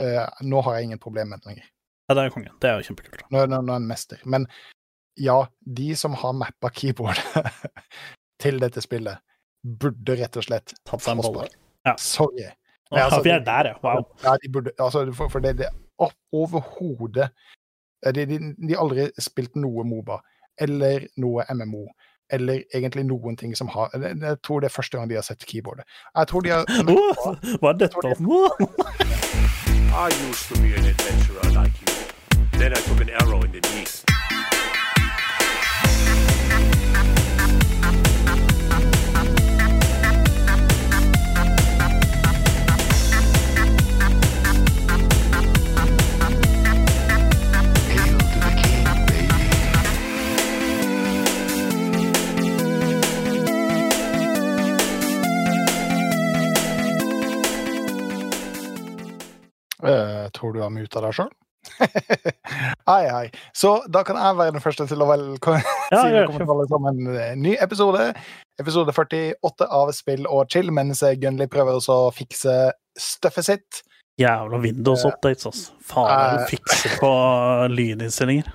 [0.00, 1.66] eh, nå har jeg ingen problem med det lenger.
[2.08, 2.54] Ja, det er kongen.
[2.60, 3.26] Det er jo kjempekult.
[3.30, 4.22] Nå, nå, nå er han en mester.
[4.24, 4.46] Men
[5.20, 7.20] ja, de som har mappa keyboard
[8.42, 9.22] til dette spillet,
[9.62, 11.48] burde rett og slett Tatt seg en bolle.
[11.86, 11.94] Ja.
[12.00, 12.48] Sorry.
[12.92, 13.78] Ja, altså, vi er der, ja.
[13.82, 14.04] Wow.
[14.24, 17.30] Ja, de burde, altså, for, for det, det er overhodet
[18.04, 20.18] eh, de, de, de har aldri spilt noe Moba,
[20.60, 21.86] eller noe MMO,
[22.32, 25.46] eller egentlig noen ting som har Jeg, tror det er første gang de har sett
[25.48, 25.88] keyboardet.
[26.12, 28.16] Jeg tror de har oh, hva er dette?
[28.20, 29.60] Åh.
[29.94, 31.94] I used to be an adventurer like you.
[32.58, 34.21] Then I took an arrow in the knee.
[59.82, 61.30] Eh, tror du har muta deg sjøl?
[62.90, 63.26] hei, hei.
[63.54, 65.62] Så da kan jeg være den første til å velkommen
[65.94, 67.02] Ja, til alle sammen.
[67.14, 68.08] En ny episode.
[68.60, 72.56] Episode 48 av Spill og chill, mens Gunnli prøver også å fikse
[72.98, 73.82] støffet sitt.
[74.20, 75.72] Jævla Windows-updates, altså.
[75.88, 76.42] Faen, er Eh.
[76.42, 77.12] du fikser på
[77.78, 78.50] lyninnstillinger.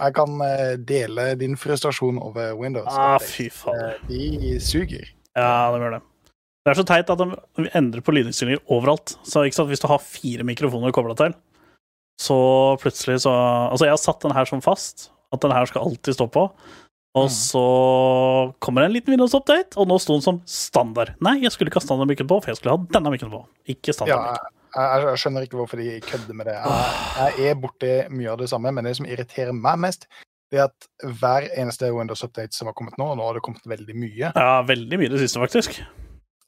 [0.00, 2.88] Jeg kan eh, dele din frustrasjon over Windows.
[2.88, 3.80] Ah, fy faen.
[3.90, 5.10] Eh, De suger.
[5.36, 6.02] Ja, det gjør det.
[6.60, 9.14] Det er så teit at de endrer på lydinnstillinger overalt.
[9.24, 11.32] Så hvis du har fire mikrofoner kobla til,
[12.20, 12.36] så
[12.82, 13.32] plutselig så
[13.70, 16.50] Altså, jeg har satt den her som fast, at den her skal alltid stå på.
[17.16, 17.34] Og Mm.
[17.34, 21.14] så kommer det en liten Windows-update, og nå sto den som standard.
[21.20, 23.40] Nei, jeg skulle ikke ha standardmikken på, for jeg skulle ha denne mikken på.
[23.66, 24.36] Ikke Ja,
[24.76, 26.54] jeg, jeg skjønner ikke hvorfor de kødder med det.
[26.54, 30.06] Jeg, jeg er borti mye av det samme, men det som irriterer meg mest,
[30.52, 30.86] det er at
[31.18, 34.62] hver eneste Windows-update som har kommet nå, og nå har det kommet veldig mye, Ja,
[34.62, 35.80] veldig mye det siste, faktisk.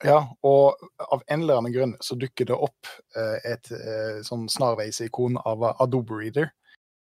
[0.06, 4.48] Ja, og av en eller annen grunn så dukker det opp eh, et eh, sånn
[4.50, 6.50] snarveisikon av Adobe Reader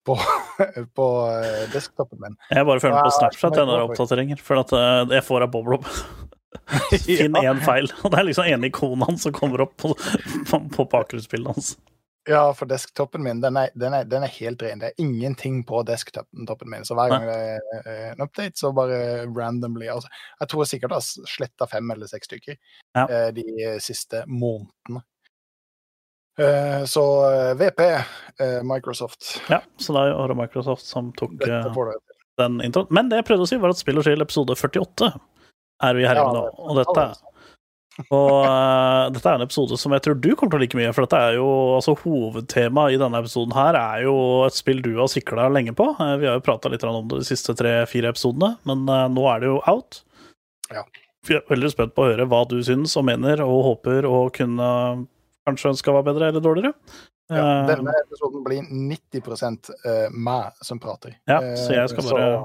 [0.08, 0.18] på,
[0.98, 2.40] på eh, desktopen min.
[2.50, 4.76] Jeg bare følger med på Snapchat jeg, når er oppdateringer, for at
[5.16, 5.88] jeg får av bob-rob.
[7.06, 7.54] Finn Ja.
[7.54, 9.94] én feil, og det er liksom ene ikonet hans som kommer opp på,
[10.50, 11.76] på, på bakgrunnsbildet hans.
[12.30, 14.80] Ja, for desktopen min, den er, den, er, den er helt ren.
[14.82, 16.86] Det er ingenting på desktopen min.
[16.86, 20.10] Så hver gang det er eh, en update, så bare randomly altså,
[20.40, 22.60] Jeg tror sikkert jeg har sletta fem eller seks stykker
[22.94, 23.08] Ja.
[23.08, 25.02] eh, de siste månedene.
[26.40, 27.82] Eh, så eh, VP,
[28.40, 31.74] eh, Microsoft Ja, så da var det Microsoft som tok eh,
[32.38, 32.88] den introen.
[32.90, 35.12] Men det jeg prøvde å si, var at Spill og Skill episode 48
[35.82, 36.46] er vi her Ja, med nå.
[36.70, 37.10] Og dette,
[38.00, 40.94] og, uh, dette er en episode som jeg tror du kommer til å like mye,
[40.96, 44.16] for dette er jo altså Hovedtemaet i denne episoden her er jo
[44.46, 45.90] et spill du har sikla lenge på.
[46.00, 49.28] Uh, Vi har jo prata litt om det de siste tre-fire episodene, men uh, nå
[49.34, 50.02] er det jo out.
[50.72, 50.86] Ja.
[51.28, 54.24] Vi er veldig spent på å høre hva du syns og mener, og håper å
[54.34, 54.70] kunne
[55.48, 56.74] kanskje ønske var bedre eller dårligere.
[57.32, 61.14] Ja, denne episoden blir 90 eh, meg som prater.
[61.30, 62.42] Ja, så jeg skal bare Jeg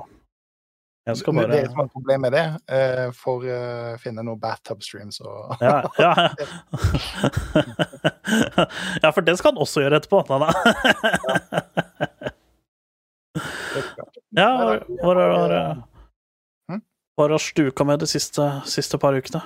[1.15, 4.41] skal Det er som er problemet problem med det, uh, for å uh, finne noen
[4.43, 6.13] bathtub streams og Ja, ja.
[9.05, 10.25] ja, for det skal han også gjøre etterpå.
[10.27, 10.51] Da.
[14.37, 14.51] Ja,
[17.17, 19.41] hva har du stuka med de siste, siste par ukene?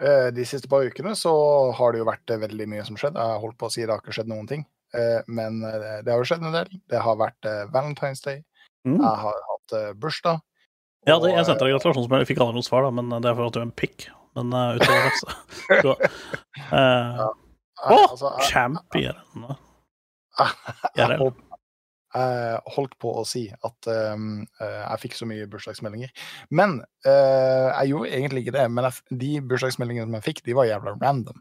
[0.00, 1.32] Eh, De siste par ukene så
[1.76, 3.18] har det jo vært eh, veldig mye som skjedd.
[3.18, 4.62] Jeg har holdt på å si det har ikke skjedd noen ting,
[4.94, 6.70] eh, men eh, det har jo skjedd en del.
[6.88, 8.38] Det har vært eh, Valentine's Day.
[8.86, 8.96] Mm.
[8.96, 10.40] Jeg har hatt eh, bursdag.
[11.08, 13.36] Ja, det, jeg sendte deg gratulasjonsmail, jeg fikk aldri noe svar, da, men det er
[13.38, 14.08] for at du er en pikk.
[14.38, 15.36] Men uh, utover det, så,
[15.84, 17.22] så eh, eh,
[17.80, 18.34] Å, altså,
[20.98, 21.16] jeg, IRL.
[21.22, 21.46] holdt-
[22.10, 26.12] jeg holdt på å si at um, eh, jeg fikk så mye bursdagsmeldinger.
[26.50, 28.64] Men uh, jeg gjorde egentlig ikke det.
[28.74, 31.38] Men jeg, de bursdagsmeldingene som jeg fikk, de var jævla random.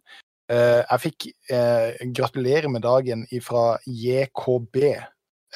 [0.50, 4.78] Uh, jeg fikk uh, 'gratulerer med dagen' fra JKB.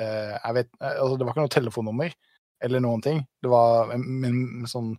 [0.01, 2.13] Eh, jeg vet, eh, altså, det var ikke noe telefonnummer
[2.63, 3.23] eller noen ting.
[3.41, 4.93] Det var en, en, sånn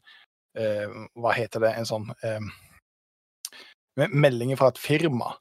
[0.58, 1.72] eh, Hva heter det?
[1.78, 2.42] En sånn eh,
[4.10, 5.34] melding fra et firma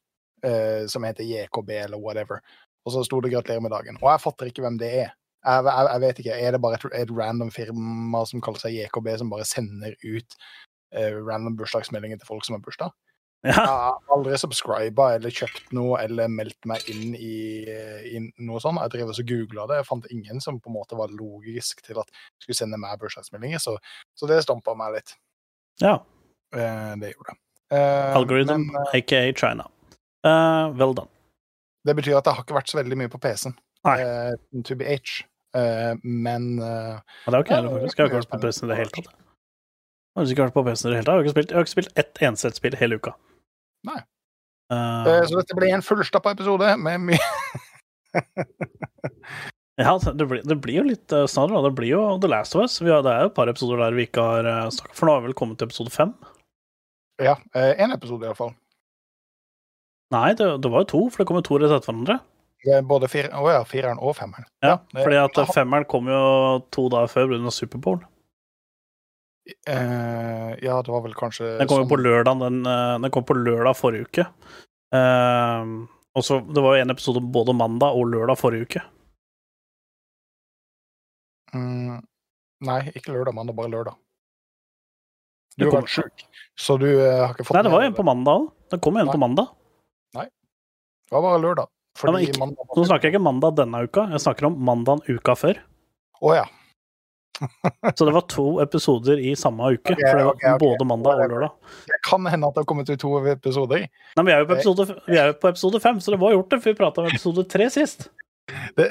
[0.46, 2.44] eh, som heter JKB eller whatever.
[2.84, 4.00] Og så sto det 'gratulerer med dagen'.
[4.02, 5.14] Og jeg fatter ikke hvem det er.
[5.44, 8.76] Jeg, jeg, jeg vet ikke, Er det bare et, et random firma som kaller seg
[8.78, 10.38] JKB, som bare sender ut
[10.96, 12.92] eh, random bursdagsmeldinger til folk som har bursdag?
[13.44, 17.66] Jeg har aldri subscriba eller kjøpt noe eller meldt meg inn i,
[18.08, 18.80] i noe sånt.
[18.86, 19.82] Jeg drev og googla det.
[19.82, 22.96] Jeg fant ingen som på en måte var logisk til at jeg skulle sende meg
[23.02, 23.76] bursdagsmeldinger, så,
[24.16, 25.16] så det stampa meg litt.
[25.84, 25.98] ja.
[26.54, 27.40] Eh, det gjorde det.
[27.74, 29.64] Eh, Algorithm, Men eh, aka China.
[30.24, 31.10] Uh, well done.
[31.84, 33.56] det betyr at det har ikke vært så veldig mye på PC-en.
[33.90, 35.24] Eh, to be H.
[35.58, 37.98] Eh, men eh, Ja, det heller, faktisk.
[37.98, 39.10] Jeg har ikke vært på PC i det hele tatt.
[40.14, 41.12] Jeg har ikke vært på PC i det hele tatt.
[41.12, 43.14] Jeg har ikke spilt, jeg har ikke spilt ett eneste spill hele uka.
[43.90, 44.00] Nei.
[44.72, 47.20] Uh, Eh, Så dette blir en fullstappa episode med mye
[49.78, 51.64] ja, det blir, det blir jo litt uh, snarere.
[51.68, 52.80] Det blir jo The Last of Us.
[52.82, 55.10] Vi har, det er jo et par episoder der vi ikke har uh, snakka For
[55.10, 56.14] nå har vi vel kommet til episode fem?
[57.22, 58.54] Ja, én episode iallfall.
[60.14, 62.20] Nei, det, det var jo to, for det kom jo to rett etter hverandre.
[62.88, 64.46] Både fire, oh ja, fireren og femmeren.
[64.64, 66.22] Ja, det- fordi at femmeren kom jo
[66.74, 67.52] to dager før pga.
[67.54, 68.00] Superbowl.
[69.46, 73.12] Eh, ja, det var vel kanskje Den kom jo sånn- på lørdag den, uh, den
[73.12, 74.26] kom på lørdag forrige uke.
[74.94, 75.84] Uh,
[76.16, 78.82] og så Det var jo en episode både mandag og lørdag forrige uke.
[81.54, 82.00] Mm,
[82.66, 84.00] nei, ikke lørdag, mandag, bare lørdag.
[85.60, 86.24] Du har vært sjuk,
[86.58, 88.48] så du uh, har ikke fått Nei, det var jo en på mandag òg.
[88.74, 89.14] Det kom en Nei.
[89.14, 89.52] på mandag.
[90.18, 90.26] Nei.
[90.26, 91.68] Det var bare lørdag.
[92.02, 95.04] Ja, ikke- mandag var- Nå snakker jeg ikke mandag denne uka, jeg snakker om mandagen
[95.08, 95.60] uka før.
[96.24, 96.46] Å ja.
[97.98, 99.94] Så det var to episoder i samme uke.
[99.94, 100.60] okay, for det var okay, okay.
[100.62, 101.54] både mandag og lørdag.
[101.90, 103.88] Det kan hende at det har kommet ut to episoder.
[104.18, 106.50] Nei, vi er jo på episode, vi jo på episode fem, så det var gjort,
[106.54, 108.10] det, for vi prata om episode tre sist.
[108.78, 108.88] Det,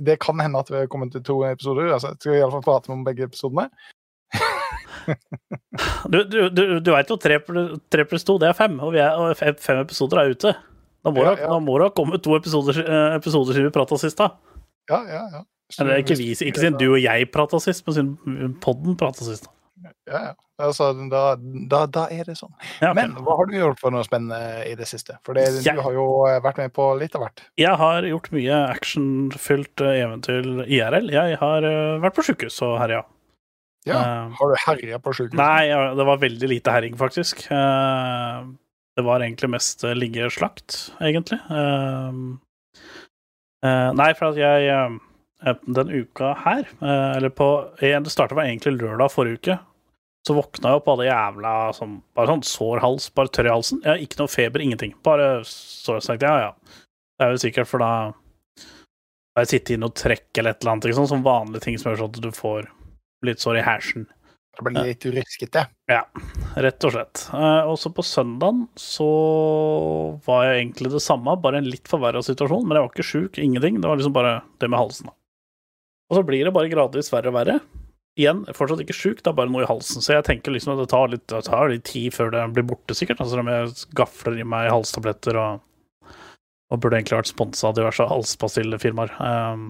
[0.00, 1.92] det kan hende at vi har kommet ut to episoder.
[1.92, 3.68] Altså, skal vi iallfall prate om begge episodene?
[6.08, 7.36] Du, du, du, du veit jo tre,
[7.92, 10.52] tre pluss to, det er fem, og, vi er, og fem, fem episoder er ute.
[11.04, 11.50] Da må, Ja, det- ja.
[11.52, 14.30] da må det ha kommet to episoder, eh, episoder siden vi prata sist, da.
[14.88, 15.42] Ja, ja, ja.
[15.80, 19.50] Eller ikke vi, ikke siden du og jeg prata sist, men siden podden prata sist.
[20.08, 20.32] Ja, ja.
[20.62, 21.34] Altså, da,
[21.66, 22.52] da, da er det sånn.
[22.78, 22.94] Ja, okay.
[23.00, 25.16] Men hva har du gjort for noe spennende i det siste?
[25.26, 26.04] For det, du har jo
[26.44, 27.42] vært med på litt av hvert.
[27.58, 31.10] Jeg har gjort mye actionfylt eh, eventyr IRL.
[31.10, 33.02] Jeg har eh, vært på sjukehus og herja.
[33.88, 33.98] Ja.
[33.98, 35.40] Eh, Har du herja på sjukehuset?
[35.42, 37.42] Nei, det var veldig lite herring, faktisk.
[37.50, 41.40] Det var egentlig mest ligge slakt, egentlig.
[43.64, 44.70] Nei, for at jeg
[45.42, 49.58] Den uka her, eh, eller på eh, Det starta egentlig lørdag forrige uke.
[50.24, 53.52] Så våkna jeg opp av det jævla sånn, Bare sånn sår hals, bare tørr i
[53.52, 53.82] halsen.
[53.84, 54.94] Jeg har ikke noe feber, ingenting.
[55.04, 56.78] Bare så jeg tenkte ja, ja.
[57.18, 57.90] Det er jo sikkert, for da
[59.34, 61.76] har jeg sittet i noe trekk eller et eller annet, ikke sånn, sånn vanlige ting
[61.78, 62.70] som gjør sånn at du får
[63.26, 64.06] litt sår i hersen.
[64.54, 65.64] Det blir litt ruskete.
[66.62, 67.24] Rett og slett.
[67.34, 69.08] Og også på søndagen så
[70.26, 72.62] var jeg egentlig det samme, bare en litt forverra situasjon.
[72.62, 73.80] Men jeg var ikke sjuk, ingenting.
[73.82, 75.10] Det var liksom bare det med halsen.
[75.10, 75.16] da.
[76.10, 77.58] Og så blir det bare gradvis verre og verre.
[78.20, 80.04] Igjen, fortsatt ikke sjuk, det er bare noe i halsen.
[80.04, 82.66] Så jeg tenker liksom at det tar litt, det tar litt tid før det blir
[82.68, 83.22] borte, sikkert.
[83.24, 85.64] Altså om jeg gafler i meg halstabletter og,
[86.70, 89.16] og burde egentlig vært sponsa av diverse halspastillefirmaer.
[89.18, 89.66] Um,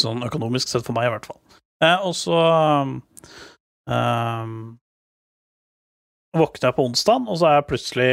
[0.00, 1.40] sånn økonomisk sett for meg, i hvert fall.
[1.84, 2.40] Eh, og så
[3.90, 4.56] um,
[6.36, 8.10] våkner jeg på onsdag, og så er jeg plutselig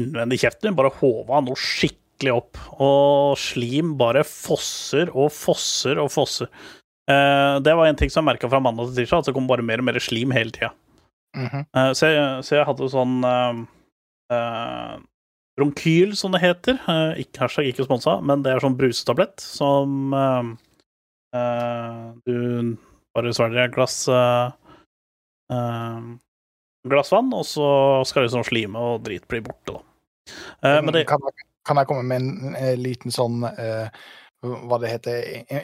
[0.00, 2.58] innvendig i kjeften min bare håva noe skikkelig opp.
[2.76, 6.50] Og slim bare fosser og fosser og fosser.
[7.08, 9.48] Eh, det var en ting som jeg merka fra mandag til tirsdag, at det kom
[9.48, 10.74] bare mer og mer slim hele tida.
[11.36, 11.64] Mhm.
[11.64, 12.12] Eh, så,
[12.44, 13.64] så jeg hadde sånn eh,
[14.36, 14.94] eh,
[15.56, 16.78] Bronkyl, som det heter.
[17.20, 20.14] Ikke, hashtag ikke sponsa, men det er sånn brusetablett som
[21.30, 22.36] du
[23.14, 24.08] bare svelger et glass
[26.88, 27.68] glass vann, og så
[28.08, 29.80] skal liksom slime og drit bli borte, da.
[30.64, 31.22] Eh, men det, kan,
[31.66, 33.88] kan jeg komme med en, en liten sånn eh,
[34.40, 35.16] hva det heter,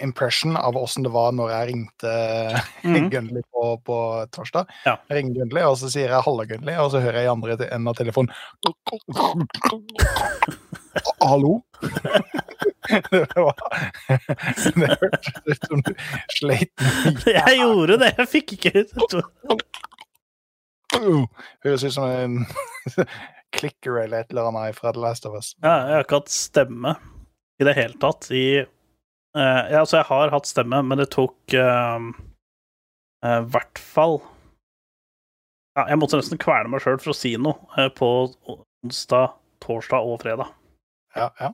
[0.04, 2.10] impression av åssen det var når jeg ringte
[2.84, 3.06] Mhm.
[3.10, 3.96] Gunnli på, på
[4.36, 4.66] torsdag.
[4.84, 4.98] Ja.
[5.08, 7.56] Jeg ringer Gunnli, og så sier jeg 'halla, Gunnli', og så hører jeg i andre
[7.70, 8.30] enden av telefonen
[11.24, 11.62] Hallo?
[13.10, 13.54] det var
[14.76, 15.94] Det hørtes ut som du
[16.36, 17.32] sleit mye.
[17.32, 18.12] jeg gjorde det!
[18.20, 18.92] Jeg fikk ikke ut
[21.64, 22.46] Høres ut som en
[23.56, 25.54] clicker eller et eller annet fra The Last of Us.
[25.64, 26.96] Ja, jeg har ikke hatt stemme
[27.56, 31.56] i det hele tatt i uh, Ja, altså, jeg har hatt stemme, men det tok
[31.56, 32.00] uh
[33.26, 34.18] i hvert fall
[35.76, 38.08] ja, Jeg måtte nesten kverne meg sjøl for å si noe uh, på
[38.84, 39.34] onsdag,
[39.64, 40.52] torsdag og fredag.
[41.16, 41.50] Ja, ja.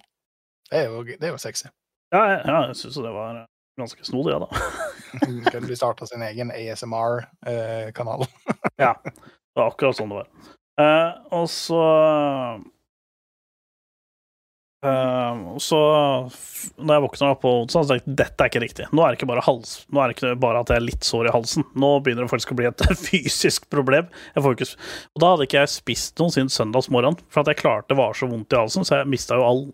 [0.68, 1.70] Det er jo, det er jo sexy.
[2.12, 3.42] Ja, jeg, ja, jeg syns jo det var
[3.80, 5.60] ganske snodig, ja, da.
[5.66, 8.26] De starta sin egen ASMR-kanal.
[8.80, 10.28] Ja, det var akkurat sånn det var.
[10.82, 11.80] Eh, og så
[14.82, 15.80] eh, Så
[16.80, 18.88] når jeg opp på onsdag, så tenkte jeg dette er ikke riktig.
[18.90, 21.06] Nå er det ikke bare hals Nå er det ikke bare at jeg er litt
[21.06, 21.66] sår i halsen.
[21.76, 24.10] Nå begynner det faktisk å bli et fysisk problem.
[24.40, 24.64] Og
[25.22, 28.30] da hadde ikke jeg spist noe siden søndagsmorgen, for at jeg klarte det var så
[28.30, 29.64] vondt i halsen, så jeg mista jo all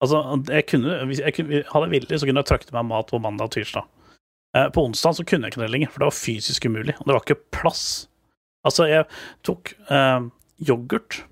[0.00, 0.16] Altså,
[0.48, 3.18] jeg kunne, hvis jeg kunne, hadde jeg villig, så kunne jeg trøkt meg mat på
[3.20, 3.84] mandag og tirsdag.
[4.56, 6.94] Eh, på onsdag så kunne jeg ikke det lenger, for det var fysisk umulig.
[6.96, 7.84] Og det var ikke plass.
[8.66, 9.06] Altså, jeg
[9.46, 10.26] tok eh,
[10.68, 11.22] yoghurt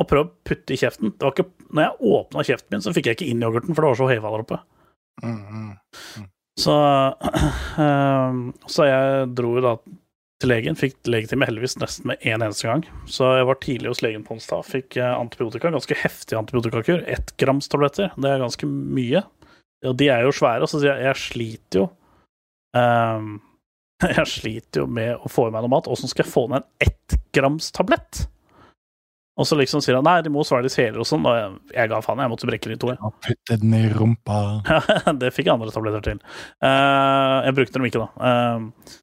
[0.00, 1.14] og prøvde å putte i kjeften.
[1.16, 3.84] Det var ikke, når jeg åpna kjeften min, så fikk jeg ikke inn yoghurten, for
[3.84, 4.60] det var så heva der oppe.
[5.22, 6.28] Mm, mm.
[6.60, 6.76] Så,
[7.86, 8.38] eh,
[8.76, 9.74] så jeg dro jo da
[10.42, 10.78] til legen.
[10.78, 12.84] Fikk legetime heldigvis nesten med en eneste gang.
[13.10, 14.66] Så jeg var tidlig hos legen på onsdag.
[14.68, 17.04] Fikk eh, antibiotika, ganske heftig antibiotikakur.
[17.10, 18.12] Ett grams tabletter.
[18.16, 19.24] Det er ganske mye.
[19.88, 21.88] Og de er jo svære, så jeg, jeg sliter jo
[22.78, 23.32] ehm,
[24.18, 25.90] Jeg sliter jo med å få i meg noe mat.
[25.90, 28.26] Åssen skal jeg få ned en ettgramstablett?
[29.40, 31.24] Og så liksom sier han nei, de må svelges hele og sånn.
[31.28, 32.90] Og jeg, jeg ga faen, jeg måtte brekke de to.
[32.92, 33.12] Jeg.
[33.26, 34.40] Putte den i rumpa.
[35.22, 36.20] det fikk jeg andre tabletter til.
[36.60, 38.10] Uh, jeg brukte dem ikke, da.
[38.20, 38.98] Uh,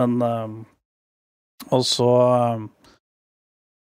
[0.00, 0.54] men uh,
[1.74, 2.12] Og så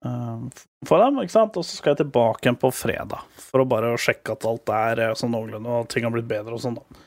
[0.00, 1.60] får jeg dem, ikke sant?
[1.60, 5.02] Og så skal jeg tilbake igjen på fredag for å bare sjekke at alt er
[5.20, 7.04] sånn noenlunde, og ting har blitt bedre og sånn, da.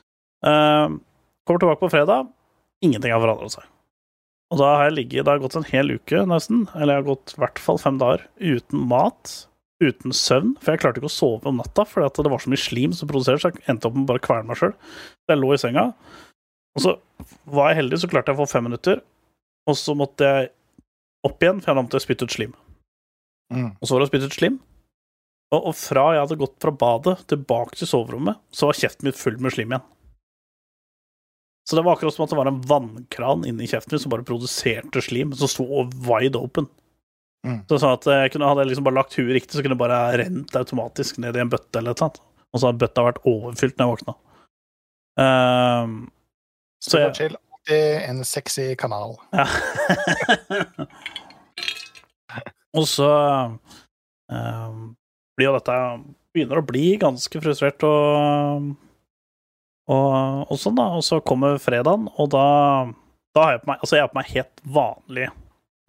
[1.44, 2.30] Kommer tilbake på fredag.
[2.84, 3.70] Ingenting har forandret seg.
[4.54, 7.10] Og da har jeg ligget Det har gått en hel uke, nesten, eller jeg har
[7.10, 9.32] gått i hvert fall fem dager uten mat,
[9.84, 12.62] uten søvn, for jeg klarte ikke å sove om natta fordi det var så mye
[12.62, 14.76] slim som produserte, så jeg endte opp med bare å kvele meg sjøl.
[15.32, 15.88] Jeg lå i senga,
[16.74, 16.94] og så
[17.56, 19.02] var jeg heldig, så klarte jeg å få fem minutter,
[19.70, 20.52] og så måtte jeg
[21.28, 22.54] opp igjen, for jeg hadde måttet spytte ut slim.
[23.54, 23.72] Mm.
[23.80, 24.60] Og så var det spyttet ut slim.
[25.54, 29.18] Og, og fra jeg hadde gått fra badet tilbake til soverommet, så var kjeften min
[29.18, 29.86] full med slim igjen.
[31.64, 34.26] Så det var akkurat som at det var en vannkran inni kjeften min som bare
[34.28, 35.66] produserte slim, som sto
[36.08, 36.68] wide open.
[37.48, 37.62] Mm.
[37.68, 39.84] Så sånn at jeg kunne, Hadde jeg liksom bare lagt huet riktig, så kunne det
[39.84, 42.20] bare rent automatisk ned i en bøtte eller et eller annet.
[42.54, 44.14] Og så hadde bøtta vært overfylt når jeg våkna.
[45.24, 45.92] Um,
[46.84, 47.36] så Så jeg chill.
[47.54, 49.12] Alltid en sexy kanal.
[49.32, 49.48] ja.
[52.78, 53.10] og så
[54.28, 54.80] um,
[55.38, 55.76] blir jo dette
[56.34, 58.74] Begynner å bli ganske frustrert og,
[59.92, 60.90] og, og sånn, da.
[60.98, 62.46] Og så kommer fredagen, og da,
[63.36, 65.30] da har jeg på meg Altså, jeg har på meg helt vanlig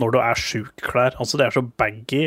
[0.02, 1.18] når du er sjuk-klær.
[1.22, 2.24] Altså, det er så baggy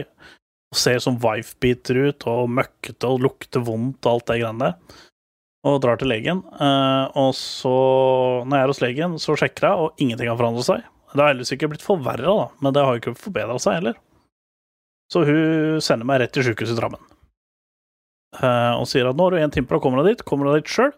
[0.71, 5.03] og ser som wife-beater ut og møkkete og lukter vondt og alt det greiene der.
[5.67, 6.43] Og drar til legen.
[6.63, 7.73] eh, og så,
[8.47, 10.85] når jeg er hos legen, så sjekker jeg, og ingenting har forandret seg.
[11.11, 13.99] Det har heldigvis ikke blitt forverra, da, men det har jo ikke forbedra seg heller.
[15.11, 17.03] Så hun sender meg rett til sjukehuset i Drammen.
[18.37, 20.25] Eh, og sier at nå har du én time på deg, kommer deg dit?
[20.27, 20.91] Kommer du dit sjøl?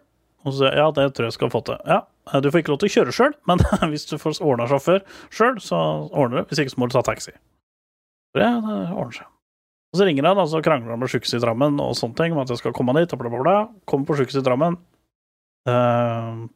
[0.44, 1.80] Og så sier jeg ja, det tror jeg skal få til.
[1.88, 4.68] Ja, eh, du får ikke lov til å kjøre sjøl, men hvis du får ordna
[4.70, 6.50] sjåfør sjøl, så ordner du.
[6.50, 7.34] Hvis ikke så må du ta taxi.
[8.30, 9.28] Så det ordner seg.
[9.90, 12.34] Og så ringer han, og så krangler han med sjukehuset i Drammen og sånne ting,
[12.34, 13.54] om at jeg skal komme dit, bla, bla, bla.
[13.90, 14.76] Kommer på sjukehuset i Drammen.
[15.66, 16.46] Uh,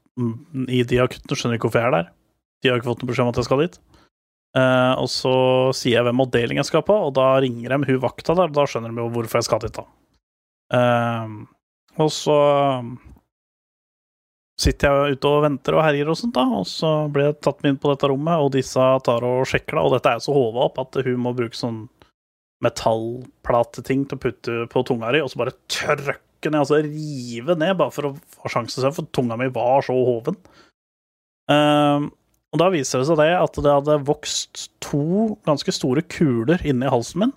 [0.71, 2.13] I de akuttene skjønner ikke hvorfor jeg er der.
[2.63, 3.81] De har ikke fått noen beskjed om at jeg skal dit.
[4.55, 5.35] Uh, og så
[5.75, 8.55] sier jeg hvem avdeling jeg skal på, og da ringer de hun vakta der, og
[8.55, 9.85] da skjønner de jo hvorfor jeg skal dit, da.
[10.79, 11.43] Uh,
[12.05, 12.39] og så
[14.61, 17.63] sitter jeg ute og venter og herjer og sånt, da, og så blir jeg tatt
[17.63, 20.35] med inn på dette rommet, og disse tar og sjekker det, og dette er så
[20.37, 21.85] håva opp at hun må bruke sånn
[22.65, 27.75] metallplateting til å putte på tunga di, og så bare trøkke ned, altså rive ned,
[27.81, 30.39] bare for å få sjansen til for tunga mi var så hoven.
[31.51, 32.13] Ehm,
[32.55, 36.91] og da viser det seg det at det hadde vokst to ganske store kuler inni
[36.93, 37.35] halsen min.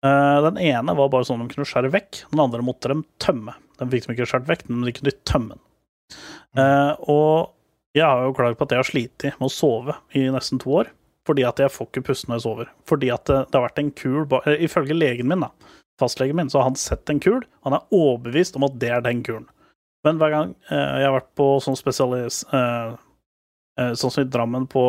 [0.00, 3.52] Uh, den ene var bare sånn de kunne skjære vekk, den andre måtte de tømme.
[3.80, 5.64] Den fikk de ikke skjært vekk, men de kunne tømme den.
[6.58, 7.52] Eh, og
[7.96, 10.72] jeg har jo klaget på at jeg har slitt med å sove i nesten to
[10.82, 10.90] år.
[11.28, 12.70] Fordi at jeg får ikke puste når jeg sover.
[12.88, 15.50] Fordi at det, det har vært en kul eller Ifølge legen min, da,
[16.00, 17.42] fastlegen min, så har han sett en kul.
[17.66, 19.48] Han er overbevist om at det er den kulen.
[20.06, 22.42] Men hver gang eh, jeg har vært på sånn spesialis...
[22.56, 22.94] Eh,
[23.80, 24.84] eh, sånn som i Drammen på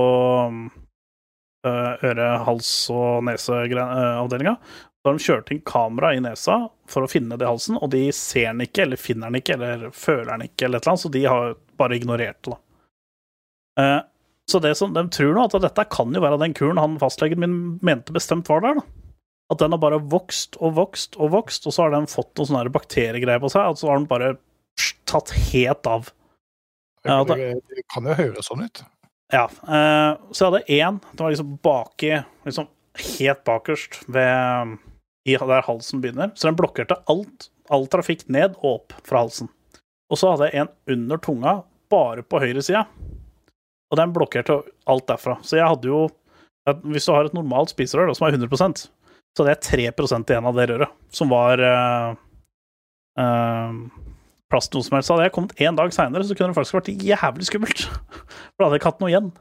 [1.67, 4.55] eh, øre-, hals- og neseavdelinga,
[5.01, 6.55] så har de kjørt inn kamera i nesa
[6.89, 9.57] for å finne det i halsen, og de ser den ikke, eller finner den ikke,
[9.57, 12.57] eller føler den ikke, eller et eller annet, så de har bare ignorert det.
[13.81, 13.99] Eh,
[14.51, 17.41] så det som de tror nå, at dette kan jo være den kuren han fastlegen
[17.41, 18.85] min mente bestemt var der, da.
[19.51, 22.51] At den har bare vokst og vokst og vokst, og så har den fått noen
[22.51, 24.35] sånne bakteriegreier på seg, og så har den bare
[25.09, 26.11] tatt helt av.
[27.07, 28.83] Ja, det, det kan jo høres sånn ut.
[29.33, 29.47] Ja.
[29.49, 32.13] Eh, så jeg hadde én, den var liksom baki
[32.45, 32.67] Liksom
[33.17, 34.77] helt bakerst ved
[35.25, 36.31] der halsen begynner.
[36.35, 39.51] Så den blokkerte alt, all trafikk ned og opp fra halsen.
[40.11, 41.53] Og så hadde jeg en under tunga,
[41.91, 42.85] bare på høyre sida.
[43.91, 45.37] Og den blokkerte alt derfra.
[45.43, 46.09] Så jeg hadde jo
[46.85, 48.83] Hvis du har et normalt spiserør som er 100%
[49.31, 52.15] så hadde jeg 3% igjen av det røret, som var uh,
[54.51, 55.07] plass til noe som helst.
[55.07, 57.85] Så hadde jeg kommet én dag seinere, så kunne det faktisk vært jævlig skummelt.
[57.87, 59.31] For da hadde jeg ikke hatt noe igjen.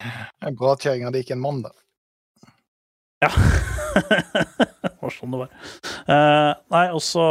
[0.00, 1.70] Det er Bra at kjerringa di ikke en mann, da.
[3.22, 3.30] Ja.
[5.00, 5.52] Var sånn det var.
[6.06, 7.26] Uh, nei, og så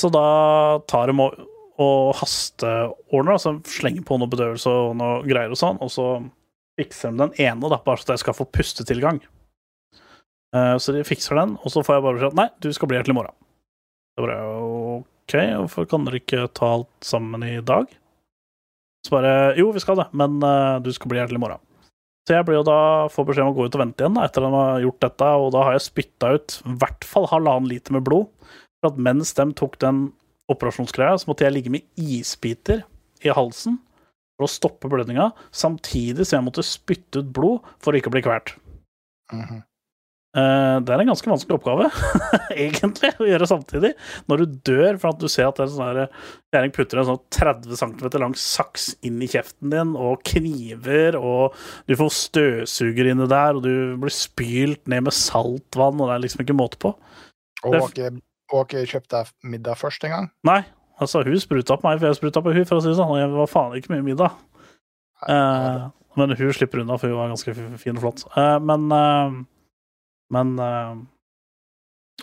[0.00, 1.40] Så da tar de og,
[1.80, 6.06] og hasteordner, altså slenger på noe bedøvelse og noe greier og sånn, og så
[6.80, 9.20] fikser de den ene, da, bare så jeg skal få pustetilgang.
[10.56, 12.98] Uh, så de fikser den, og så får jeg bare beskjed Nei, du skal bli
[12.98, 13.36] her til i morgen.
[14.16, 17.92] Så bare OK, hvorfor kan dere ikke ta alt sammen i dag?
[19.06, 21.62] Så bare Jo, vi skal det, men uh, du skal bli her til i morgen.
[22.28, 24.26] Så jeg blir jo da får beskjed om å gå ut og vente igjen da,
[24.28, 27.28] etter at de har gjort dette, og da har jeg spytta ut i hvert fall
[27.30, 28.28] halvannen liter med blod.
[28.80, 30.02] For at mens de tok den
[30.50, 32.84] operasjonsgreia, så måtte jeg ligge med isbiter
[33.24, 33.78] i halsen
[34.36, 38.24] for å stoppe blødninga, samtidig som jeg måtte spytte ut blod for å ikke bli
[38.24, 38.54] kvalt.
[39.32, 39.60] Mhm.
[39.60, 39.69] Eh,
[40.30, 41.88] Det er en ganske vanskelig oppgave,
[42.54, 43.88] egentlig, å gjøre samtidig.
[44.30, 46.12] Når du dør for at du ser at det er sånn
[46.54, 51.58] kjerring putter en sånn 30 cm lang saks inn i kjeften din, og kniver, og
[51.90, 56.24] du får støvsuger inni der, og du blir spylt ned med saltvann, og det er
[56.26, 56.94] liksom ikke måte på.
[57.66, 58.12] Og har ikke,
[58.62, 60.30] ikke kjøpt deg middag først engang?
[60.46, 60.62] Nei,
[61.02, 63.18] altså, hun spruta på meg, for jeg spruta på hun, for å si det sånn,
[63.18, 64.38] jeg var faen ikke mye middag.
[65.28, 68.24] Eh, men hun slipper unna, for hun var ganske fin og flott.
[68.34, 69.40] Eh, men eh,
[70.34, 70.94] Men eh,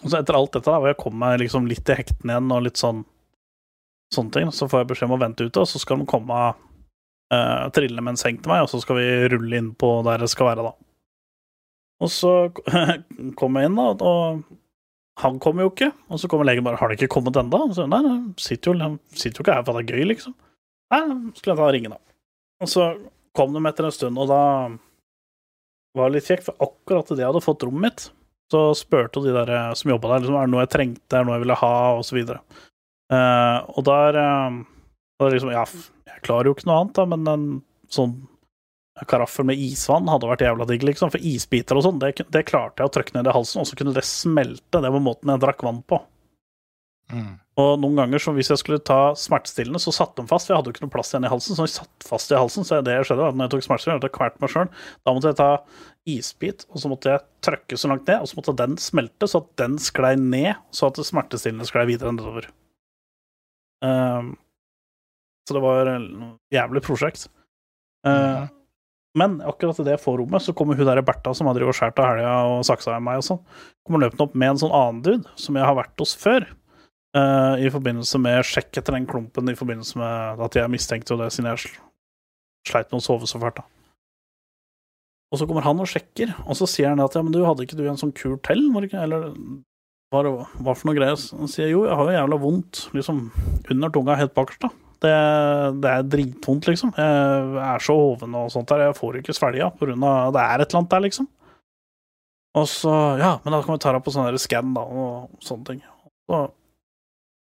[0.03, 2.65] så etter alt dette, da, hvor jeg kom meg liksom litt i hektene igjen, og
[2.67, 3.03] litt sånn
[4.13, 6.35] sånne ting, så får jeg beskjed om å vente ute, og så skal de komme
[6.37, 10.23] uh, trillende med en seng til meg, og så skal vi rulle inn på der
[10.23, 10.71] det skal være, da.
[12.05, 12.31] Og så
[13.39, 14.45] kom jeg inn, da, og
[15.17, 15.89] han kommer jo ikke.
[16.13, 18.99] Og så kommer legen bare 'Har det ikke kommet ennå?' Så nei, nei, sitter jo,
[19.09, 20.35] sitter jo ikke her for at det er gøy, liksom.
[20.93, 21.01] Nei,
[21.33, 21.97] skulle jeg ta og ringe, da.
[22.61, 22.83] Og så
[23.33, 24.43] kom de etter en stund, og da
[25.97, 28.07] var litt kjekt, for akkurat idet jeg hadde fått rommet mitt,
[28.51, 31.19] så spurte de der eh, som jobba der, liksom, er det noe jeg trengte, er
[31.19, 32.23] det noe jeg ville ha, og så.
[33.07, 34.57] Eh, og der uh,
[35.19, 35.63] var liksom Ja,
[36.11, 37.45] jeg klarer jo ikke noe annet, da, men en
[37.93, 38.17] sånn
[39.07, 41.11] karaffel med isvann hadde vært jævla digg, liksom.
[41.13, 43.77] For isbiter og sånn, det, det klarte jeg å trykke ned i halsen, og så
[43.77, 44.81] kunne det smelte.
[44.81, 45.99] Det var måten jeg drakk vann på.
[47.13, 47.35] Mm.
[47.57, 50.47] Og noen ganger som hvis jeg skulle ta smertestillende, så satt de fast.
[50.47, 52.37] For jeg hadde jo ikke noe plass igjen i halsen, så de satt fast i
[52.37, 52.67] halsen.
[52.67, 54.67] Så det skjedde var at når jeg tok smertestillende, hadde jeg kvalt meg sjøl.
[55.07, 55.51] Da måtte jeg ta
[56.07, 59.41] isbit, og så måtte jeg trykke så langt ned, og så måtte den smelte, så
[59.43, 62.51] at den sklei ned, så at det smertestillende sklei videre nedover.
[63.83, 64.35] Um,
[65.47, 66.05] så det var et
[66.53, 67.27] jævlig prosjekt.
[68.05, 68.53] Uh, mm.
[69.17, 72.11] Men akkurat idet jeg får rommet, så kommer hun der Bertha som har skåret av
[72.11, 73.43] helga og saksa i meg og sånn,
[73.87, 76.45] kommer løpende opp med en sånn annen dude som jeg har vært hos før.
[77.17, 81.19] Eh, I forbindelse med sjekk etter den klumpen, i forbindelse med at jeg mistenkte jo
[81.21, 81.79] det, siden jeg sl-
[82.69, 83.59] sleit med å sove så fælt.
[83.61, 83.65] da.
[85.33, 87.65] Og så kommer han og sjekker, og så sier han at ja, men du, hadde
[87.65, 88.61] ikke du en sånn kur til?
[88.95, 89.25] Eller
[90.13, 91.19] hva, hva for noe greier?
[91.35, 93.25] Han sier jo, jeg har jo jævla vondt liksom
[93.73, 94.69] under tunga helt bakerst, da.
[95.03, 95.11] Det,
[95.83, 96.93] det er dritvondt, liksom.
[96.97, 98.87] Jeg er så hoven og sånt der.
[98.87, 101.27] Jeg får ikke svelga på grunn av Det er et eller annet der, liksom.
[102.57, 105.67] Og så Ja, men da kan vi ta deg på sånn skann, da, og sånne
[105.69, 105.83] ting.
[106.25, 106.39] Så,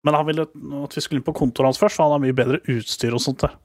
[0.04, 2.38] men han ville at vi skulle inn på kontoret hans først, for han har mye
[2.38, 3.56] bedre utstyr og sånt der.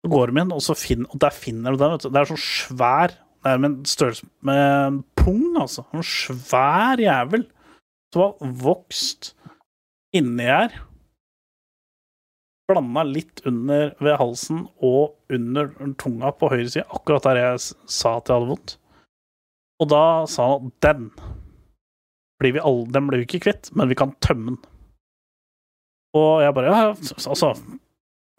[0.00, 2.12] Så går de inn, og, finner, og der finner du den, vet du.
[2.12, 5.86] Det er sånn svær Det er med en størrelse med pung, altså.
[5.96, 7.46] En svær jævel
[8.12, 9.30] som har vokst
[10.16, 10.74] inni her
[12.70, 18.16] blanda litt under ved halsen og under tunga på høyre side, akkurat der jeg sa
[18.18, 18.76] at jeg hadde vondt.
[19.80, 21.08] Og da sa han at den
[22.40, 24.69] blir vi alle, den blir vi ikke kvitt, men vi kan tømme den.
[26.18, 26.86] Og jeg bare ja,
[27.30, 27.52] altså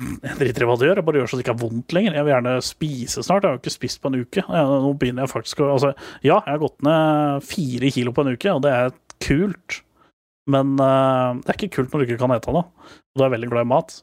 [0.02, 2.18] Jeg driter i hva du gjør, jeg bare gjør så det ikke er vondt lenger.
[2.18, 4.44] Jeg vil gjerne spise snart, jeg har jo ikke spist på en uke.
[4.50, 5.94] Nå begynner jeg faktisk å Altså,
[6.26, 9.82] ja, jeg har gått ned fire kilo på en uke, og det er kult.
[10.50, 12.66] Men uh, det er ikke kult når du ikke kan ete noe.
[13.14, 14.00] Og du er veldig glad i mat.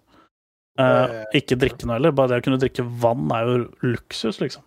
[0.79, 2.15] Uh, ikke drikke noe heller.
[2.15, 4.63] Bare det å kunne drikke vann er jo luksus, liksom.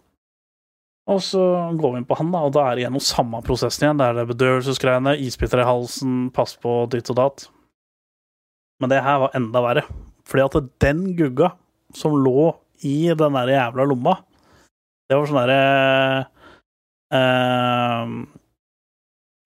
[1.12, 1.42] Og så
[1.80, 4.02] går vi inn på han, da, og da er det gjennom samme prosessen igjen.
[4.02, 7.48] Det er det bedøvelsesgreiene, isbiter i halsen, pass på ditt og datt.
[8.82, 9.84] Men det her var enda verre.
[10.28, 11.52] Fordi at den gugga
[11.98, 12.50] som lå
[12.88, 14.16] i den der jævla lomma,
[15.10, 15.64] det var sånn derre
[17.14, 18.14] eh,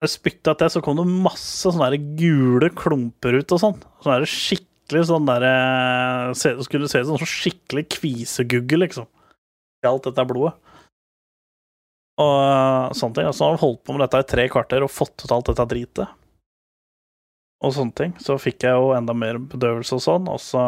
[0.05, 3.79] Jeg spytta etter, så kom det masse sånne gule klumper ut og sånn.
[4.05, 5.53] Sånne skikkelig sånn derre
[6.37, 9.07] se- Skulle se ut som sånn skikkelig kvisegugge, liksom.
[9.83, 10.53] I alt dette blodet.
[12.21, 13.25] Og eh, sånne ting.
[13.31, 16.13] Han har holdt på med dette i tre kvarter og fått ut alt dette dritet.
[17.65, 18.11] Og sånne ting.
[18.21, 20.65] Så fikk jeg jo enda mer bedøvelse og sånn, og så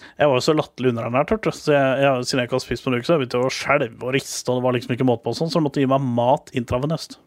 [0.00, 2.84] Jeg var jo så latterlig underernært, hørte så jeg, jeg, siden jeg ikke har spist
[2.84, 5.06] på en uke, så jeg begynte å skjelve og riste, og det var liksom ikke
[5.10, 7.18] måte på og sånn, så de måtte gi meg mat intravenøst.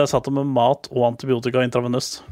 [0.00, 2.24] Jeg satt med mat og antibiotika intravenøst.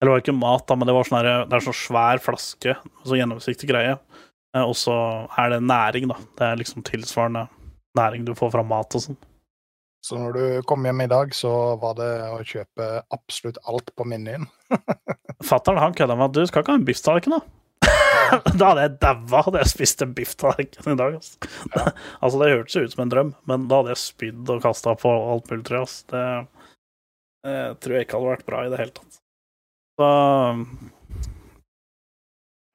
[0.00, 2.76] Eller det var ikke mat, da, men det var sånn det er sånn svær flaske,
[3.04, 3.96] så gjennomsiktig greie.
[4.56, 4.96] Eh, Og så
[5.36, 6.16] er det næring, da.
[6.38, 7.46] Det er liksom tilsvarende
[7.96, 9.18] næring du får fra mat og sånn.
[10.06, 11.50] Så når du kom hjem i dag, så
[11.82, 14.46] var det å kjøpe absolutt alt på menyen.
[15.48, 17.42] Fatter'n han kødda med at du skal ikke ha en bifftallerken, da.
[18.58, 21.18] da hadde jeg daua hadde jeg spist en bifftallerken i dag.
[21.18, 21.50] Altså.
[22.22, 25.10] altså, det hørtes ut som en drøm, men da hadde jeg spydd og kasta på
[25.10, 25.92] alt mulig, tror jeg.
[26.14, 26.24] Det,
[27.46, 29.22] det tror jeg ikke hadde vært bra i det hele tatt.
[29.96, 30.10] Så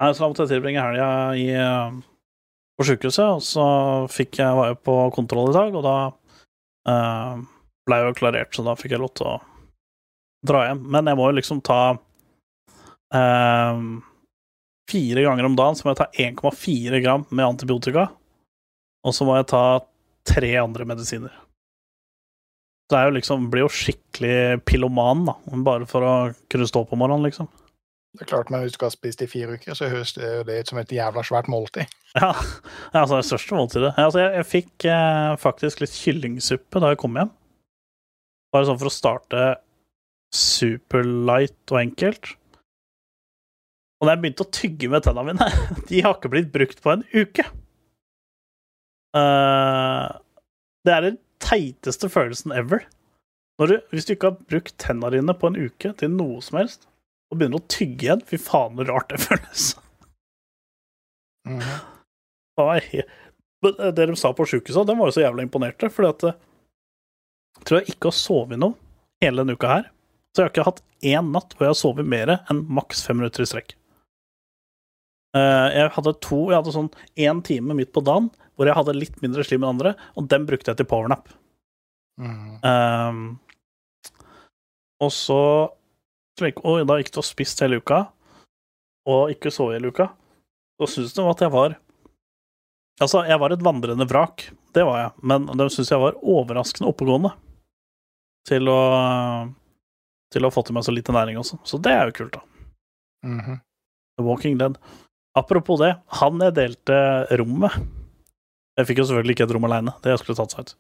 [0.02, 2.00] Nei, så da måtte jeg tilbringe helga i uh,
[2.74, 3.66] på sjukehuset, og så
[4.10, 5.98] fikk jeg, var jeg på kontroll i dag, og da
[6.90, 7.42] uh,
[7.88, 9.36] ble jo klarert, så da fikk jeg lov til å
[10.48, 10.82] dra hjem.
[10.94, 11.82] Men jeg må jo liksom ta
[13.16, 13.84] uh,
[14.92, 18.10] Fire ganger om dagen så må jeg ta 1,4 gram med antibiotika,
[19.08, 19.64] og så må jeg ta
[20.28, 21.32] tre andre medisiner.
[22.92, 26.16] Det er jo liksom, blir jo skikkelig piloman, da, bare for å
[26.52, 27.48] kunne stå på morgenen, liksom.
[28.12, 30.28] Det er klart, men hvis du ikke har spist i fire uker, så høres det
[30.28, 31.92] jo ut som et jævla svært måltid.
[32.20, 32.34] Ja,
[32.92, 33.94] altså det største måltidet.
[33.96, 37.32] Altså, jeg, jeg fikk eh, faktisk litt kyllingsuppe da jeg kom hjem.
[38.52, 39.46] Bare sånn for å starte
[40.36, 42.34] superlight og enkelt.
[44.02, 45.48] Og da jeg begynte å tygge med tennene mine
[45.90, 47.48] De har ikke blitt brukt på en uke.
[49.16, 50.12] Uh,
[50.84, 52.84] det er den teiteste følelsen ever.
[53.62, 56.91] Du, hvis du ikke har brukt tennene dine på en uke til noe som helst,
[57.32, 59.72] og begynner å tygge igjen Fy faen, så rart det føles.
[61.48, 61.64] Mm.
[62.60, 66.24] Men, eh, Det de sa på sjukehuset, de var jo så jævla imponerte, fordi at
[66.30, 66.40] eh,
[67.58, 68.76] jeg tror jeg ikke har sovet noe
[69.22, 69.90] hele denne uka her.
[70.32, 73.20] Så jeg har ikke hatt én natt hvor jeg har sovet mer enn maks fem
[73.20, 73.76] minutter i strekk.
[75.36, 78.98] Eh, Jeg hadde to Jeg hadde sånn én time midt på dagen hvor jeg hadde
[78.98, 81.30] litt mindre slim enn andre, og den brukte jeg til powernap.
[82.22, 82.60] Mm.
[82.62, 83.40] Um,
[85.02, 85.72] og så
[86.40, 88.04] slik, Og da gikk det og spist hele uka,
[89.10, 90.10] og ikke sove hele uka.
[90.82, 91.78] Så syntes de at jeg var
[93.02, 94.44] Altså, jeg var et vandrende vrak,
[94.76, 97.32] det var jeg, men de syntes jeg var overraskende oppegående
[98.46, 98.82] til å
[100.32, 101.58] til å ha fått i meg så lite næring også.
[101.68, 102.42] Så det er jo kult, da.
[103.28, 103.58] Mhm.
[104.18, 104.78] The Walking Dead.
[105.36, 106.96] Apropos det, han jeg delte
[107.40, 107.72] rommet
[108.78, 110.76] Jeg fikk jo selvfølgelig ikke et rom aleine, det skulle tatt seg ut.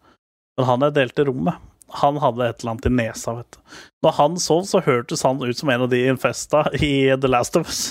[0.57, 1.59] Men han jeg delte rommet,
[1.99, 3.79] han hadde et eller annet i nesa, vet du.
[4.05, 7.59] Når han sov, så hørtes han ut som en av de infesta i The Last
[7.59, 7.81] of Us.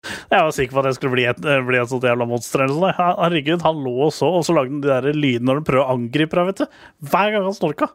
[0.00, 2.76] Jeg var sikker på at jeg skulle bli et, bli et sånt jævla monster eller
[2.76, 3.00] sånt.
[3.20, 5.84] Herregud, han lå og så, og så lagde han de der lydene når han prøver
[5.84, 6.78] å angripe deg, vet du.
[7.12, 7.90] Hver gang han snorka.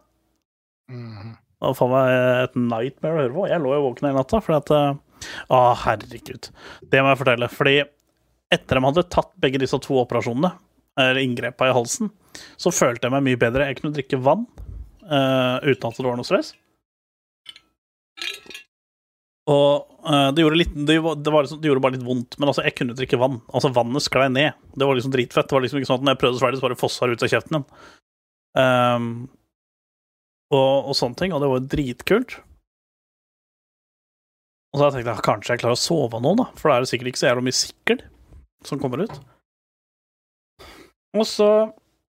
[0.91, 1.33] Mm.
[1.33, 2.11] Det var faen meg
[2.43, 3.47] et nightmare å høre på.
[3.49, 5.01] Jeg lå jo våken hele natta fordi at eh,
[5.55, 6.51] Å, herregud.
[6.91, 7.49] Det må jeg fortelle.
[7.49, 7.75] Fordi
[8.53, 10.51] etter de hadde tatt begge disse to operasjonene,
[11.01, 12.11] eller inngrepa i halsen,
[12.61, 13.65] så følte jeg meg mye bedre.
[13.71, 14.45] Jeg kunne drikke vann
[15.05, 16.53] eh, uten at det var noe stress.
[19.45, 22.63] Og uh, det gjorde litt det, det, liksom, det gjorde bare litt vondt, men altså,
[22.65, 23.37] jeg kunne drikke vann.
[23.53, 24.57] Altså, vannet sklei ned.
[24.73, 25.49] Det var liksom dritfett.
[25.49, 27.17] Det var liksom ikke sånn at når jeg prøvde å svelge, så bare fossa det
[27.17, 27.67] ut av kjeften igjen.
[28.55, 29.07] Um,
[30.55, 31.35] og, og sånne ting.
[31.35, 32.39] Og det var dritkult.
[34.73, 36.89] Og så tenkte jeg kanskje jeg klarer å sove nå, da, for da er det
[36.91, 38.01] sikkert ikke så jævla mye sikkel
[38.67, 39.13] som kommer ut.
[41.15, 41.49] Og så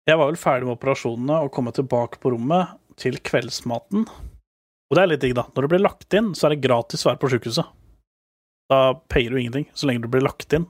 [0.06, 4.06] Jeg var vel ferdig med operasjonene og kom tilbake på rommet til kveldsmaten.
[4.86, 5.48] Og det er litt digg, da.
[5.50, 7.74] Når du blir lagt inn, så er det gratis å være på sjukehuset.
[8.70, 10.68] Da payer du ingenting så lenge du blir lagt inn.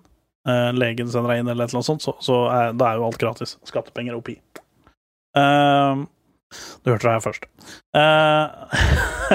[0.49, 3.01] Eh, legen sender deg inn eller et eller annet sånt, så, så er, da er
[3.01, 3.57] jo alt gratis.
[3.69, 4.39] Skattepenger oppi.
[5.37, 6.07] Uh,
[6.85, 7.49] du hørte det her først.
[7.99, 8.45] Eh,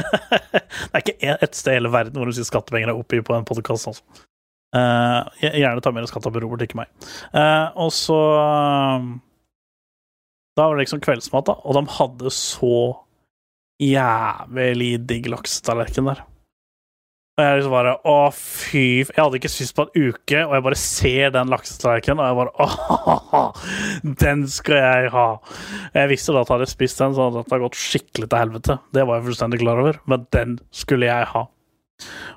[0.55, 3.35] det er ikke ett sted i hele verden hvor du sier skattepenger er oppi på
[3.35, 4.23] en podkast, altså.
[4.71, 6.89] Eh, gjerne ta mer skatt av Robert, ikke meg.
[7.35, 9.11] Eh, og så eh,
[10.57, 12.75] Da var det liksom kveldsmat, da, og de hadde så
[13.81, 16.25] jævlig digg laksetallerken der.
[17.39, 20.65] Og jeg liksom bare Å, fy Jeg hadde ikke spist på en uke, og jeg
[20.65, 23.61] bare ser den laksetallerkenen, og jeg bare Åh,
[24.25, 25.27] den skal jeg ha!
[25.95, 28.77] Jeg visste da at hadde jeg spist den, så hadde det gått skikkelig til helvete.
[28.91, 31.45] Det var jeg fullstendig klar over, men den skulle jeg ha.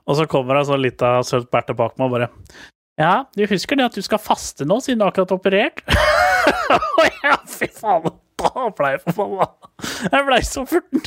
[0.04, 2.30] Og så kommer det en sånn lita søt berte bak meg og bare
[3.00, 5.84] Ja, du husker det at du skal faste nå, siden du akkurat har operert?
[7.24, 8.04] Ja, fy faen,
[8.40, 9.46] da ble jeg forbanna.
[10.12, 11.00] Jeg blei så furten.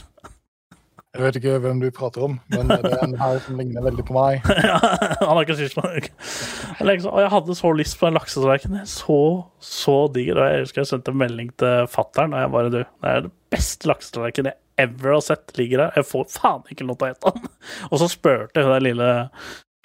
[1.17, 4.05] Jeg vet ikke hvem du prater om, men det er en her som ligner veldig
[4.05, 4.49] på meg.
[4.69, 4.77] Ja,
[5.21, 5.55] han har ikke.
[5.57, 8.79] Jeg liksom, og jeg hadde så lyst på en laksetallerken.
[8.89, 9.19] Så,
[9.63, 10.37] så diger.
[10.37, 13.25] Og jeg husker jeg sendte en melding til fattern, og jeg bare Du, det er
[13.25, 15.97] det beste laksetallerkenen jeg ever har sett ligger der.
[15.97, 17.49] Jeg får faen ikke lov til å ete den.
[17.89, 19.09] Og så spurte hun den lille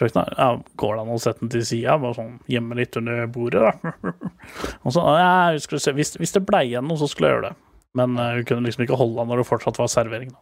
[0.01, 0.49] ja,
[0.81, 3.93] går det an å sette den til sida, bare sånn gjemme litt under bordet, da.
[4.85, 7.57] Og så, ja, se, hvis, hvis det blei igjen noe, så skulle jeg gjøre det.
[7.99, 10.33] Men uh, hun kunne liksom ikke holde den når det fortsatt var servering.
[10.33, 10.41] da.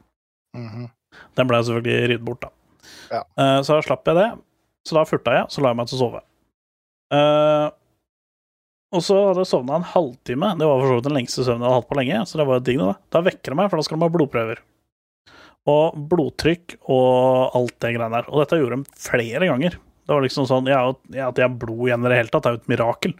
[0.71, 0.89] -hmm.
[1.37, 2.51] Den ble selvfølgelig ridd bort, da.
[3.11, 3.23] Ja.
[3.35, 4.31] Uh, så da slapp jeg det.
[4.89, 6.23] Så da furta jeg, så la jeg meg til å sove.
[7.11, 7.69] Uh,
[8.91, 10.55] og så hadde jeg sovna en halvtime.
[10.59, 12.23] Det var for så vidt den lengste søvnen jeg hadde hatt på lenge.
[12.27, 12.95] Så det var digg, da.
[13.13, 14.63] Da vekker det meg, for da skal de ha blodprøver.
[15.71, 18.29] Og blodtrykk og alt det greiene der.
[18.31, 19.79] Og dette gjorde de flere ganger.
[19.79, 22.51] Det var liksom sånn ja, At jeg har blod igjen i det hele tatt, det
[22.51, 23.15] er jo et mirakel.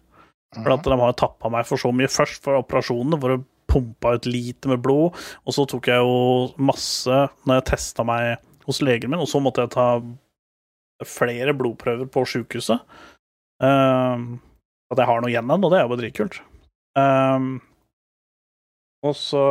[0.57, 4.17] For at de har tappa meg for så mye først for operasjonene, hvor å pumpa
[4.19, 5.15] ut lite med blod,
[5.47, 9.39] og så tok jeg jo masse når jeg testa meg hos legen min, og så
[9.43, 9.87] måtte jeg ta
[11.07, 12.83] flere blodprøver på sjukehuset.
[13.63, 14.41] Um,
[14.91, 16.41] At jeg har noe igjen ennå, det er jo bare dritkult.
[16.99, 17.61] Um,
[19.07, 19.45] og så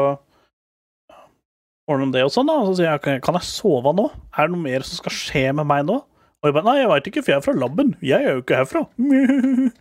[1.90, 2.60] ordner de det og sånn, da.
[2.62, 4.08] Og så sier jeg kan jeg sove nå?
[4.36, 5.98] Er det noe mer som skal skje med meg nå?
[6.40, 7.96] Og jeg bare nei, jeg veit ikke, for jeg er fra laben.
[8.06, 8.86] Jeg er jo ikke herfra.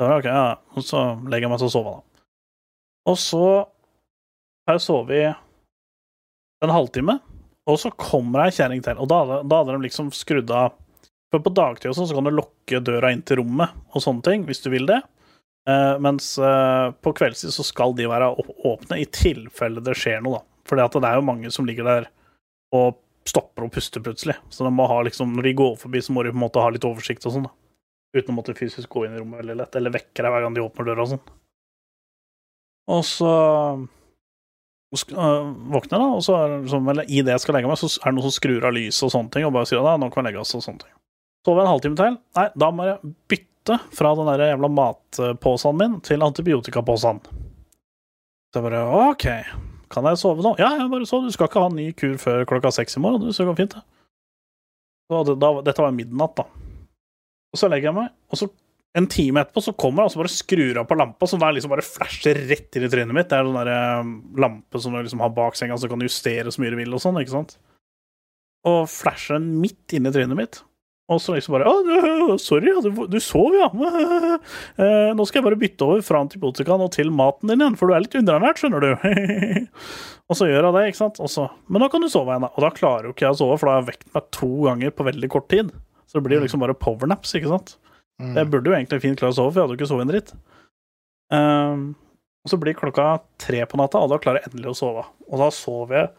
[0.00, 0.44] Så, ok, ja.
[0.80, 2.24] Og så legger jeg meg til å sove, da.
[3.10, 3.44] Og så
[4.68, 7.18] har jeg sovet en halvtime,
[7.68, 8.96] og så kommer ei kjerring til.
[9.00, 10.76] Og da, da hadde de liksom skrudd av
[11.30, 14.24] For på dagtid og sånn, så kan du lukke døra inn til rommet og sånne
[14.26, 14.96] ting, hvis du vil det.
[15.70, 18.32] Eh, mens eh, på kveldstid så skal de være
[18.66, 20.49] åpne i tilfelle det skjer noe, da.
[20.78, 22.10] At det er jo mange som ligger der
[22.76, 24.36] og stopper å puste plutselig.
[24.48, 26.62] Så de må ha liksom, når de går forbi, så må de på en måte
[26.62, 27.54] ha litt oversikt og sånn, da.
[28.16, 30.56] Uten å måtte fysisk gå inn i rommet veldig lett, eller vekke deg hver gang
[30.56, 31.22] de åpner døra og sånn.
[32.90, 33.34] Og så
[35.14, 37.78] øh, våkner jeg, da, og så er liksom, eller i det jeg skal legge meg,
[37.78, 39.94] så er det noen som skrur av lyset og sånne ting, og bare sier da,
[40.00, 40.96] nå kan vi legge oss og sånne ting.
[41.46, 42.18] Sover en halvtime til.
[42.36, 47.22] Nei, da må jeg bytte fra den der jævla matpåsen min til antibiotikapåsen.
[48.50, 49.28] Så jeg bare OK,
[49.90, 50.54] kan jeg sove nå?
[50.60, 51.18] Ja, jeg bare så.
[51.24, 53.26] Du skal ikke ha ny kur før klokka seks i morgen.
[53.26, 53.82] Du, så går fint, det.
[55.10, 56.46] Da, da, dette var midnatt, da.
[57.50, 58.46] Og så legger jeg meg, og så
[58.98, 61.72] en time etterpå så kommer jeg og bare skrur av på lampa, som der liksom
[61.74, 63.28] bare flasher rett inn i trynet mitt.
[63.30, 66.06] Det er sånn der eh, lampe som du liksom har bak senga, så du kan
[66.06, 67.56] justere så mye du vil og sånn, ikke sant?
[68.70, 70.60] Og flasher den midt inn i trynet mitt.
[71.10, 73.68] Og så liksom bare Å, sorry, du, du sov, ja.
[74.80, 77.90] Eh, Nå skal jeg bare bytte over fra antibiotikaen og til maten din igjen, for
[77.90, 78.90] du er litt underernært, skjønner du.
[80.30, 81.20] og så gjør jeg det, ikke sant.
[81.22, 82.52] Og så, men da kan du sove igjen, da.
[82.54, 84.50] Og da klarer jo ikke jeg å sove, for da har jeg vekt meg to
[84.68, 85.72] ganger på veldig kort tid.
[86.06, 87.74] Så det blir jo liksom bare powernaps, ikke sant.
[88.20, 88.36] Mm.
[88.36, 90.12] Jeg burde jo egentlig fint klare å sove, for jeg hadde jo ikke sovet en
[90.14, 90.32] dritt.
[91.30, 91.84] Um,
[92.44, 93.08] og så blir klokka
[93.40, 95.04] tre på natta, og da klarer jeg endelig å sove.
[95.28, 96.10] Og da sover jeg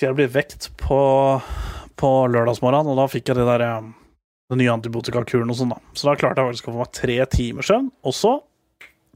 [0.00, 0.98] til jeg blir vekt på,
[2.00, 3.90] på lørdagsmorgenen, og da fikk jeg det der eh,
[4.50, 5.78] den nye antibiotikakuren og sånn, da.
[5.94, 8.32] Så da klarte jeg faktisk å få meg tre timers søvn, og så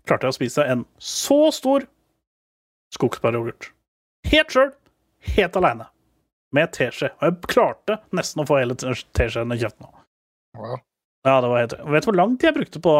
[0.04, 1.88] klarte jeg å spise en så stor
[2.94, 3.70] skogsbæryoghurt.
[4.30, 4.70] Helt sjøl,
[5.34, 5.88] helt aleine.
[6.54, 7.10] Med teskje.
[7.18, 9.90] Og jeg klarte nesten å få hele teskjeen i kjeften.
[10.54, 10.78] Wow.
[11.26, 12.94] Ja, det var helt Vet du hvor lang tid jeg brukte på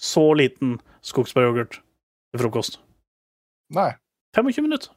[0.00, 2.80] så liten skogsbæryoghurt til frokost?
[3.72, 3.94] Nei.
[4.36, 4.90] 25 minutter.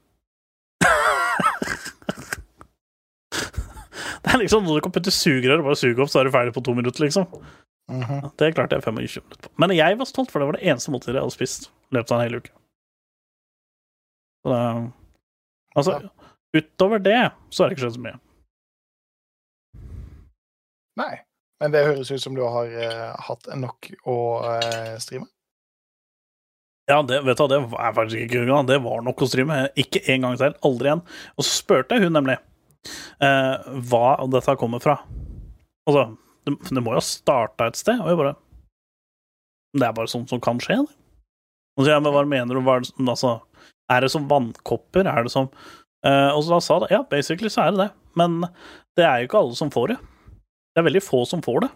[4.23, 6.34] det er liksom noe du kan putte sugerør og bare suge opp, så er du
[6.34, 7.28] ferdig på to minutter, liksom.
[7.92, 8.32] Mhm.
[8.40, 9.54] Det klarte jeg 25 minutter på.
[9.60, 12.12] Men jeg var stolt, for det var det eneste måltidet jeg hadde spist i løpet
[12.12, 12.54] av en hel uke.
[14.44, 14.64] Så det,
[15.76, 16.00] altså,
[16.58, 17.20] utover det
[17.50, 18.18] så har det ikke skjedd så mye.
[21.00, 21.14] Nei.
[21.64, 25.30] Men det høres ut som du har uh, hatt nok å uh, streame.
[26.92, 28.68] Ja, det, vet du, det er faktisk ikke grunnen.
[28.68, 29.62] Det var nok å streame.
[29.80, 30.58] Ikke en gang til.
[30.68, 31.04] Aldri igjen.
[31.38, 32.44] Og så spurte jeg hun nemlig eh,
[33.20, 34.98] hva dette kommer fra.
[35.88, 36.06] Altså,
[36.48, 38.02] det, det må jo ha starta et sted.
[38.04, 38.36] Og jeg bare
[39.74, 40.82] Det er bare sånt som kan skje.
[40.84, 40.96] det.
[41.80, 42.62] Og sier men hva mener du?
[42.62, 43.32] Hva er, det, som- altså,
[43.90, 45.08] er det som vannkopper?
[45.10, 45.48] Er det som
[46.06, 47.90] eh, Og så da sa det ja, basically så er det det.
[48.20, 48.42] Men
[48.98, 49.98] det er jo ikke alle som får det.
[50.76, 51.72] Det er veldig få som får det.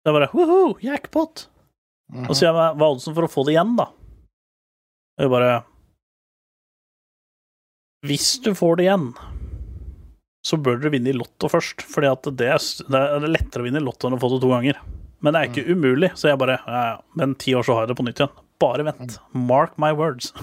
[0.00, 1.46] Det er bare woho, jackpot.
[2.24, 3.84] Og så sier jeg hva er oddsen for å få det igjen, da?
[5.20, 5.50] Og jeg bare
[8.08, 9.10] Hvis du får det igjen,
[10.46, 13.66] så bør dere vinne i Lotto først, fordi at det er, det er lettere å
[13.68, 14.80] vinne i Lotto enn å få det to ganger.
[15.20, 17.84] Men det er ikke umulig, så jeg bare Ja, ja, men ti år så har
[17.84, 18.32] jeg det på nytt igjen.
[18.60, 19.18] Bare vent.
[19.36, 20.32] Mark my words.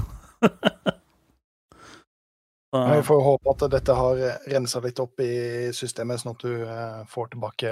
[2.78, 4.20] Vi får håpe at dette har
[4.52, 7.72] rensa litt opp i systemet, sånn at du eh, får tilbake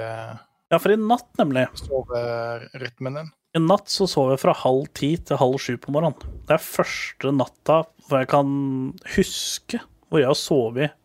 [0.72, 3.28] ja, for i natt, nemlig soverytmen din.
[3.54, 6.18] I natt så sov jeg fra halv ti til halv sju på morgenen.
[6.48, 8.48] Det er første natta hvor jeg kan
[9.14, 10.96] huske hvor jeg har sovet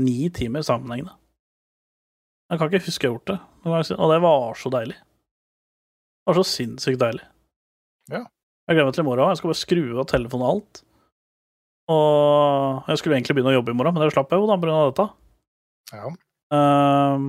[0.00, 1.14] ni timer sammenhengende.
[2.50, 3.38] Jeg kan ikke huske jeg har gjort det.
[3.64, 4.96] Og det var så deilig.
[4.96, 7.24] Det var så sinnssykt deilig.
[8.12, 8.24] Ja.
[8.68, 9.30] Jeg gleder meg til i morgen.
[9.32, 10.82] Jeg skal bare skru av telefonen og alt.
[11.92, 14.58] Og jeg skulle egentlig begynne å jobbe i morgen, men det slapp jeg jo da
[14.60, 14.76] pga.
[14.90, 15.08] dette.
[15.92, 16.12] Ja.
[16.52, 17.26] Um,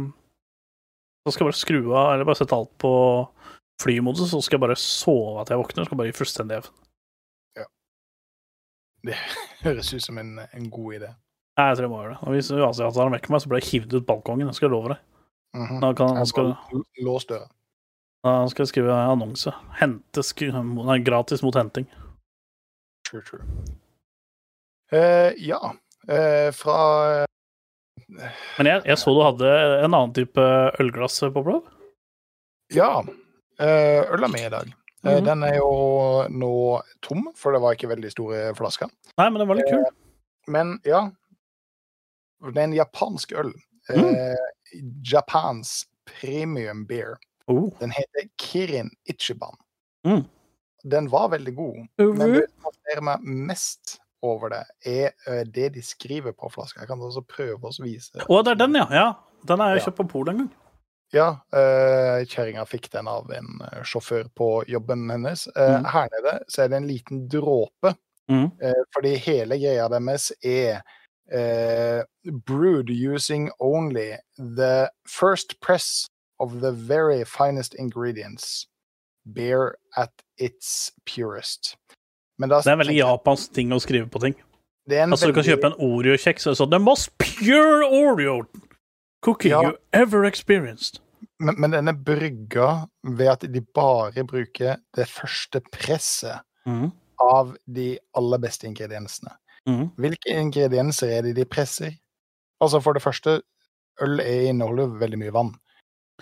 [1.24, 2.94] så skal jeg bare skru av, eller bare sette alt på
[3.82, 5.88] flymodus, så skal jeg bare sove til jeg våkner.
[5.88, 6.72] Skal bare gi fullstendig F.
[9.04, 9.18] Det
[9.66, 11.10] høres ut som en, en god idé.
[11.58, 12.22] Nei, jeg tror jeg må gjøre det.
[12.26, 14.48] Og hvis asiateren vekker meg, så blir jeg hivd ut balkongen.
[14.50, 15.02] Det skal jeg love deg.
[15.54, 15.82] Mhm.
[15.84, 16.48] Da, kan, han skal,
[17.06, 17.46] Lås døra.
[18.26, 19.54] da skal jeg skrive annonse.
[19.78, 21.86] Hente sk nei, gratis mot henting.
[23.06, 23.44] True, true.
[24.92, 25.60] Eh, ja.
[26.08, 27.26] Eh, fra
[28.58, 29.50] Men jeg, jeg så du hadde
[29.86, 30.42] en annen type
[30.82, 31.68] ølglass, blod.
[32.74, 33.04] Ja.
[33.62, 34.74] Eh, øl er med i dag.
[35.06, 35.26] Eh, Mhm.
[35.26, 35.70] Den er jo
[36.32, 38.88] nå tom, for det var ikke veldig store flasker.
[39.20, 39.84] Nei, men den var litt kul.
[40.48, 41.10] Men ja.
[42.52, 43.54] Det er en japansk øl.
[43.94, 44.46] Eh,
[45.14, 47.18] Japans premium beer.
[47.48, 47.70] Oh.
[47.80, 49.56] Den heter Kirin Ichiban.
[50.08, 50.24] Mm.
[50.84, 51.86] Den var veldig god.
[51.98, 56.82] Men det som fascinerer meg mest over det, er eh, det de skriver på flaska.
[56.84, 58.24] Jeg kan også prøve å vise.
[58.24, 58.88] Å, det er den, ja.
[58.92, 59.08] ja.
[59.48, 59.86] Den har jeg Ja.
[59.90, 60.52] kjøpt på Polet en gang.
[61.14, 65.46] Ja, uh, kjerringa fikk den av en eh, sjåfør på jobben hennes.
[65.54, 65.86] Eh, mm.
[65.94, 67.94] Her nede så er det en liten dråpe,
[68.32, 68.48] mm.
[68.58, 70.82] eh, fordi hele greia deres er
[71.32, 72.04] eh,
[72.46, 76.08] brewed using only the first press
[76.40, 78.68] of the very finest ingredients.
[79.26, 81.78] Beer at its purest.
[82.38, 84.36] Men da Det er en veldig japansk ting å skrive på ting.
[84.92, 88.44] Altså, du kan kjøpe en Oreo-kjeks, og så The most pure Oreo
[89.24, 89.62] cookie Ja.
[89.62, 91.00] you ever experienced.
[91.40, 96.92] men, men den er brygga ved at de bare bruker det første presset mm.
[97.20, 99.32] av de aller beste ingrediensene.
[99.70, 99.92] Mhm.
[99.96, 101.92] Hvilke ingredienser er det de presser?
[102.62, 103.42] Altså For det første,
[104.02, 105.54] øl er- inneholder veldig mye vann.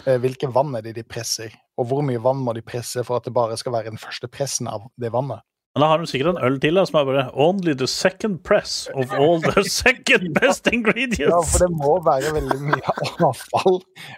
[0.05, 1.49] Eh, Hvilke vann er det de presser?
[1.77, 4.27] Og hvor mye vann må de presse for at det bare skal være den første
[4.27, 5.41] pressen av det vannet?
[5.71, 8.41] Men da har de sikkert en øl til da, som er bare Only the second
[8.43, 11.21] press of all the second best ingredients.
[11.31, 13.77] Ja, for det må være veldig mye avfall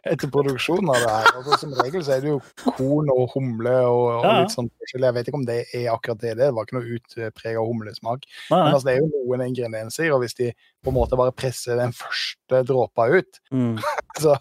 [0.09, 1.29] etter produksjonen av det her.
[1.37, 4.71] Altså, som regel så er det jo korn og humle og, og Ja, litt sånn.
[4.95, 6.31] Jeg vet ikke om det er akkurat det.
[6.39, 8.25] Det Det var ikke noe utprega humlesmak.
[8.49, 11.77] Men altså, det er jo noen ingredienser, og hvis de på en måte bare presser
[11.77, 13.75] den første dråpa ut, Mm.
[14.23, 14.39] så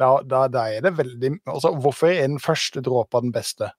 [0.00, 3.70] da, da, da er det veldig altså, Hvorfor er den første dråpa den beste?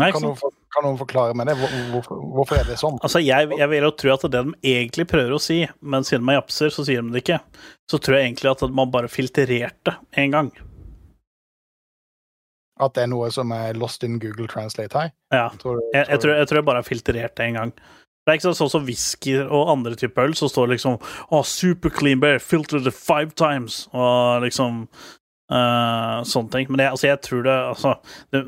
[0.00, 0.57] Nei, ikke Kan sant?
[0.74, 1.56] Kan noen forklare meg det?
[1.92, 2.98] Hvorfor, hvorfor er det sånn?
[3.04, 6.26] Altså, jeg, jeg vil jo tro at det de egentlig prøver å si, men siden
[6.28, 7.38] man japser, så sier de det ikke,
[7.90, 10.50] så tror jeg egentlig at man bare filtrerte en gang.
[12.78, 15.14] At det er noe som er lost in Google Translate her?
[15.34, 15.48] Ja.
[15.58, 17.72] Tror, du- Jeg, jeg, tror jeg tror jeg bare har filtrert det en gang.
[18.28, 20.98] Det er ikke sånn som whisky og andre typer øl, så står det liksom
[21.32, 24.82] oh, super clean bear, filtered five times, og liksom
[25.50, 26.68] uh, sånne ting.
[26.68, 27.94] Men jeg, altså, jeg tror det Altså
[28.30, 28.44] det,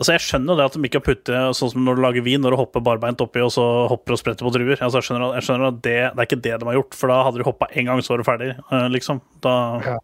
[0.00, 2.40] Altså, Jeg skjønner det at de ikke har puttet sånn som når du lager vin,
[2.40, 4.78] når du hopper barbeint oppi og så hopper og spretter på druer.
[4.78, 7.12] Altså, jeg skjønner, jeg skjønner at det, det er ikke det de har gjort, for
[7.12, 9.20] da hadde de hoppa én gang, så var du ferdig, eh, liksom.
[9.44, 9.52] Da,
[9.84, 9.98] Ja.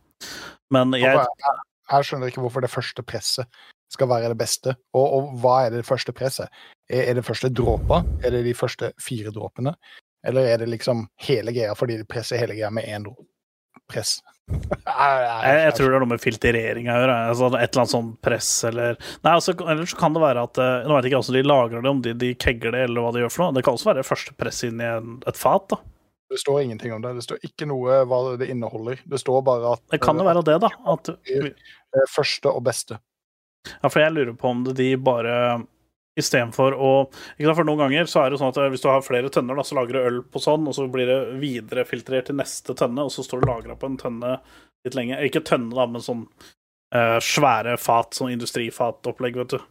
[0.74, 1.56] Men jeg jeg,
[1.92, 3.46] jeg skjønner ikke hvorfor det første presset
[3.92, 4.74] skal være det beste.
[4.96, 6.50] Og, og hva er det første presset?
[6.90, 8.02] Er, er det første dråpa?
[8.24, 9.76] Er det de første fire dråpene?
[10.26, 13.06] Eller er det liksom hele greia fordi de presser hele greia med én?
[13.86, 14.18] Press.
[14.46, 17.16] Jeg, jeg tror det er noe med filtrering å gjøre.
[17.32, 18.94] Altså et eller annet sånn press eller
[19.26, 21.50] Nei, altså, ellers så kan det være at eh, Nå vet jeg ikke hvordan de
[21.50, 23.56] lagrer det, om de, de kegger det eller hva de gjør for noe.
[23.56, 25.66] Det kan også være første press inn i en, et fat.
[25.74, 25.80] da
[26.30, 27.16] Det står ingenting om det.
[27.18, 29.02] Det står ikke noe hva det inneholder.
[29.02, 30.70] Det står bare at Det kan jo være det, da.
[30.94, 31.50] At, eh,
[32.14, 33.00] første og beste.
[33.74, 35.40] ja, For jeg lurer på om det de bare
[36.16, 36.90] Istedenfor å
[37.44, 39.76] For noen ganger så er det sånn at hvis du har flere tønner, da, så
[39.76, 43.24] lager du øl på sånn, og så blir det viderefiltrert til neste tønne, og så
[43.26, 44.36] står det lagra på en tønne
[44.86, 45.20] litt lenge.
[45.28, 46.24] Ikke tønne, da, men sånn
[46.96, 49.66] uh, svære fat, sånn industrifatopplegg, vet du.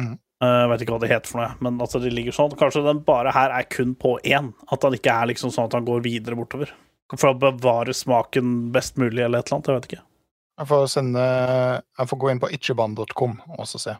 [0.00, 0.16] Mm.
[0.42, 2.58] Uh, vet ikke hva det heter for noe, men at de ligger sånn.
[2.58, 4.50] Kanskje den bare her er kun på én.
[4.66, 6.74] At den ikke er liksom sånn at han går videre bortover.
[7.14, 9.70] For å bevare smaken best mulig, eller et eller annet.
[9.70, 10.02] Jeg vet ikke.
[10.56, 11.22] Jeg får, sende,
[12.00, 13.96] jeg får gå inn på ichiban.com og så se.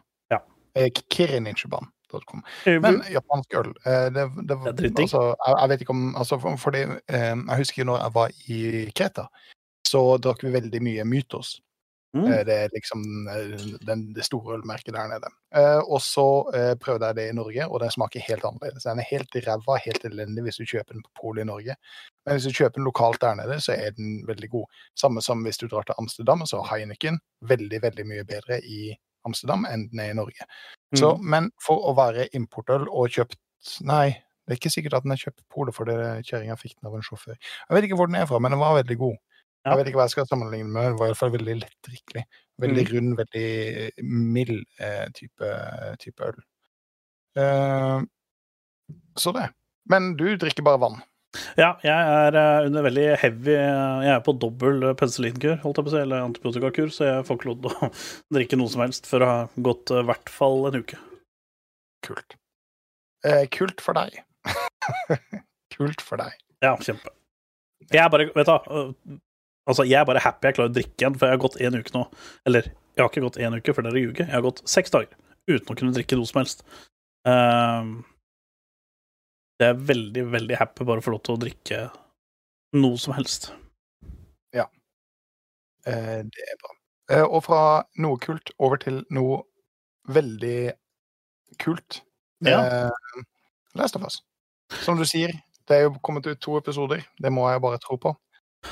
[2.65, 4.57] Eh, Men japansk øl eh, det, det,
[5.03, 8.35] altså, jeg, jeg vet ikke om altså, for, fordi, eh, Jeg husker når jeg var
[8.47, 8.59] i
[8.95, 9.27] Kreta,
[9.87, 11.57] så drakk vi veldig mye Mytos.
[12.15, 12.23] Mm.
[12.31, 13.03] Eh, Det er liksom
[13.85, 15.31] den, det store ølmerket der nede.
[15.55, 16.25] Eh, og så
[16.79, 18.87] prøvde jeg det i Norge, og den smaker helt annerledes.
[18.87, 21.75] Den er helt ræva, helt elendig hvis du kjøper den på polet i Norge.
[22.25, 24.79] Men hvis du kjøper den lokalt der nede, så er den veldig god.
[24.95, 28.95] Samme som hvis du drar til Amsterdam, så er Heineken veldig, veldig mye bedre i
[29.27, 30.47] Amsterdam enn den er i Norge.
[30.95, 31.29] Så, Mm.
[31.29, 33.35] men for å være importøl og kjøpt
[33.83, 34.09] Nei,
[34.47, 36.87] det er ikke sikkert at den er kjøpt på polet, for det- kjerringa fikk den
[36.87, 37.35] av en sjåfør.
[37.35, 39.17] Jeg vet ikke hvor den er fra, men den var veldig god.
[39.65, 39.71] Ja.
[39.73, 42.23] Jeg vet ikke hva jeg skal sammenligne med, den var i hvert fall veldig lettdrikkelig.
[42.61, 42.93] Veldig Mm.
[42.93, 45.49] rund, veldig mild eh, type,
[45.99, 46.39] type øl.
[47.35, 48.01] Eh,
[49.17, 49.49] så det.
[49.89, 51.01] Men du drikker bare vann.
[51.59, 55.87] Ja, jeg er eh, under veldig heavy Jeg er på dobbel eh, penicillinkur, holdt jeg
[55.87, 57.89] på å si, eller antibiotikakur, så jeg får ikke lov til å
[58.37, 60.99] drikke noe som helst før det har gått eh, i hvert fall en uke.
[62.07, 62.37] Kult.
[63.27, 64.19] Eh, kult for deg.
[65.75, 66.35] kult for deg.
[66.63, 67.13] Ja, kjempe.
[67.91, 68.91] Jeg er bare Vet du øh,
[69.69, 71.77] altså, jeg er bare happy jeg klarer å drikke igjen, for jeg har gått én
[71.77, 72.05] uke nå.
[72.49, 74.25] Eller, jeg har ikke gått én uke, for dere ljuger.
[74.25, 75.13] Jeg har gått seks dager
[75.47, 76.63] uten å kunne drikke noe som helst.
[77.27, 77.91] Ehm,
[79.59, 81.79] jeg er veldig, veldig happy bare å få lov til å drikke
[82.77, 83.51] noe som helst.
[85.87, 86.73] Eh, det er bra.
[87.15, 87.59] Eh, og fra
[88.03, 89.37] noe kult over til noe
[90.11, 90.73] veldig
[91.63, 92.01] kult.
[92.43, 92.59] Ja.
[92.59, 93.21] Eh,
[93.79, 94.17] Last of Us.
[94.83, 95.31] Som du sier,
[95.69, 97.05] det er jo kommet ut to episoder.
[97.23, 98.11] Det må jeg bare tro på.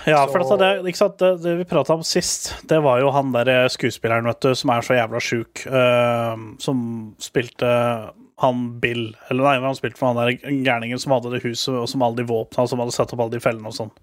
[0.10, 0.84] Ja, for Så- det?
[0.84, 4.54] Det, det vi prata om sist, det var jo han der eh, skuespilleren, vet du,
[4.56, 8.12] som er så jævla sjuk, eh, som spilte
[8.42, 11.88] han Bill Eller nei, han spilte for han der gærningen som hadde det huset, og
[11.90, 13.94] som alle de våpna, som hadde satt opp alle de fellene og sånn.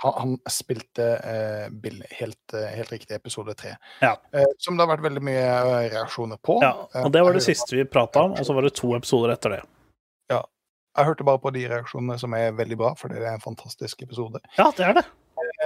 [0.00, 3.74] Han, han spilte eh, Bill helt, eh, helt riktig, episode tre.
[4.00, 4.14] Ja.
[4.32, 6.56] Eh, som det har vært veldig mye eh, reaksjoner på.
[6.64, 8.94] Ja, Eh, og det var det siste vi prata om, og så var det to
[8.96, 9.60] episoder etter det.
[10.32, 10.40] Ja.
[10.96, 14.02] jeg hørte bare på de reaksjonene som er veldig bra, for det er en fantastisk
[14.06, 14.40] episode.
[14.56, 15.04] Ja, det er det.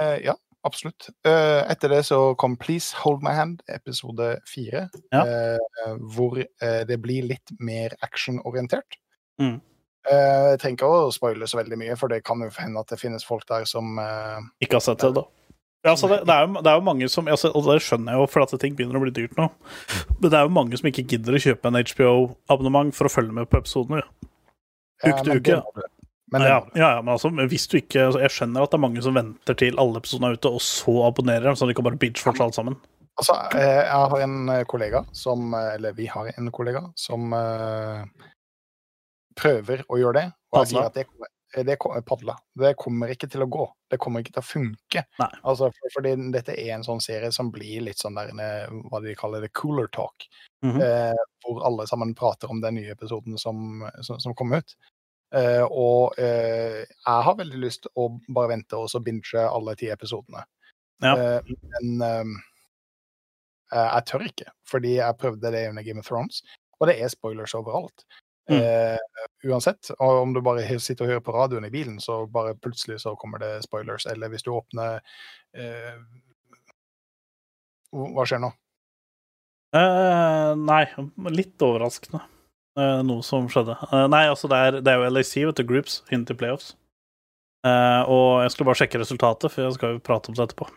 [0.01, 1.09] Eh, ja, absolutt.
[1.27, 4.87] Eh, etter det så kom Please Hold My Hand, episode fire.
[5.13, 5.23] Ja.
[5.23, 8.99] eh, hvor eh, det blir litt mer actionorientert.
[9.41, 9.57] Mm.
[10.05, 12.99] Jeg trenger ikke å spoile så veldig mye, for det kan jo hende at det
[13.01, 13.97] finnes folk der som
[14.61, 15.23] Ikke har sett det, da.
[15.85, 18.15] Ja, altså det, det, er jo, det er jo mange som altså, Og det skjønner
[18.15, 19.49] jeg jo, for at ting begynner å bli dyrt nå.
[20.19, 23.35] Men det er jo mange som ikke gidder å kjøpe en HBO-abonnement for å følge
[23.37, 24.01] med på episodene.
[25.03, 25.59] Uke til uke.
[25.59, 25.85] det.
[26.35, 28.83] Men ja, ja, ja, men altså, hvis du ikke altså, Jeg skjønner at det er
[28.83, 31.99] mange som venter til alle episodene er ute, og så abonnerer, så de kan bare
[32.01, 32.75] binge-watche alt sammen.
[33.15, 37.31] Altså, eh, jeg har en eh, kollega som eh, Eller vi har en kollega som
[37.31, 38.03] uh,
[39.39, 40.25] prøver å gjøre det.
[40.51, 41.05] Og jeg sier at det,
[41.67, 41.77] det,
[42.07, 42.35] padla.
[42.59, 43.63] Det kommer ikke til å gå.
[43.91, 45.05] Det kommer ikke til å funke.
[45.19, 49.15] Altså, for, fordi dette er en sånn serie som blir litt sånn der Hva de
[49.19, 50.27] kaller det, cooler talk.
[50.65, 50.83] Mm -hmm.
[50.83, 54.75] uh, hvor alle sammen prater om den nye episoden som, som, som kom ut.
[55.33, 59.89] Eh, og eh, jeg har veldig lyst å bare vente og så binge alle ti
[59.91, 60.45] episodene.
[61.03, 61.15] Ja.
[61.15, 62.35] Eh, men eh,
[63.73, 66.43] eh, jeg tør ikke, fordi jeg prøvde det under Game of Thrones,
[66.79, 68.05] og det er spoilers overalt.
[68.45, 68.59] Mm.
[68.61, 68.97] Uh,
[69.49, 72.99] uansett, og om du bare sitter og hører på radioen i bilen, så bare plutselig
[73.01, 74.05] så kommer det spoilers.
[74.05, 74.99] Eller hvis du åpner
[75.57, 75.97] uh,
[77.89, 78.51] Hva skjer nå?
[79.73, 80.83] Uh, nei,
[81.33, 82.21] litt overraskende,
[82.77, 83.75] noe som skjedde.
[83.91, 86.73] Eh, nei, altså, det er, det er jo LAC, vet du, Groups, inn til playoffs.
[87.65, 90.67] Eh, og jeg skulle bare sjekke resultatet, for jeg skal jo prate om det etterpå.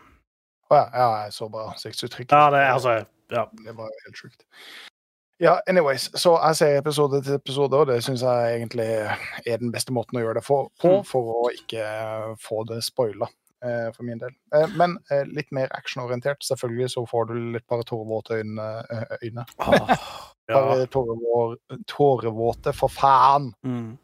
[0.69, 2.31] Å ja, ja, jeg så bare ansiktsuttrykket.
[2.35, 3.43] Ja, det altså Ja.
[3.65, 4.45] Det var helt sjukt.
[5.39, 8.87] Ja, anyways, så jeg ser episode til episode, og det syns jeg egentlig
[9.47, 11.05] er den beste måten å gjøre det for, på, Mm.
[11.07, 11.85] for å ikke
[12.43, 13.29] få det spoila,
[13.63, 14.33] eh, for min del.
[14.53, 16.41] Eh, men eh, litt mer actionorientert.
[16.43, 18.67] Selvfølgelig så får du litt bare tårevåte øyne.
[18.91, 19.45] eh, øyne.
[19.59, 20.33] Ah.
[20.53, 23.51] Bare tårevå- tårevåte, for faen!
[23.65, 23.97] Mm.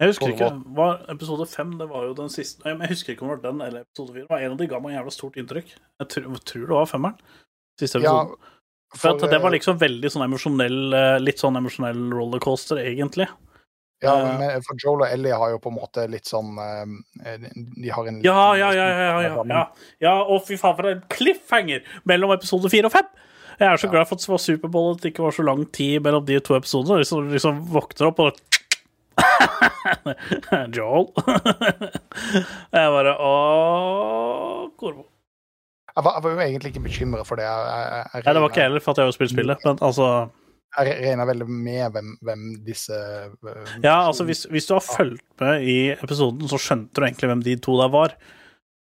[0.00, 0.46] Jeg husker ikke.
[0.78, 3.42] Var episode fem det var jo den siste Nei, men Jeg husker ikke om det
[3.42, 4.22] var den eller episode fire.
[4.24, 5.74] Det var En av de ga meg jævla stort inntrykk.
[6.00, 7.20] Jeg tror, tror det var femmeren.
[7.78, 11.60] Siste Ja, for, for, at det var eh, liksom veldig sånn emosjonell eh, Litt sånn
[11.60, 13.28] emosjonell rollercoaster, egentlig.
[14.02, 17.92] ja, eh, men for Joel og Ellie har jo på en måte litt sånn De
[17.92, 19.64] har en Ja, ja, ja, ja, ja, ja.
[20.00, 23.12] ja og fy faen, for en cliffhanger mellom episode fire og fem!
[23.60, 25.66] Jeg er så glad for at det var Superbowl, at det ikke var så lang
[25.76, 27.02] tid mellom de to episodene.
[27.02, 28.38] Liksom, liksom våkner opp og
[30.76, 31.10] Joel.
[32.76, 33.32] jeg bare Å,
[34.80, 35.04] Korvo.
[35.90, 37.44] Jeg var, jeg var jo egentlig ikke bekymra for det.
[37.44, 39.80] Jeg, jeg, Nei, det var ikke jeg heller, for at jeg har spilt spillet, men
[39.84, 40.08] altså
[40.78, 45.26] Jeg regna veldig med hvem, hvem disse eh, Ja, altså, hvis, hvis du har fulgt
[45.42, 48.14] med i episoden, så skjønte du egentlig hvem de to der var.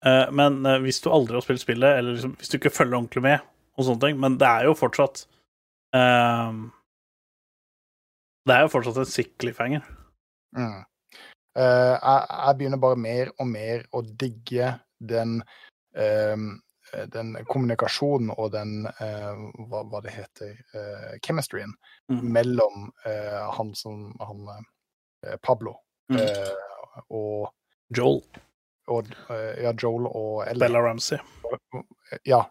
[0.05, 2.99] Eh, men eh, hvis du aldri har spilt spillet, eller liksom, hvis du ikke følger
[2.99, 3.47] ordentlig med,
[3.77, 5.23] og sånne ting Men det er jo fortsatt
[5.95, 6.67] um,
[8.47, 9.83] Det er jo fortsatt en sick cliffhanger.
[10.57, 10.83] Mm.
[11.57, 15.41] Uh, jeg, jeg begynner bare mer og mer å digge den
[15.97, 16.55] um,
[17.11, 21.73] den kommunikasjonen og den eh, hva, hva det heter uh, chemistryen
[22.07, 22.21] Mm.
[22.31, 25.73] mellom eh, han som han eh, Pablo
[26.09, 26.21] Mm.
[26.21, 27.49] eh, og,
[27.91, 28.21] Joel.
[28.87, 30.61] og eh, ja, Joel og Ellie.
[30.63, 31.19] Bella Ramsey.
[32.23, 32.45] Ja,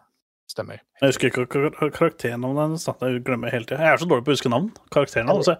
[0.57, 0.81] stemmer.
[1.01, 2.89] Jeg husker ikke kar- kar- karakternavnet hennes.
[2.99, 3.85] Det glemmer jeg hele tiden.
[3.85, 4.71] Jeg er så dårlig på å huske navn.
[4.93, 5.39] Karakternavn.
[5.45, 5.57] Altså.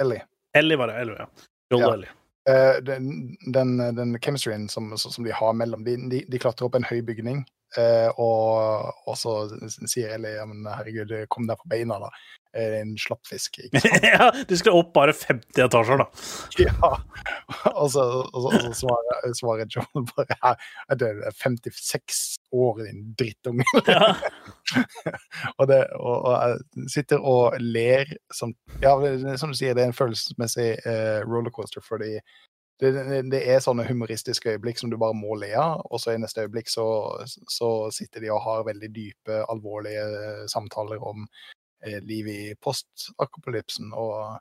[0.00, 0.22] Ellie.
[0.54, 0.96] Ellie var det.
[1.02, 1.26] Ellie, ja.
[1.72, 1.92] Joel Ja.
[1.96, 2.12] Ellie.
[2.46, 6.76] Uh, den, den, den chemistryen som, som de har mellom De, de, de klatrer opp
[6.78, 7.40] en høy bygning,
[7.74, 9.32] uh, og, og så
[9.90, 12.12] sier Ellie ja, men herregud, kom deg på beina, da.
[12.54, 13.58] Eh, En slappfisk.
[14.06, 16.06] Ja, de skulle opp bare 50 etasjer, da.
[16.62, 16.92] ja.
[17.82, 20.62] Og så, og så, og så svarer, svarer Joel bare her,
[21.02, 23.64] det er 56 år, din drittunge.
[23.86, 24.14] Ja.
[25.58, 28.96] og, det, og, og jeg sitter og ler som Ja,
[29.38, 32.16] som du sier, det er en følelsesmessig eh, rollercoaster, fordi
[32.80, 36.12] det, det, det er sånne humoristiske øyeblikk som du bare må le av, og så
[36.12, 36.86] i neste øyeblikk så,
[37.24, 41.24] så sitter de og har veldig dype, alvorlige eh, samtaler om
[41.86, 44.36] eh, livet i postakopolypsen, og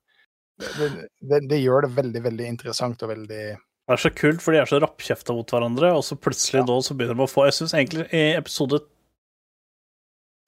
[0.57, 3.45] det, det gjør det veldig, veldig interessant og veldig
[3.85, 6.79] Det er så kult, for de er så rappkjefta mot hverandre, og så plutselig da
[6.81, 8.81] så begynner de å få Jeg syns egentlig i episode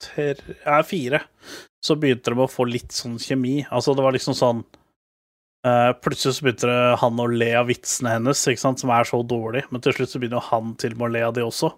[0.01, 0.31] tre,
[0.63, 1.21] ja, fire
[1.85, 3.61] så begynte de å få litt sånn kjemi.
[3.69, 8.41] Altså, det var liksom sånn uh, plutselig så begynte han å le av vitsene hennes,
[8.49, 11.07] ikke sant, som er så dårlig, men til slutt så begynner han til og med
[11.07, 11.71] å le av de også.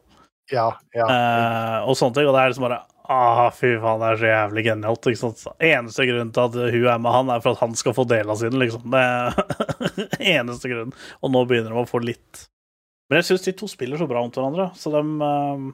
[0.49, 1.05] Ja, ja.
[1.05, 2.29] Uh, og sånne ting.
[2.29, 5.07] Og det er liksom bare Ah, fy faen, det er så jævlig genialt.
[5.09, 5.39] Ikke sant?
[5.65, 8.29] Eneste grunnen til at hun er med han, er for at han skal få del
[8.29, 8.85] av sine, liksom.
[8.93, 9.33] Det er
[10.37, 10.93] eneste grunnen.
[11.25, 12.43] Og nå begynner de å få litt
[13.09, 15.65] Men jeg syns de to spiller så bra mot hverandre, så de eh,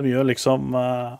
[0.00, 1.18] De gjør liksom eh,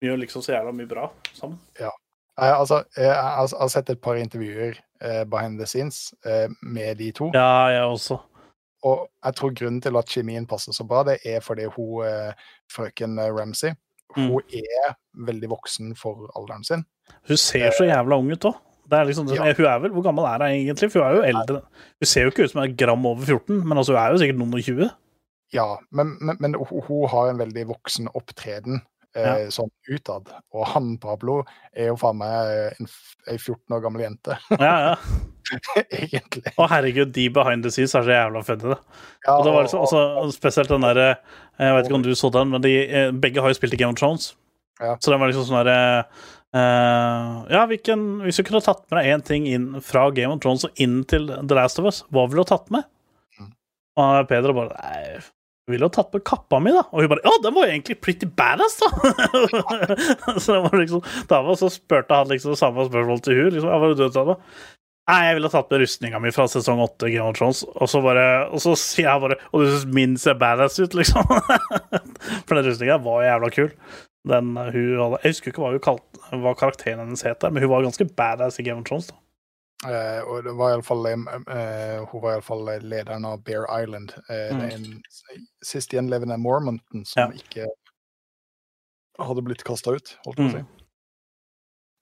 [0.00, 1.58] De gjør liksom så jævla mye bra sammen.
[1.80, 1.90] Ja.
[2.38, 6.96] altså, jeg, har- jeg har sett et par intervjuer eh, behind the scenes eh, med
[7.02, 7.32] de to.
[7.34, 8.20] Ja, jeg også.
[8.86, 12.30] Og jeg tror grunnen til at kjemien passer så bra, det er fordi hun eh,
[12.72, 13.34] frøken eh,
[14.16, 14.96] Ramsay hun er
[15.26, 16.84] veldig voksen for alderen sin.
[17.28, 18.58] Hun ser så jævla ung ut òg.
[18.90, 19.52] Liksom, Ja.
[19.54, 20.90] Hun er vel Hvor gammel er hun egentlig?
[20.90, 21.60] For hun er jo eldre.
[22.00, 24.18] Hun ser jo ikke ut som en gram over 14, men altså, hun er jo
[24.18, 24.90] sikkert noen og 20.
[25.52, 28.82] Ja, men, men, men hun, har en veldig voksen opptreden
[29.18, 30.30] eh, sånn utad.
[30.54, 31.40] Og han Pablo
[31.72, 32.90] er jo faen meg en,
[33.26, 34.94] ei 14 år gammel jente, Ja, ja.
[36.02, 36.52] egentlig.
[36.56, 38.76] Å, herregud, de behind the scenes er så jævla det.
[39.26, 40.02] Ja, Og det var liksom, også,
[40.36, 41.08] spesielt den derre
[41.58, 43.80] Jeg vet ikke om du så den, men de, eh, begge har jo spilt i
[43.80, 44.34] Game of Thrones.
[44.80, 44.96] Ja.
[45.00, 45.80] Så den var liksom sånn derre
[46.56, 50.40] uh, Ja, hvilken, hvis du kunne tatt med deg én ting inn fra Game of
[50.44, 52.88] Thrones og inn til The Last of Us, hva ville du tatt med?
[53.36, 53.52] Mm.
[54.00, 55.20] Og Peder bare Nei,
[55.70, 56.82] jeg ville ha tatt med kappa mi, da.
[56.90, 58.88] Og hun bare Ja, den var jo egentlig pretty badass, da!
[60.42, 63.70] så det var liksom Da var så spurte han liksom samme spørsmål til hun liksom,
[63.70, 64.48] ja, var tatt med?
[65.08, 67.98] Nei, jeg ville tatt med rustninga mi fra sesong åtte Game of Thrones, og så
[68.04, 71.24] bare Og så sier jeg bare Og du syns min ser badass ut, liksom?
[72.46, 73.72] For den rustninga var jævla kul.
[74.28, 77.62] Den uh, hun hadde Jeg husker ikke hva hun kalt, hva karakteren hennes het, men
[77.64, 79.08] hun var ganske badass i Game of Thrones.
[79.10, 79.16] da.
[79.80, 84.12] Uh, og det var iallfall uh, Hun var iallfall lederen av Bear Island.
[84.28, 84.60] Uh, Mm.
[84.68, 87.40] Den sist gjenlevende Mormonten som Ja.
[87.40, 87.66] ikke
[89.20, 90.62] hadde blitt kasta ut, holdt jeg på å si.
[90.68, 90.86] Mm.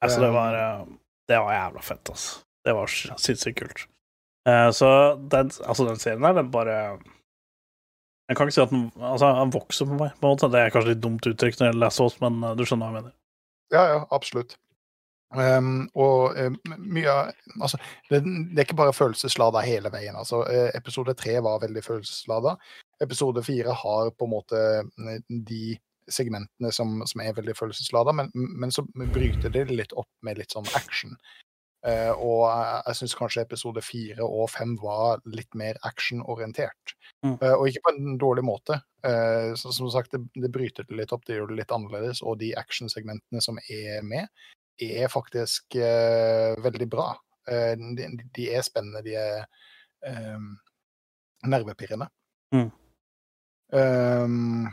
[0.04, 0.84] Altså, det var uh,
[1.30, 2.42] Det var jævla fett, altså.
[2.68, 3.86] Det var sinnssykt kult.
[4.48, 4.88] Eh, så
[5.32, 6.76] den, altså, den serien der, den bare
[8.28, 10.52] Jeg kan ikke si at den Altså, den vokser på meg, på en måte.
[10.52, 12.92] Det er kanskje litt dumt uttrykk når det gjelder oss, men uh, du skjønner hva
[12.92, 13.14] jeg mener.
[13.72, 14.56] Ja, ja, absolutt.
[15.36, 16.54] Um, og um,
[16.88, 17.76] mye av Altså,
[18.08, 20.16] det, det er ikke bare følelseslada hele veien.
[20.16, 22.54] Altså, eh, episode tre var veldig følelseslada.
[23.04, 25.76] Episode fire har på en måte eh, de
[26.08, 30.54] segmentene som, som er veldig følelseslada, men, men så bryter det litt opp med litt
[30.56, 31.12] sånn action.
[31.86, 36.94] Eh, og jeg, syns kanskje episode fire og fem var litt mer actionorientert.
[37.22, 37.36] Mm.
[37.36, 38.80] Eh, og ikke på en dårlig måte.
[39.06, 42.22] Eh, så, som sagt, det, det bryter det litt opp, det gjør det litt annerledes,
[42.26, 44.26] og de actionsegmentene som er med,
[44.78, 47.08] er faktisk uh, veldig bra.
[47.50, 48.04] Uh, de,
[48.36, 49.40] de er spennende, de er
[50.36, 50.52] um,
[51.50, 52.06] nervepirrende.
[52.54, 52.68] Mm.
[53.74, 54.68] Um,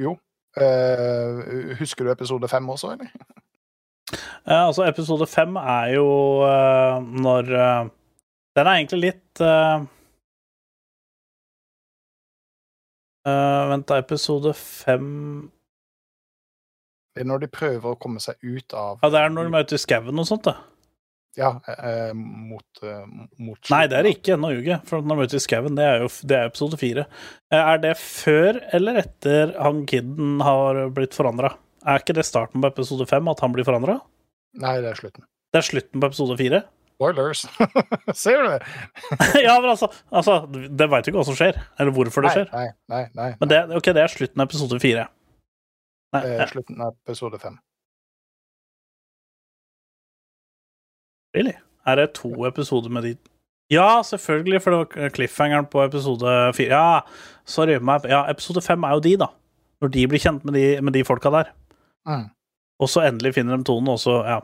[0.00, 0.16] jo.
[0.56, 3.12] Uh, husker du episode fem også, eller?
[4.48, 6.08] Eh, altså, episode fem er jo
[6.46, 7.90] eh, når eh,
[8.56, 9.42] Den er egentlig litt
[13.28, 13.98] Vent, da.
[14.00, 15.10] Episode fem
[17.12, 19.58] Det er når de prøver å komme seg ut av Ja, det er når de
[19.58, 20.56] er ute i skauen og sånt, da.
[21.36, 23.04] Ja, eh, mot, eh,
[23.36, 24.38] mot Nei, det er det ikke.
[24.40, 24.80] Nå ljuger jeg.
[24.88, 27.04] For når de møter skauen, det er jo det er episode fire.
[27.54, 31.52] Er det før eller etter han kiden har blitt forandra?
[31.86, 34.00] Er ikke det starten på episode fem, at han blir forandra?
[34.58, 35.28] Nei, det er slutten.
[35.52, 36.62] Det er slutten på episode fire?
[36.98, 37.44] Spoilers!
[38.22, 38.58] Ser du det?
[39.46, 42.34] ja, men altså, altså Det veit jo ikke hva som skjer, eller hvorfor det nei,
[42.34, 42.50] skjer.
[42.56, 43.30] Nei, nei, nei.
[43.38, 45.06] Men det, ok, det er slutten av episode fire.
[46.16, 47.60] Nei, er ja, slutten av episode fem.
[51.38, 51.54] really?
[51.86, 53.16] Er det to episoder med de
[53.70, 56.68] Ja, selvfølgelig, for det var cliffhangeren på episode fire.
[56.72, 57.00] Ja,
[57.44, 57.76] sorry.
[58.08, 59.26] Ja, episode fem er jo de, da.
[59.80, 61.52] Når de blir kjent med de, med de folka der.
[62.08, 62.30] Mm.
[62.78, 64.40] Og så endelig finner de tonen, og så Ja.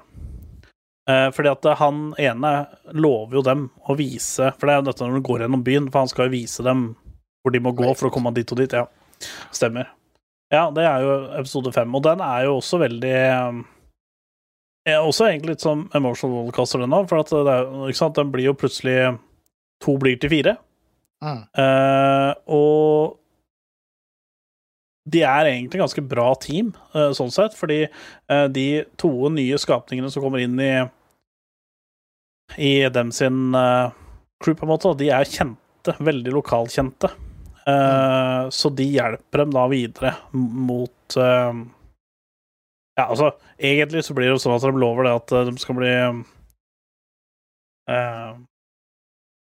[1.09, 2.67] Eh, fordi at han ene
[2.97, 5.91] lover jo dem å vise For det er jo dette når du går gjennom byen,
[5.93, 6.97] for han skal jo vise dem
[7.45, 8.73] hvor de må gå for å komme dit og dit.
[8.73, 8.87] Ja,
[9.53, 9.91] stemmer.
[10.51, 13.61] Ja, det er jo episode fem, og den er jo også veldig eh,
[14.85, 18.19] er også egentlig litt som emotional rollercoaster, den òg, for at det er, ikke sant,
[18.19, 18.99] den blir jo plutselig
[19.83, 20.55] To blir til fire.
[21.25, 21.41] Mm.
[21.61, 23.17] Eh, og
[25.05, 30.11] de er egentlig ganske bra team, eh, sånn sett, fordi eh, de to nye skapningene
[30.13, 30.75] som kommer inn i
[32.61, 33.91] i dem sin eh,
[34.45, 37.11] crew, på en måte, de er kjente, veldig lokalkjente.
[37.67, 44.43] Eh, Så de hjelper dem da videre mot Ja, altså, egentlig så blir det jo
[44.45, 45.93] sånn at de lover det at de skal bli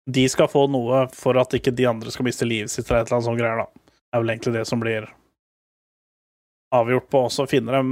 [0.05, 3.07] De skal få noe for at ikke de andre skal miste livet sitt, eller et
[3.09, 3.67] eller annet sånt greier, da.
[3.89, 5.09] Det er vel egentlig det som blir
[6.74, 7.26] avgjort på.
[7.28, 7.84] Og så finner de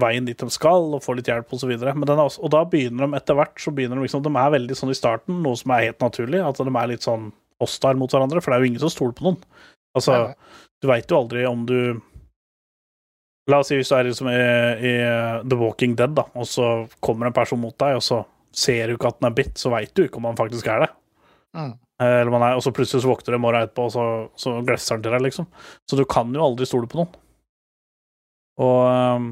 [0.00, 1.72] veien dit de skal, og får litt hjelp osv.
[1.72, 4.92] Og, og da begynner de etter hvert så begynner de liksom De er veldig sånn
[4.92, 7.30] i starten, noe som er helt naturlig, at de er litt sånn
[7.62, 9.40] hostile mot hverandre, for det er jo ingen som stoler på noen.
[9.96, 10.18] Altså,
[10.82, 11.78] du veit jo aldri om du
[13.46, 14.38] La oss si hvis du er liksom i,
[14.82, 14.92] i
[15.46, 16.64] The Walking Dead, da, og så
[16.98, 19.70] kommer en person mot deg, og så ser du ikke at den er bitt, så
[19.70, 20.88] veit du ikke om han faktisk er det.
[21.54, 21.76] Mm.
[22.02, 24.06] Eh, Eller man er, og så plutselig så våkner du en morgen etterpå, og så,
[24.40, 25.46] så glefser han til deg, liksom.
[25.86, 27.14] Så du kan jo aldri stole på noen.
[28.62, 29.28] Og ehm,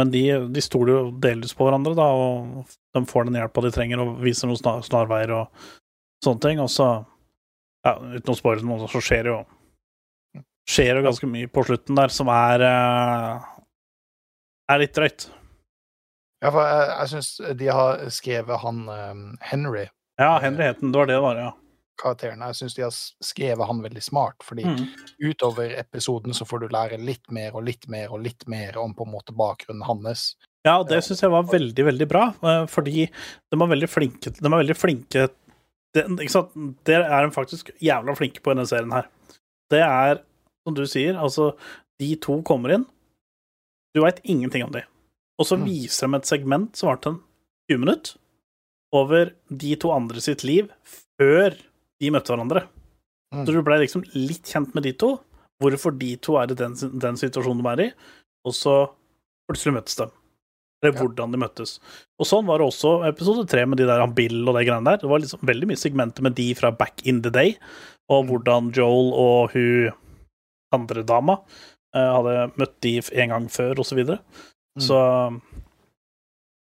[0.00, 2.64] Men de, de stoler jo delvis på hverandre, da, og
[2.96, 5.64] de får den hjelpa de trenger, og viser noen snar, snarveier og
[6.24, 6.62] sånne ting.
[6.62, 6.86] Og så,
[7.84, 9.42] ja, uten å spoile noe, så skjer det jo
[10.70, 13.48] skjer jo ganske mye på slutten der som er eh,
[14.70, 15.26] er litt drøyt.
[16.40, 19.88] Ja, for jeg, jeg syns de har skrevet han um, Henry,
[20.20, 21.50] Ja, Henry het den, det var det det var, ja.
[22.00, 22.40] Karakteren.
[22.48, 22.94] Jeg syns de har
[23.24, 24.86] skrevet han veldig smart, fordi Mm.
[25.30, 28.94] utover episoden så får du lære litt mer og litt mer og litt mer om
[28.94, 30.34] på en måte bakgrunnen hans.
[30.64, 33.06] Ja, og det syns jeg var veldig, veldig bra, eh, fordi
[33.50, 35.28] de var veldig flinke De er veldig flinke
[35.94, 36.04] det,
[36.84, 39.08] det er de faktisk jævla flinke på i denne serien her.
[39.70, 40.20] Det er,
[40.66, 41.56] som du sier, altså
[41.98, 42.86] De to kommer inn,
[43.94, 44.82] du veit ingenting om dem.
[45.38, 45.64] Og så Mm.
[45.66, 47.22] viser de et segment som varte en
[47.70, 48.16] 20 minutter,
[48.92, 50.70] over de to andre sitt liv
[51.20, 51.56] før
[52.00, 52.64] de møtte hverandre.
[53.34, 53.44] Mm.
[53.46, 55.14] Så du ble liksom litt kjent med de to,
[55.62, 57.90] hvorfor de to er i den, den situasjonen de er i,
[58.48, 58.74] og så
[59.48, 60.08] plutselig møttes de.
[60.80, 61.02] Eller Ja.
[61.02, 61.74] hvordan de møttes.
[62.18, 64.88] Og sånn var det også episode tre med de der han Bill og de greiene
[64.88, 64.96] der.
[65.02, 67.56] Det var liksom veldig mye segmenter med de fra back in the day,
[68.08, 69.92] og hvordan Joel og hun
[70.72, 71.36] andre dama
[71.94, 74.22] eh, hadde møtt de en gang før, og så videre.
[74.78, 74.86] Mm.
[74.88, 74.98] Så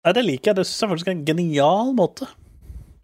[0.01, 0.55] Nei, det liker jeg.
[0.57, 2.26] Det syns jeg faktisk er en genial måte.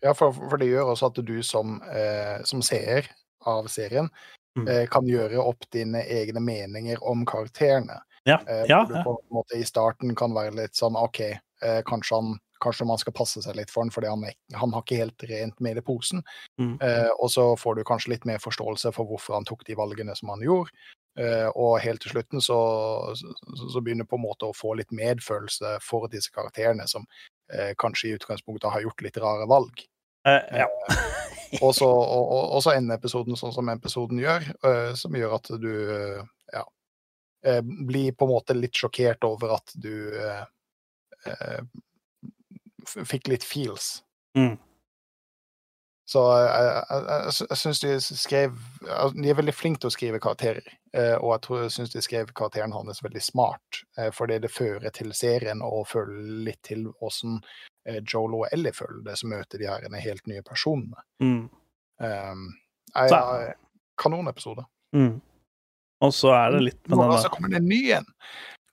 [0.01, 3.09] Ja, for, for det gjør også at du som, eh, som seer
[3.45, 4.09] av serien
[4.57, 4.67] Mm.
[4.67, 7.99] eh, kan gjøre opp dine egne meninger om karakterene.
[8.25, 11.19] Ja, Eh, ja, du på en måte i starten kan være litt sånn OK,
[11.61, 14.73] eh, kanskje, han, kanskje man skal passe seg litt for han, fordi han, er- han
[14.73, 16.23] har ikke helt rent mel i posen.
[16.59, 16.73] Mm.
[16.81, 20.15] Eh, og så får du kanskje litt mer forståelse for hvorfor han tok de valgene
[20.17, 20.73] som han gjorde.
[21.19, 22.57] Eh, og helt til slutten så,
[23.13, 23.29] så,
[23.69, 27.05] så begynner du på en måte å få litt medfølelse for disse karakterene, som
[27.79, 29.85] kanskje i utgangspunktet har gjort litt rare valg.
[30.27, 30.67] Eh, ja.
[31.61, 35.51] Og så, og, og, så ender episoden sånn som episoden gjør, eh, som gjør at
[35.61, 36.23] du eh,
[36.53, 36.63] ja,
[37.47, 40.43] eh, blir på en måte litt sjokkert over at du eh,
[41.31, 41.61] eh,
[42.83, 44.01] fikk litt feels.
[44.37, 44.57] Mm.
[46.07, 48.53] Så eh, jeg, jeg, jeg, syns de skrev
[48.85, 51.91] altså, De er veldig flinke til å skrive karakterer, eh, og jeg tror jeg syns
[51.91, 56.61] de skrev karakteren hans veldig smart, eh, fordi det fører til serien og føler litt
[56.67, 57.41] til åssen
[57.87, 61.05] Joel og Ellie føler det, som møter de her helt nye personene.
[61.23, 61.45] Mm.
[62.03, 62.41] Um,
[62.91, 63.53] jeg, jeg,
[63.95, 64.65] kanonepisode.
[64.91, 65.13] Mm.
[66.03, 68.09] Og så er det litt med den der Så kommer det en ny en!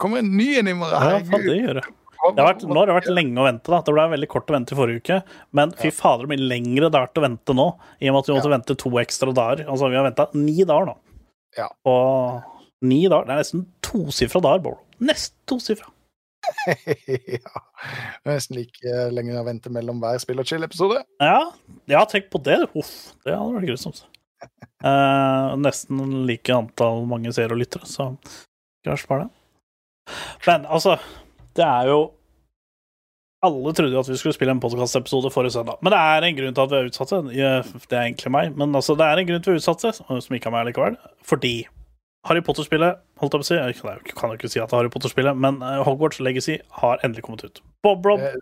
[0.03, 0.99] kommer en ny en i morgen!
[0.99, 1.87] Ja, faen, det gjør det.
[2.33, 3.68] Det har vært, nå har det vært lenge å vente.
[3.68, 5.18] da Det ble veldig kort å vente i forrige uke.
[5.57, 7.66] Men fy fader, det blir lengre har vært å vente nå.
[8.01, 9.66] I og med at vi måtte vente to ekstra dager.
[9.68, 10.95] Altså, vi har venta ni dager nå.
[11.59, 11.68] Ja.
[11.91, 12.41] Og
[12.85, 14.81] ni dager Det er nesten tosifra dager, Bård.
[15.05, 15.91] Nesten tosifra.
[17.37, 17.61] ja.
[18.25, 21.03] Det er Nesten like lenge å vente mellom hver spill og chill-episode.
[21.22, 21.39] Ja,
[21.91, 22.62] ja, tenk på det.
[22.72, 22.95] Uff,
[23.25, 24.05] det hadde vært grusomt.
[24.85, 28.12] Uh, nesten like antall mange seere og lyttere, så
[28.85, 30.14] verst bare det.
[30.45, 30.99] Men altså,
[31.57, 31.99] det er jo
[33.45, 35.77] Alle trodde jo at vi skulle spille en podkastepisode forrige søndag.
[35.85, 37.19] Men det er en grunn til at vi er utsatte.
[37.29, 39.91] Det er egentlig meg, men altså, det er en grunn til at vi er utsatte,
[40.01, 40.97] som ikke er meg likevel.
[41.29, 41.67] Fordi
[42.25, 44.79] Harry Potter-spillet holdt jeg på å si, Jeg kan jo- ikke si at det er
[44.81, 47.61] Harry Potter-spillet, men eh, Hogwarts Legacy har endelig kommet ut.
[47.85, 48.33] Bob Rob uh,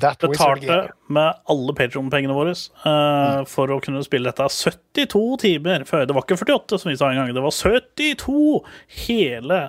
[0.00, 0.78] betalte
[1.12, 6.06] med alle Patreon-pengene våre eh, for å kunne spille dette 72 timer før.
[6.08, 7.34] Det var ikke 48, som vi sa en gang.
[7.36, 8.64] Det var 72
[9.04, 9.60] hele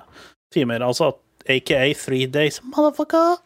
[0.54, 0.80] timer.
[0.80, 1.12] Altså
[1.48, 3.38] aka three days, motherfucker.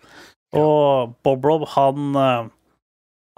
[0.57, 2.51] Og Bob Rob, han eh,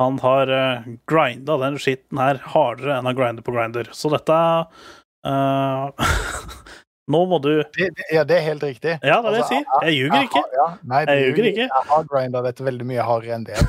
[0.03, 3.87] Han har uh, grinda den skitten her hardere enn han grinder på grinder.
[3.95, 6.09] Så dette uh,
[7.15, 8.97] Nå må du Det, det, ja, det er helt riktig.
[9.05, 9.87] Ja, det er det jeg Altså, sier.
[9.87, 10.43] Jeg ljuger ikke.
[10.57, 11.69] Ja, nei, Jeg ljuger ikke.
[11.69, 13.61] Jeg har grinda dette veldig mye hardere enn det.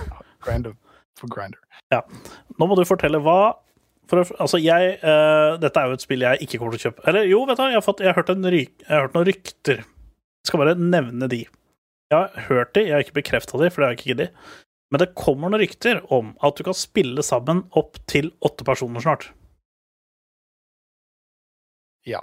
[0.45, 0.73] Grinder
[1.19, 1.61] for grinder.
[2.57, 3.39] Nå må du fortelle hva
[4.09, 7.05] for Altså, jeg uh, Dette er jo et spill jeg ikke kommer til å kjøpe.
[7.09, 9.17] Eller jo, vet du, jeg har, fått, jeg har, hørt, en ryk, jeg har hørt
[9.17, 9.85] noen rykter.
[10.45, 11.45] Skal bare nevne de.
[12.13, 14.45] Jeg har hørt de, jeg har ikke bekrefta de, for det har jeg ikke giddet.
[14.93, 19.01] Men det kommer noen rykter om at du kan spille sammen opp til åtte personer
[19.01, 19.31] snart.
[22.05, 22.21] Ja.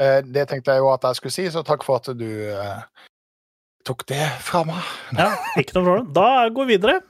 [0.00, 3.06] Eh, det tenkte jeg jo at jeg skulle si, så takk for at du eh,
[3.84, 4.80] tok det fra meg.
[5.18, 6.12] Ja, ikke noe problem.
[6.16, 7.02] Da går vi videre.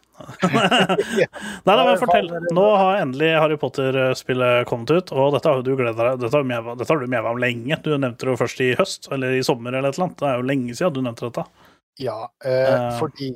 [1.66, 2.31] Nei, da, men fortell.
[2.57, 7.03] Nå har endelig Harry Potter-spillet kommet ut, og dette har du gledet deg Dette har
[7.03, 7.79] du meva om lenge.
[7.85, 10.21] Du nevnte det jo først i høst, eller i sommer, eller et eller annet.
[10.21, 11.47] Det er jo lenge siden du nevnte dette.
[12.01, 13.33] Ja, eh, Eh, fordi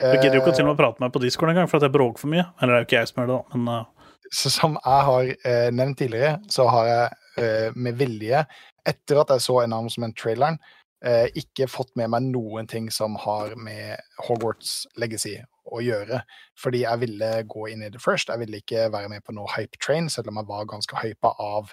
[0.00, 1.68] Du gidder jo ikke til og eh, med å prate med meg på Discord engang,
[1.70, 2.46] for at jeg bråker for mye.
[2.58, 3.90] Eller det er jo ikke jeg som gjør det, da, men eh,
[4.34, 8.40] så Som jeg har eh, nevnt tidligere, så har jeg eh, med vilje,
[8.88, 10.58] etter at jeg så announcement-traileren,
[11.04, 15.36] eh, ikke fått med meg noen ting som har med Hogwarts legacy
[15.72, 16.20] å gjøre.
[16.60, 18.32] Fordi jeg ville gå inn i det først.
[18.32, 21.34] Jeg ville ikke være med på noe hype train, selv om jeg var ganske hypa
[21.42, 21.72] av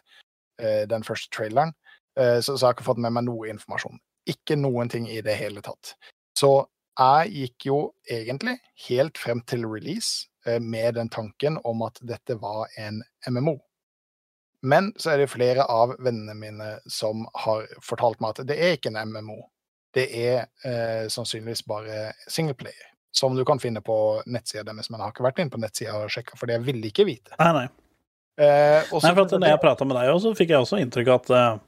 [0.61, 1.73] eh, den første traileren.
[2.19, 3.99] Eh, så, så jeg har ikke fått med meg noe informasjon.
[4.29, 5.95] Ikke noen ting i det hele tatt.
[6.37, 6.53] Så
[6.99, 7.79] jeg gikk jo
[8.11, 13.57] egentlig helt frem til release eh, med den tanken om at dette var en MMO.
[14.61, 18.75] Men så er det flere av vennene mine som har fortalt meg at det er
[18.77, 19.39] ikke en MMO.
[19.91, 20.45] Det er
[21.11, 23.95] sannsynligvis bare singleplayer, som du kan finne på
[24.25, 24.89] nettsida deres.
[24.89, 27.07] Men jeg har ikke vært inne på nettsida og sjekka, for det vil de ikke
[27.07, 27.35] vite.
[27.39, 27.67] nei, nei.
[28.41, 31.09] Eh, også, Nei, for at når jeg prata med deg så fikk jeg også inntrykk
[31.11, 31.59] av at, eh,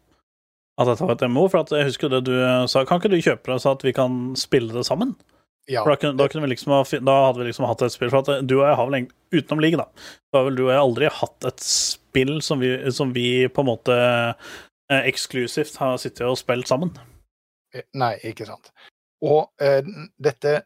[0.82, 1.44] at dette var et MO.
[1.52, 3.84] For at jeg husker det du eh, sa, kan ikke du kjøpe det så at
[3.86, 5.14] vi kan spille det sammen?
[5.66, 7.96] ja, For da kunne, da kunne vi liksom ha, da hadde vi liksom hatt et
[7.96, 8.12] spill.
[8.12, 10.66] For at du og jeg har vel egentlig, utenom League, da, så har vel du
[10.66, 15.80] og jeg aldri hatt et spill som vi, som vi på en måte eh, eksklusivt
[15.82, 16.92] har sittet og spilt sammen.
[17.74, 18.74] Eh, Nei, ikke sant.
[19.24, 19.82] Og eh,
[20.20, 20.62] dette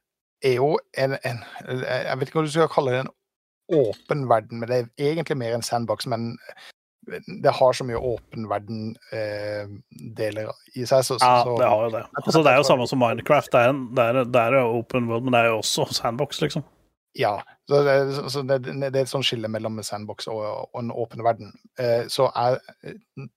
[0.46, 3.14] er jo en, en Jeg vet ikke hva du skal kalle det, en
[3.78, 6.06] åpen verden, men det er egentlig mer en sandbox.
[6.08, 6.38] Men
[7.44, 11.04] det har så mye åpen verden-deler i seg.
[11.08, 12.06] Så, så, Ja, det har jo det.
[12.24, 13.52] Altså, det er jo samme som Minecraft.
[13.54, 16.42] Det er, en, det er, det er open world, men det er jo også sandbox,
[16.44, 16.64] liksom.
[17.18, 17.38] Ja.
[17.68, 17.96] Så det,
[18.32, 21.54] så- det, det er et sånt skille mellom en sandbox og, og en åpen verden.
[21.80, 23.28] Eh, så jeg eh,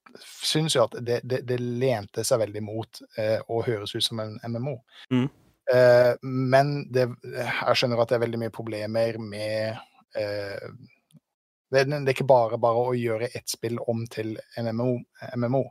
[0.44, 4.20] syns jo at det, det, det lente seg veldig mot eh, å høres ut som
[4.22, 4.76] en MMO.
[5.14, 5.28] Mm.
[5.74, 9.78] Eh, men det, jeg skjønner at det er veldig mye problemer med
[10.18, 10.66] eh,
[11.70, 14.96] det, det er ikke bare bare å gjøre et spill om til en MMO,
[15.38, 15.64] MMO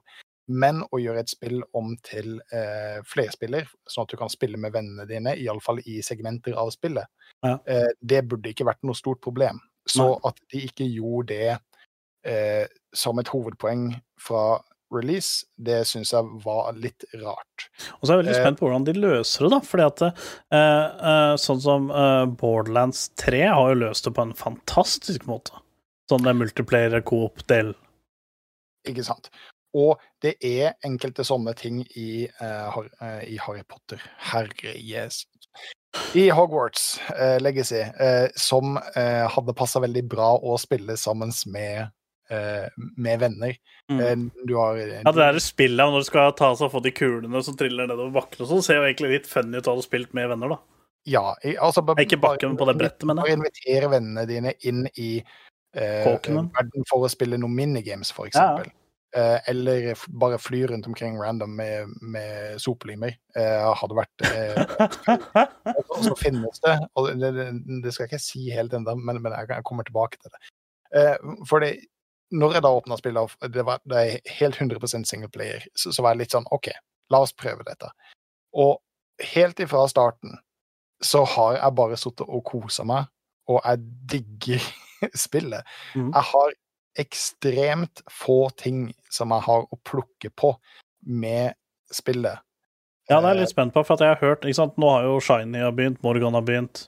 [0.50, 4.74] men å gjøre et spill om til eh, flerspiller, sånn at du kan spille med
[4.74, 7.06] vennene dine, iallfall i segmenter av spillet.
[7.46, 7.60] Ja.
[7.70, 9.62] Eh, det burde ikke vært noe stort problem.
[9.90, 11.54] Så at de ikke gjorde det
[12.30, 13.92] eh, som et hovedpoeng
[14.22, 14.60] fra
[14.94, 17.68] release, det syns jeg var litt rart.
[18.00, 19.60] Og så er jeg veldig Eh, spent på hvordan de løser det, da.
[19.72, 24.36] Fordi at eh, eh, sånn som eh, Borderlands 3 har jo løst det på en
[24.38, 25.62] fantastisk måte.
[26.10, 27.74] Sånn det multiplayer-coop-del.
[28.90, 29.30] Ikke sant?
[29.78, 34.02] Og det er enkelte sånne ting i, i Harry Potter.
[34.32, 35.28] Herre Jesus.
[36.18, 41.90] I Hogwarts eh, Legacy, eh, som hadde passa veldig bra å spille sammen med,
[42.30, 43.56] med venner.
[43.92, 44.00] Mm.
[44.00, 46.82] Eh, du har eh, Ja, det der spillet når du skal ta seg og få
[46.86, 49.78] de kulene som triller nedover bakken og sånn, ser jo egentlig litt funny ut å
[49.78, 50.60] ha spilt med venner, da.
[51.10, 51.24] Ja,
[51.58, 53.40] altså, bare, Ikke bakken, på det brettet, mener jeg.
[53.40, 58.70] Bare invitere vennene dine inn i eh, verden for å spille noen minigames, for eksempel.
[58.70, 58.76] ja.
[59.18, 63.16] Eh, eller f bare fly rundt omkring random med, med sopelimer.
[63.34, 64.60] Eh, hadde vært eh,
[65.96, 67.48] Og så finnes det, og det, det,
[67.82, 70.44] det skal jeg ikke si helt ennå, men, men jeg, jeg kommer tilbake til det.
[70.94, 71.16] Eh,
[71.50, 71.72] for det,
[72.32, 76.06] når jeg da åpna spillet, og det, var, det er helt 100% singleplayer, så, så
[76.06, 76.70] var jeg litt sånn OK,
[77.14, 77.90] la oss prøve dette.
[78.58, 78.78] Og
[79.34, 80.38] helt ifra starten
[81.04, 83.10] så har jeg bare sittet og kosa meg,
[83.50, 83.82] og jeg
[84.14, 84.68] digger
[85.26, 85.66] spillet.
[85.96, 86.12] Mm.
[86.12, 86.58] Jeg har
[87.00, 90.54] ekstremt få ting som jeg har å plukke på
[91.08, 91.56] med
[91.94, 92.44] spillet.
[93.10, 94.76] Ja, det er jeg litt spent på, for jeg har hørt ikke sant?
[94.78, 96.84] Nå har jo Shiny har begynt, Morgan har begynt,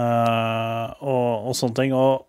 [0.00, 1.92] uh, og, og sånne ting.
[1.92, 2.24] Og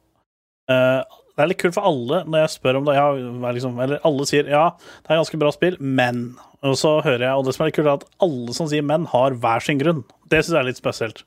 [0.74, 1.00] eh,
[1.36, 2.94] det er litt kult for alle når jeg spør om det.
[2.96, 3.08] Ja,
[3.56, 4.66] liksom, eller alle sier ja,
[5.04, 6.22] det er ganske bra spill, men
[6.66, 8.82] Og så hører jeg, og det som er litt kult, er at alle som sier
[8.82, 10.00] men, har hver sin grunn.
[10.32, 11.20] Det syns jeg er litt spesielt.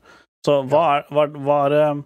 [0.47, 2.01] Så hva er, hva, hva er eh,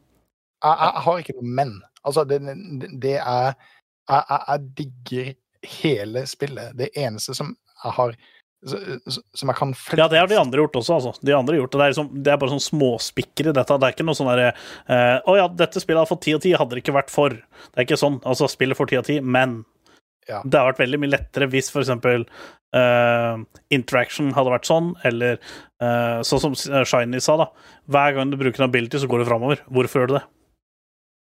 [0.62, 1.72] Jeg, jeg, har ikke noe men.
[2.04, 2.40] Altså, det,
[2.82, 5.32] det- det er jeg, jeg, jeg digger
[5.78, 6.76] hele spillet.
[6.76, 8.16] Det eneste som jeg har
[8.62, 11.12] Som jeg kan Ja, det har de andre gjort også, altså.
[11.24, 11.78] De andre gjort det.
[11.80, 13.78] Det er, liksom, det er bare sånn småspikker i dette.
[13.82, 16.42] Det er ikke noe sånn derre uh, Å ja, dette spillet hadde fått ti av
[16.44, 17.34] ti, hadde det ikke vært for.
[17.34, 18.20] Det er ikke sånn.
[18.22, 19.64] Altså, spillet får ti av ti, men
[20.30, 20.38] Ja.
[20.46, 22.22] det har vært veldig mye lettere hvis for eksempel
[22.78, 23.40] eh,
[23.74, 25.40] interaction hadde vært sånn, eller
[25.82, 26.54] uh, sånn som
[26.86, 27.48] Shiny sa, da.
[27.90, 29.64] Hver gang du bruker en ability, så går du framover.
[29.66, 30.22] Hvorfor gjør du det?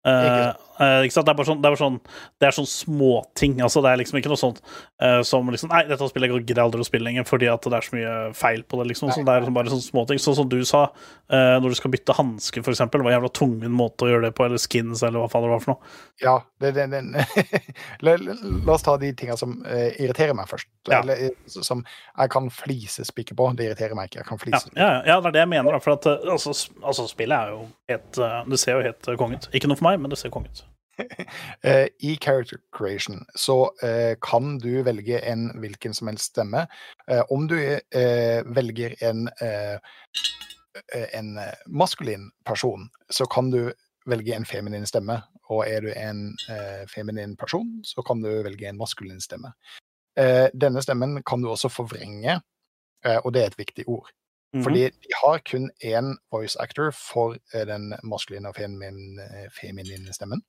[0.06, 1.26] Eh, Sant?
[1.26, 1.98] Det er bare sånn, det er sånn,
[2.42, 3.56] det er sånn småting.
[3.64, 4.62] Altså, det er liksom ikke noe sånt
[5.02, 7.78] uh, som liksom Nei, dette spillet gidder jeg aldri å spille lenger fordi at det
[7.78, 9.12] er så mye feil på det, liksom.
[9.14, 10.22] Så det er liksom bare sånne småting.
[10.22, 12.64] Sånn som du sa, uh, når du skal bytte hanske.
[12.66, 15.48] Det var en jævla tungen måte å gjøre det på, eller skins, eller hva faen
[15.48, 15.96] det var for noe.
[16.24, 17.26] Ja, det, det, det,
[18.06, 20.70] la, la, oss ta de tinga som irriterer meg først.
[20.90, 21.02] Ja.
[21.02, 23.50] Eller som jeg kan flisespikke på.
[23.58, 24.22] Det irriterer meg ikke.
[24.22, 24.80] Jeg kan Ja, flisespikke.
[24.80, 25.76] ja, ja, det er det jeg mener.
[25.76, 28.22] da, For at, altså, altså, spillet er jo helt
[28.52, 29.50] Det ser jo helt konge ut.
[29.56, 30.65] Ikke noe for meg, men det ser konge ut.
[31.62, 36.68] Eh, I character creation så eh, kan du velge en hvilken som helst stemme.
[37.12, 39.80] Eh, om du eh, velger en eh,
[41.14, 43.74] en maskulin person, så kan du
[44.06, 45.22] velge en feminin stemme.
[45.50, 49.54] Og er du en eh, feminin person, så kan du velge en maskulin stemme.
[50.18, 52.40] Eh, denne stemmen kan du også forvrenge,
[53.06, 54.10] eh, og det er et viktig ord.
[54.54, 54.64] Mhm.
[54.64, 59.20] Fordi de har kun én voice actor for den maskuline og femin,
[59.62, 60.42] feminine stemmen.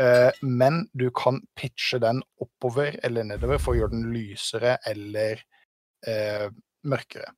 [0.00, 5.42] Eh, men du kan pitche den oppover eller nedover for å gjøre den lysere eller
[6.08, 6.48] eh,
[6.88, 7.32] mørkere.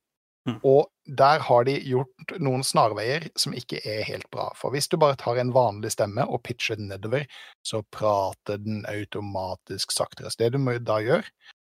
[0.45, 0.59] Mm.
[0.61, 0.85] Og
[1.17, 4.51] der har de gjort noen snarveier som ikke er helt bra.
[4.57, 7.25] For hvis du bare tar en vanlig stemme og pitcher den nedover,
[7.65, 10.29] så prater den automatisk saktere.
[10.29, 11.25] Så det du må da gjøre,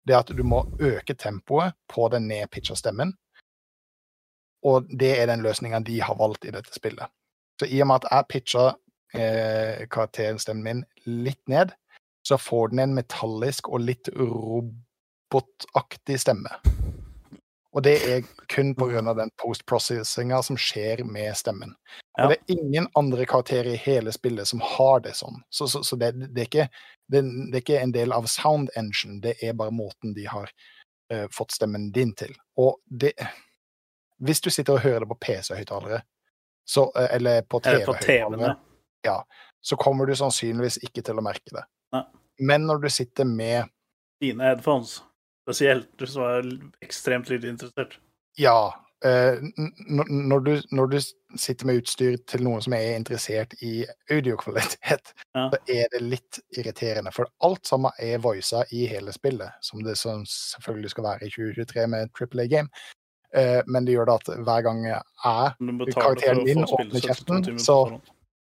[0.08, 3.14] det er at du må øke tempoet på den nedpitcha stemmen.
[4.66, 7.12] Og det er den løsninga de har valgt i dette spillet.
[7.60, 8.66] Så i og med at jeg pitcha
[9.14, 10.86] eh, karakterstemmen min
[11.26, 11.72] litt ned,
[12.28, 16.50] så får den en metallisk og litt robotaktig stemme.
[17.72, 19.14] Og det er kun pga.
[19.16, 21.76] den post-processinga som skjer med stemmen.
[22.18, 22.26] Ja.
[22.26, 25.40] Og det er ingen andre karakterer i hele spillet som har det sånn.
[25.50, 26.68] Så, så, så det, det, er ikke,
[27.08, 30.52] det, det er ikke en del av sound engine, det er bare måten de har
[31.14, 32.36] uh, fått stemmen din til.
[32.60, 33.14] Og det
[34.22, 36.02] Hvis du sitter og hører det på PC-høyttalere,
[36.68, 38.56] så- eh, eller på TV-høyttalere,
[39.08, 39.24] ja.
[39.62, 41.64] så kommer du sannsynligvis ikke til å merke det.
[41.96, 42.04] Nei.
[42.42, 43.70] Men når du sitter med
[44.22, 45.02] Dine headphones.
[45.42, 46.46] Spesielt du som er
[46.86, 47.98] ekstremt lydinteressert.
[47.98, 48.00] interessert.
[48.38, 48.74] Ja.
[49.04, 49.42] eh,
[49.90, 50.98] når, du, når du
[51.36, 55.48] sitter med utstyr til noen som er interessert i audiokvalitet, Ja.
[55.50, 57.12] så er det litt irriterende.
[57.12, 61.34] For alt sammen er voisa i hele spillet, som det som selvfølgelig skal være i
[61.34, 62.70] 2023 med Triple A Game.
[63.34, 65.02] Eh, men det gjør det at hver gang jeg
[65.96, 68.00] Karakteren din min åpner kjeften, så-.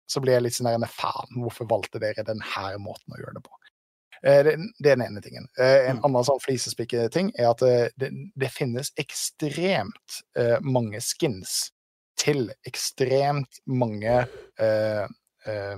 [0.08, 3.46] Så blir jeg litt sånn der, faen, hvorfor valgte dere denne måten å gjøre det
[3.46, 3.54] på?
[4.24, 5.48] Eh, Det, er den ene tingen.
[5.58, 6.06] Eh, En Mm.
[6.06, 10.22] annen sånn flisespikketing er at eh, det, det finnes ekstremt
[10.62, 11.72] mange skins
[12.20, 14.28] til ekstremt mange
[14.62, 15.06] uh,
[15.48, 15.78] uh,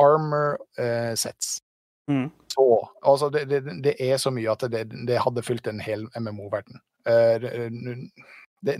[0.00, 1.60] armor uh, sets.
[2.08, 2.30] Mm.
[2.48, 2.64] Så
[3.02, 6.80] altså, det, det, det er så mye at det, det hadde fylt en hel MMO-verden.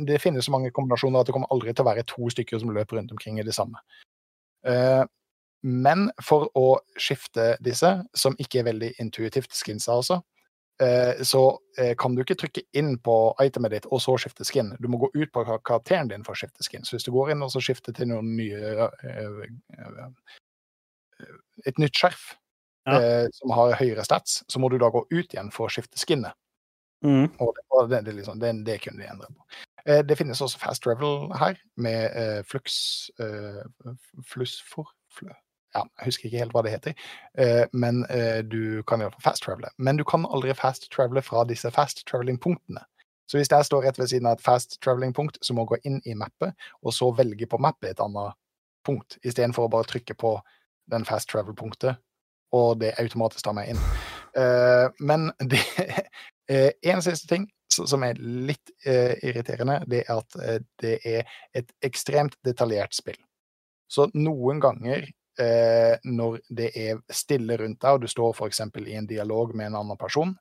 [0.07, 2.73] Det finnes så mange kombinasjoner at det kommer aldri til å være to stykker som
[2.75, 3.83] løper rundt omkring i det samme.
[4.67, 5.05] Eh,
[5.63, 6.67] men for å
[7.01, 10.21] skifte disse, som ikke er veldig intuitivt skinsa altså,
[10.83, 11.43] eh, så
[11.79, 14.75] eh, kan du ikke trykke inn på itemet ditt og så skifte skin.
[14.83, 16.87] Du må gå ut på karakteren din for å skifte skin.
[16.87, 18.91] Så hvis du går inn og så skifter til noen nye
[21.65, 22.35] Et nytt skjerf
[22.87, 23.27] Ja.
[23.35, 26.37] som har høyere stats, så må du da gå ut igjen for å skifte skinnet.
[27.03, 27.25] Mm.
[27.43, 29.43] Og det, det, det, liksom, det, det kunne de endre på.
[29.89, 32.75] Eh, det finnes også fast travel her, med eh, flux
[33.21, 33.93] eh,
[34.33, 35.29] Flussfor flø.
[35.75, 36.95] Ja, jeg husker ikke helt hva det heter.
[37.39, 38.01] Eh, men
[38.49, 39.69] du kan iallfall fast travele.
[39.79, 42.81] Men du kan aldri fast travele fra disse fast traveling-punktene.
[43.29, 45.79] Så hvis jeg står rett ved siden av et fast traveling-punkt, så må jeg gå
[45.91, 48.39] inn i mappet, og så velge på mappet et annet
[48.87, 50.37] punkt, istedenfor å bare trykke på
[50.91, 51.99] den fast travel-punktet,
[52.55, 53.83] og det automatisk tar meg inn.
[55.03, 55.61] Men det
[56.87, 61.73] En siste ting som er litt eh, irriterende, det er at eh, det er et
[61.85, 63.19] ekstremt detaljert spill.
[63.91, 65.07] Så noen ganger
[65.41, 68.63] eh, når det er stille rundt deg, og du står f.eks.
[68.83, 70.35] i en dialog med en annen person,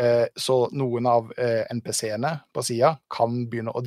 [0.00, 3.84] eh, så noen av eh, NPC-ene på sida kan begynne å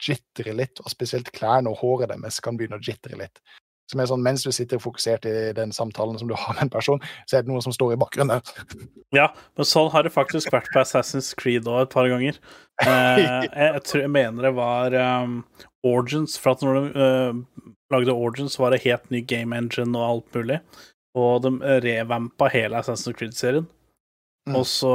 [0.00, 3.42] jitre litt, og spesielt klærne og håret deres kan begynne å jitre litt.
[3.90, 6.72] Som er sånn, Mens du sitter fokusert i den samtalen som du har med en
[6.72, 8.44] person, så er det noen som står i bakgrunnen.
[9.16, 12.38] Ja, men sånn har det faktisk vært på Assassin's Creed òg et par ganger.
[12.84, 15.40] Eh, jeg, tror, jeg mener det var um,
[15.86, 20.06] Origins, for at når de uh, lagde Origins, var det helt ny game engine og
[20.06, 20.60] alt mulig.
[21.18, 23.66] Og de revampa hele Assassin's Creed-serien.
[24.48, 24.56] Mm.
[24.56, 24.92] Og så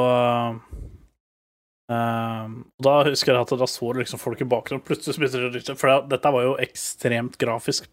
[1.92, 2.54] eh,
[2.88, 5.76] Da husker jeg at da så liksom folk i bakgrunnen, plutselig det.
[5.78, 7.90] For dette var jo ekstremt grafisk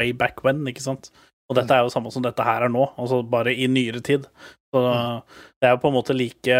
[0.00, 1.10] way back when, ikke sant?
[1.50, 4.26] Og dette er jo samme som dette her er nå, altså bare i nyere tid.
[4.72, 4.80] Så
[5.60, 6.58] det er jo på en måte like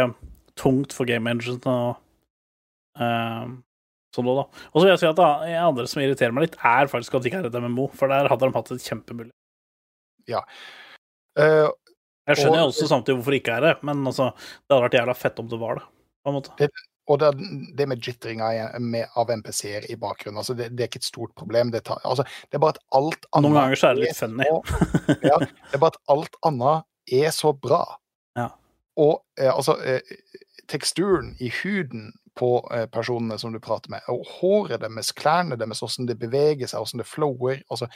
[0.58, 2.00] tungt for game engine og
[2.98, 3.44] uh,
[4.10, 4.44] sånn nå, da.
[4.72, 7.14] Og så vil jeg si at det det andre som irriterer meg litt, er faktisk
[7.14, 9.30] at det ikke er et MMO, for der hadde de hatt et kjempemulig.
[10.30, 11.70] Uh,
[12.28, 14.84] Jeg skjønner jo Og- også samtidig hvorfor det ikke er det, men altså, det hadde
[14.88, 15.86] vært jævla fett om det var det.
[16.20, 16.68] på en måte.
[17.10, 17.30] Og det,
[17.74, 21.08] det med jittering av, med, av NPC-er i bakgrunnen, altså det, det er ikke et
[21.08, 21.72] stort problem.
[21.74, 24.20] Det, tar, altså, det er bare at alt annet Noen ganger så er det litt
[24.20, 24.46] funny.
[25.30, 26.86] ja, det er bare at alt annet
[27.20, 27.82] er så bra.
[28.38, 28.46] Ja.
[29.00, 30.16] Og eh, altså eh,
[30.70, 35.82] Teksturen i huden på eh, personene som du prater med, og håret deres, klærne deres,
[35.82, 37.90] hvordan det beveger seg, hvordan det flower altså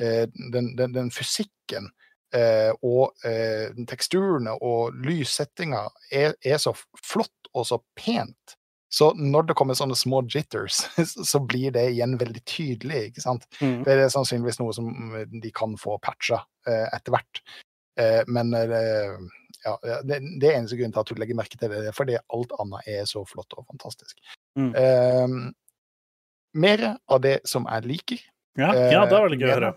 [0.00, 1.92] eh, den, den, den fysikken
[2.34, 6.74] og eh, teksturene og lyssettinga er, er så
[7.04, 8.56] flott og så pent.
[8.94, 10.84] Så når det kommer sånne små jitters,
[11.30, 13.08] så blir det igjen veldig tydelig.
[13.10, 13.46] ikke sant?
[13.58, 13.80] Mm.
[13.86, 17.42] Det er sannsynligvis noe som eh, de kan få patcha eh, etter hvert.
[17.98, 19.16] Eh, men eh,
[19.64, 19.74] ja,
[20.06, 22.54] det, det er eneste grunn til at du legger merke til det, er fordi alt
[22.62, 24.18] annet er så flott og fantastisk.
[24.58, 24.70] Mm.
[24.78, 25.38] Eh,
[26.54, 28.22] mer av det som jeg liker.
[28.60, 29.72] Ja, ja, det er veldig gøy å Eh, høre.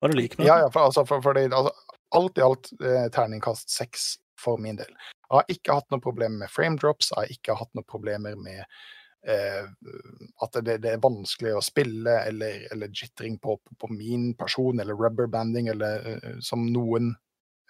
[0.00, 0.66] Hva er du lik med Ja, det?
[0.66, 1.74] ja, for, altså, for, for det, altså,
[2.16, 4.88] alt i alt eh, terningkast seks for min del.
[5.28, 8.38] Jeg har ikke hatt noen problemer med frame drops, jeg har ikke hatt noen problemer
[8.40, 8.62] med
[9.28, 9.66] eh,
[10.42, 14.80] at det, det er vanskelig å spille, eller, eller jittering på, på, på min person,
[14.80, 17.12] eller rubberbanding, eller eh, som noen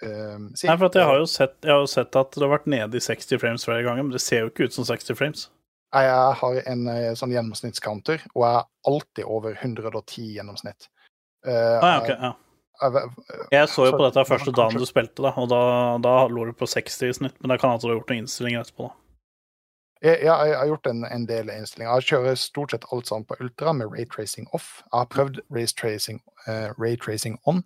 [0.03, 0.71] eh, sier.
[0.71, 3.05] Nei, for jeg har, sett, jeg har jo sett at det har vært nede i
[3.05, 5.49] 60 frames flere ganger, men det ser jo ikke ut som 60 frames.
[5.91, 10.87] Jeg, jeg har en eh, sånn gjennomsnittscounter, og jeg er alltid over 110 gjennomsnitt.
[11.47, 12.33] Eh, Ah, ja, ok, ja.
[12.83, 16.47] jeg- Jeg så jo på dette første dagen du spilte, da, og da, da lå
[16.47, 17.41] du på 60 i snitt.
[17.41, 18.95] Men det kan altså du ha gjort noen innstillinger etterpå, da.
[20.03, 22.01] Jeg, ja, jeg har gjort en, en del innstillinger.
[22.01, 24.83] Jeg kjører stort sett alt sammen på ultra med raytracing off.
[24.87, 27.63] Jeg har prøvd raytracing, uh, raytracing on,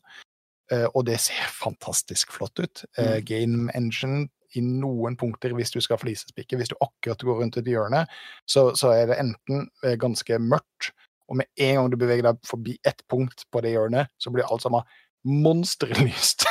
[0.73, 2.85] uh, og det ser fantastisk flott ut.
[2.99, 3.25] Eh, Mm.
[3.25, 6.57] game engine i noen punkter hvis du skal flisespikke.
[6.59, 8.07] Hvis du akkurat går rundt et hjørne,
[8.47, 10.91] så, så er det enten eh, ganske mørkt,
[11.29, 14.47] og med en gang du beveger deg forbi ett punkt på det hjørnet, så blir
[14.49, 14.85] alt sammen
[15.25, 16.45] monsterlyst.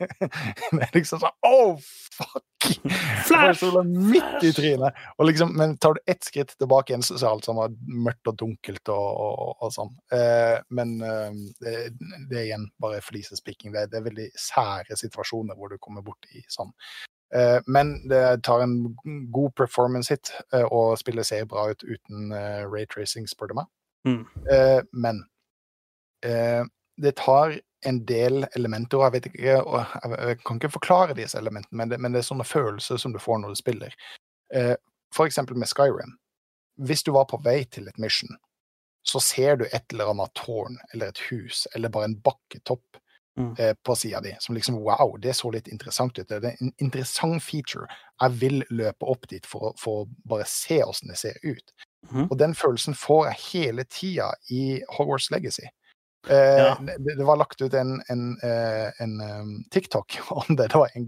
[0.70, 1.80] det er liksom sånn Oh,
[2.14, 2.46] fuck!
[3.26, 3.64] Flash!
[3.84, 4.98] Midt i trynet.
[5.24, 7.76] Liksom, men tar du ett skritt tilbake igjen, så er alt sammen
[8.06, 9.92] mørkt og dunkelt og, og, og sånn.
[10.14, 11.30] Eh, men eh,
[11.62, 11.76] det,
[12.30, 13.74] det er igjen bare flisespikking.
[13.74, 16.70] Det, det er veldig sære situasjoner hvor du kommer bort i sånn.
[17.34, 18.78] Eh, men det tar en
[19.32, 23.70] god performance hit, eh, og spillet ser bra ut uten uh, raytracing, spør du meg.
[24.08, 24.22] Mm.
[24.52, 25.24] Eh, men
[26.24, 26.64] eh,
[26.96, 31.38] det tar en del elementer, og jeg vet ikke, og jeg, kan ikke forklare disse
[31.40, 33.96] elementene, men det, men det er sånne følelser som du får når du spiller.
[34.54, 34.74] Eh,
[35.14, 36.16] for eksempel med Skyrim.
[36.80, 38.36] Hvis du var på vei til et mission,
[39.04, 43.00] så ser du et eller annet tårn eller et hus eller bare en bakketopp
[43.40, 43.54] Mm.
[43.58, 46.28] eh, på sida di, som liksom wow, det så litt interessant ut.
[46.28, 47.86] Det er en interessant feature.
[48.20, 51.72] Jeg vil løpe opp dit for, for å bare se åssen det ser ut.
[52.08, 52.28] Mhm.
[52.30, 55.66] Og den følelsen får jeg hele tida i Hogwarts Legacy.
[56.28, 56.74] Eh, Ja.
[56.80, 60.68] det, det var lagt ut en, en, en, en um, TikTok om det.
[60.72, 61.06] Det var en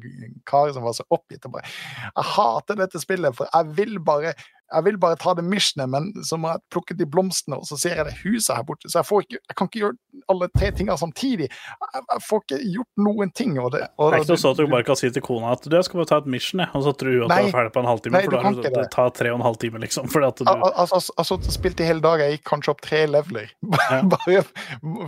[0.49, 1.69] kar som var så oppgitt og bare
[2.17, 4.33] Jeg hater dette spillet, for jeg vil bare
[4.73, 7.77] jeg vil bare ta det missionet, men så må jeg plukke de blomstene, og så
[7.81, 8.89] ser jeg det huset her borte.
[8.89, 11.49] Så jeg, får ikke, jeg kan ikke gjøre alle tre tingene samtidig.
[11.51, 13.55] Jeg, jeg får ikke gjort noen ting.
[13.61, 15.53] Og det, og, Det er ikke noe sånn at du bare kan si til kona
[15.57, 17.41] at du, skal bare ta et mission, og så tror du at Nei.
[17.43, 19.41] du er ferdig på en halvtime, Nei, for da kan du det, tar tre og
[19.41, 20.11] en halv time, liksom.
[20.13, 22.73] Fordi at du Al- al- Altså, altså, altså spilt i hele dag, jeg gikk kanskje
[22.75, 23.53] opp tre leveler.
[24.17, 24.43] bare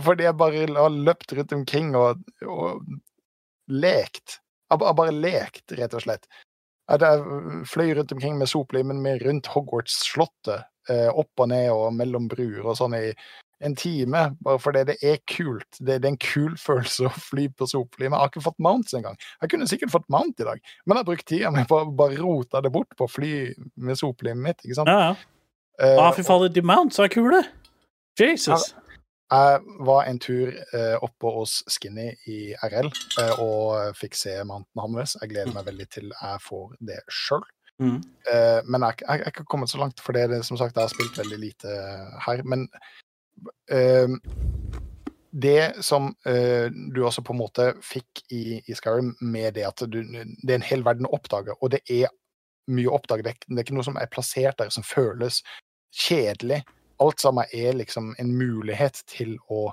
[0.05, 2.83] fordi jeg bare har løpt rundt omkring og, og
[3.71, 4.39] lekt.
[4.71, 6.29] Jeg har bare lekt, rett og slett.
[6.85, 12.27] Jeg fløy rundt omkring med soplimen min rundt Hogwarts-slottet, eh, opp og ned og mellom
[12.29, 13.07] bruer og sånn i
[13.65, 15.79] en time, bare fordi det er kult.
[15.79, 18.11] Det, er en kul følelse å fly på soplim.
[18.11, 19.17] Jeg har ikke fått mounts engang.
[19.41, 21.91] Jeg kunne sikkert fått mount i dag, men jeg har brukt tida mi på å
[21.95, 23.31] bare rote det bort på å fly
[23.81, 24.65] med soplimet mitt.
[24.65, 24.91] ikke sant?
[24.91, 25.15] Ja, ja.
[25.81, 27.41] Eh, Ah, fy fader, de mounts er kule!
[28.19, 28.71] Jesus.
[29.31, 34.81] Jeg var en tur eh, oppe hos Skinny i RL eh, og fikk se manten
[34.83, 35.15] Hammes.
[35.21, 37.45] Jeg gleder meg veldig til jeg får det sjøl.
[37.81, 37.97] Mm.
[38.31, 40.93] Eh, men jeg, er ikke kommet så langt, for det er som sagt, jeg har
[40.93, 41.79] spilt veldig lite
[42.27, 42.43] her.
[42.45, 42.67] Men
[43.73, 44.13] eh,
[45.35, 49.83] det som eh, du også på en måte fikk i, i Skyrim, med det at
[49.89, 52.13] du, det er en hel verden å oppdage, og det er
[52.71, 53.25] mye å oppdage.
[53.25, 55.41] Det er, det er ikke noe som er plassert der som føles
[55.95, 56.61] kjedelig.
[57.03, 59.69] Alt sammen er liksom en mulighet til å,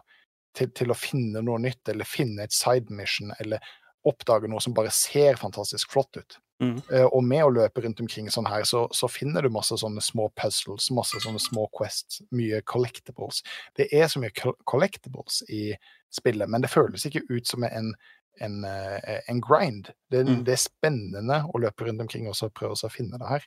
[0.56, 3.62] til, til å finne noe nytt, eller finne et side mission, eller
[4.08, 6.38] oppdage noe som bare ser fantastisk flott ut.
[6.62, 6.76] Mm.
[6.94, 10.02] Eh, og med å løpe rundt omkring sånn her, så, så finner du masse sånne
[10.02, 13.42] små puzzles, masse sånne små quests, mye collectibles.
[13.78, 14.34] Det er så mye
[14.68, 15.72] collectibles i
[16.14, 17.94] spillet, men det føles ikke ut som en,
[18.42, 19.90] en, eh, en grind.
[20.10, 20.44] Det, Mm.
[20.46, 23.46] det er spennende å løpe rundt omkring og så prøve å finne det her.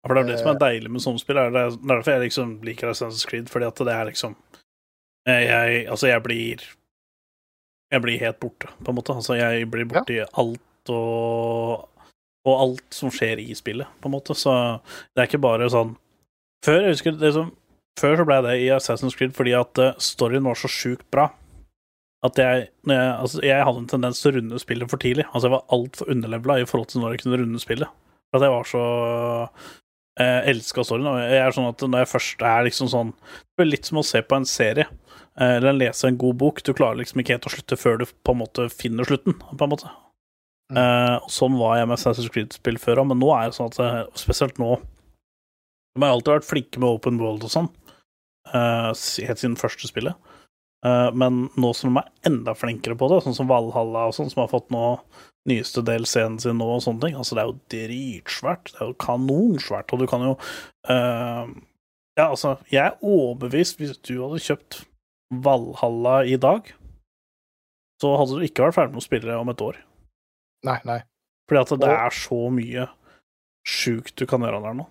[0.00, 1.36] Ja, For det er det som er deilig med sånne spill.
[1.36, 4.36] Er det, er derfor jeg liksom liker Assassin's Creed, fordi at det er liksom
[5.28, 6.64] eh, jeg, Altså, jeg blir
[7.92, 9.12] Jeg blir helt borte, på en måte.
[9.12, 11.88] Altså, jeg blir borte i alt og
[12.48, 14.34] Og alt som skjer i spillet, på en måte.
[14.34, 14.52] Så
[15.12, 15.96] det er ikke bare sånn
[16.64, 17.52] Før, jeg husker liksom,
[18.00, 21.28] Før så ble det i Assassin's Creed fordi at eh, storyen var så sjukt bra
[22.20, 25.24] at jeg, når jeg, altså, jeg hadde en tendens til å runde spillet for tidlig.
[25.30, 27.94] Altså, jeg var altfor underlevela i forhold til når jeg kunne runde spillet.
[28.28, 28.82] For at jeg var så
[30.18, 31.06] Jeg elska storyen.
[31.22, 33.12] Jeg er sånn at når jeg først er liksom sånn
[33.56, 34.86] Det er litt som å se på en serie.
[35.38, 36.62] eh, Eller lese en god bok.
[36.62, 39.38] Du klarer liksom ikke helt å slutte før du på en måte finner slutten.
[39.38, 39.90] På en måte.
[40.70, 40.78] Mm.
[40.78, 44.04] Eh, sånn var jeg med Assassin's Creed-spill før men nå er det sånn at eh,
[44.14, 44.76] spesielt nå
[45.96, 47.66] De har alltid vært flinke med open world og sånn,
[48.54, 48.90] eh,
[49.26, 50.14] helt siden første spillet.
[50.86, 54.30] Eh, men nå som de er enda flinkere på det, sånn som Valhalla og sånn,
[54.32, 54.84] som har fått nå
[55.48, 58.72] nyeste del scenen sin nå og sånne ting, altså det er jo dritsvært.
[58.72, 60.36] Det er jo kanonsvært, og du kan jo
[60.90, 61.48] uh,
[62.18, 64.82] Ja, altså, jeg er overbevist hvis du hadde kjøpt
[65.44, 66.68] Valhalla i dag,
[68.00, 69.78] så hadde du ikke vært ferdig med å spille om et år.
[70.68, 71.00] Nei, nei.
[71.48, 72.88] Fordi at det er så mye
[73.66, 74.86] sjukt du kan gjøre der nå.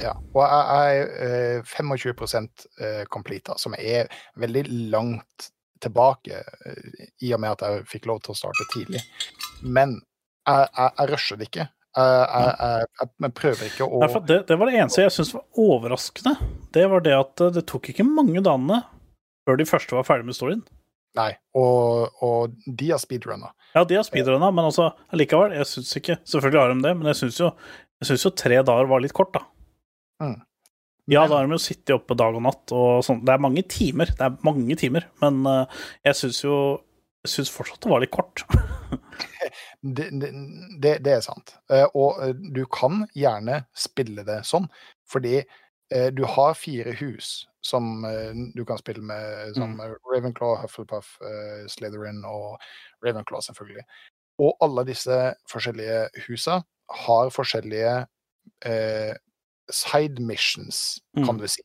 [0.00, 0.12] Ja.
[0.34, 2.48] Og jeg er eh, 25
[2.80, 5.50] eh, complete, som er veldig langt
[5.82, 9.02] tilbake, eh, i og med at jeg fikk lov til å starte tidlig.
[9.62, 9.98] Men
[10.46, 11.68] jeg, jeg, jeg rusher det ikke.
[11.96, 12.24] Jeg,
[12.60, 16.34] jeg, jeg, prøver ikke å det, det var det eneste jeg syntes var overraskende.
[16.76, 18.82] Det var det at eh, det tok ikke mange dagene
[19.46, 20.64] før de første var ferdig med storyen.
[21.16, 21.30] Nei.
[21.56, 23.54] Og, og de har speedrunner.
[23.72, 27.08] Ja, de har speedrunna, men altså likevel, jeg syns ikke Selvfølgelig har de det, men
[27.08, 27.48] jeg syns jo,
[28.10, 29.46] jo tre dager var litt kort, da.
[30.22, 30.38] Mm.
[31.06, 33.20] Ja, da har de jo sittet oppe dag og natt og sånn.
[33.26, 36.56] Det er mange timer, det er mange timer, men uh, jeg syns jo
[37.26, 38.44] Jeg syns fortsatt det var litt kort.
[39.86, 41.52] Det, det, det, er sant.
[41.70, 44.66] Eh, Og eh, du kan gjerne spille det sånn,
[45.06, 45.40] fordi
[46.16, 48.02] du har fire hus som
[48.56, 49.94] du kan spille med, som Mm.
[50.10, 51.12] Ravenclaw, Hufflepuff,
[51.70, 52.58] Slytherin og
[53.06, 53.84] Ravenclaw, selvfølgelig.
[54.42, 56.58] Og alle disse forskjellige husa
[57.06, 57.94] har forskjellige
[58.66, 59.14] eh,
[59.72, 61.38] side missions, kan Mm.
[61.40, 61.62] du si.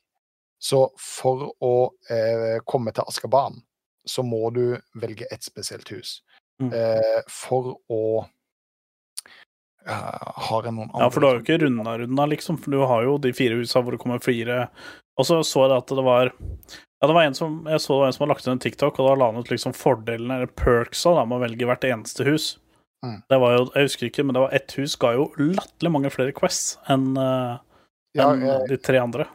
[0.62, 3.62] Så for å eh, komme til Askaban,
[4.08, 6.22] så må du velge et spesielt hus.
[6.62, 6.72] Mm.
[6.74, 8.26] Eh, for å
[9.88, 12.60] eh, Har jeg noen andre Ja, for du har jo ikke runda runda, liksom.
[12.62, 14.68] For du har jo de fire husa hvor det kommer fire
[15.18, 18.14] Og så så jeg at det var Ja, det var en som Jeg så en
[18.14, 21.16] som hadde lagt inn en TikTok, og da la han ut liksom fordelene, eller perksa,
[21.18, 22.60] da, med å velge hvert eneste hus.
[23.04, 23.24] Mm.
[23.28, 26.12] Det var jo Jeg husker ikke, men det var ett hus ga jo latterlig mange
[26.14, 27.58] flere quests enn eh,
[28.18, 29.28] ja, enn de tre andre.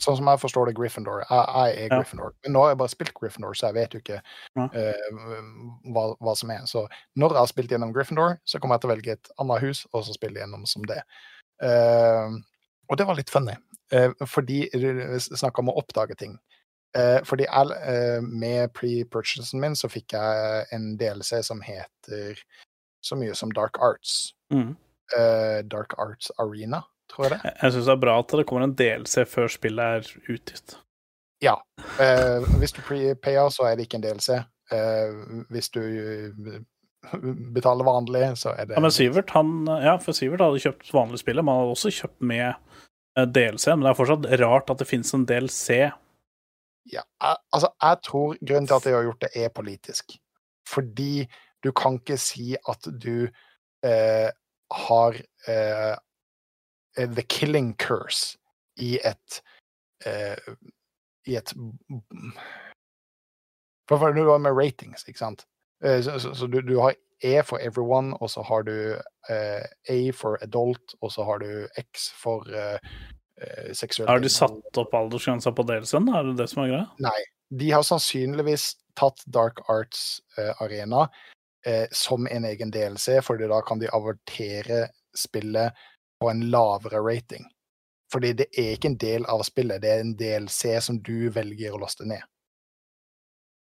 [0.00, 1.22] Sånn som jeg forstår det, Gryffindor.
[1.28, 1.98] Jeg, jeg er Ja.
[1.98, 2.32] Gryffindor.
[2.44, 4.20] Men nå har jeg bare spilt Gryffindor, så jeg vet jo ikke
[4.56, 4.64] Ja.
[4.64, 5.18] uh,
[5.92, 6.62] hva, hva som er.
[6.64, 6.86] Så
[7.20, 9.82] når jeg har spilt gjennom Gryffindor, så kommer jeg til å velge et annet hus,
[9.92, 11.02] og så spille gjennom som det.
[11.60, 12.32] Uh,
[12.88, 13.56] og det var litt funny,
[13.92, 16.38] uh, fordi du snakka om å oppdage ting.
[17.22, 22.40] Fordi jeg, med pre-purchasen min så fikk jeg en DLC som heter
[23.06, 24.32] så mye som Dark Arts.
[24.50, 24.72] Mm.
[25.70, 26.80] Dark Arts Arena,
[27.10, 27.40] tror jeg det.
[27.44, 30.76] Jeg, jeg syns det er bra at det kommer en DLC før spillet er utgitt.
[31.44, 31.56] Ja.
[32.00, 34.40] Eh, hvis du prepayer, så er det ikke en DLC.
[34.70, 35.14] Eh,
[35.50, 36.60] hvis du eh,
[37.54, 41.22] betaler vanlig, så er det Ja, men Sivert, han Ja, for Sivert hadde kjøpt vanlig
[41.22, 43.66] spillet, men han hadde også kjøpt med eh, DLC.
[43.72, 45.90] Men det er fortsatt rart at det finnes en DLC.
[46.90, 50.16] Ja, altså, jeg tror grunnen til at de har gjort det, er politisk.
[50.68, 51.26] Fordi
[51.64, 53.28] du kan ikke si at du
[53.84, 54.28] eh,
[54.70, 55.96] har eh,
[56.96, 58.38] The Killing Curse
[58.76, 59.42] i et
[60.06, 60.36] eh,
[61.26, 61.52] I et
[63.88, 65.46] For for var med ratings, ikke sant?
[65.84, 68.96] Eh, så så, så du, du har E for everyone, og så har du
[69.28, 72.78] eh, A for adult, og så har du X for eh,
[73.42, 75.80] eh, seksuelt Har de satt opp aldersgrensa på da?
[76.20, 76.86] Er det det som er greia?
[76.98, 77.18] Nei.
[77.50, 81.08] De har sannsynligvis tatt Dark Arts eh, Arena
[81.66, 84.86] eh, som en egen DLC, fordi da kan de avertere
[85.16, 85.76] spillet
[86.20, 87.46] på en lavere rating.
[88.12, 91.74] Fordi det er ikke en del av spillet, det er en DLC som du velger
[91.74, 92.22] å laste ned.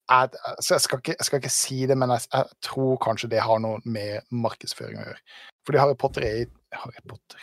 [0.05, 3.31] Jeg, altså jeg, skal ikke, jeg skal ikke si det, men jeg, jeg tror kanskje
[3.31, 5.21] det har noe med markedsføring å gjøre.
[5.65, 7.41] Fordi Harry Potter er i Harry Potter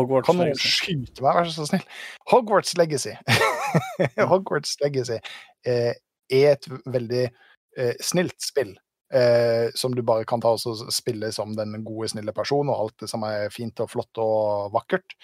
[0.00, 1.82] Hogwarts kan noen skyte meg, vær så snill?
[2.30, 3.12] Hogwarts Legacy.
[4.30, 5.18] Hogwarts Legacy
[5.68, 5.92] eh,
[6.32, 8.72] er et veldig eh, snilt spill.
[9.14, 13.02] Eh, som du bare kan ta og spille som den gode, snille personen, og alt
[13.02, 15.16] det som er fint og flott og vakkert.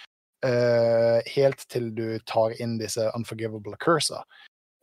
[0.46, 4.24] Eh, helt til du tar inn disse unforgivable cursa.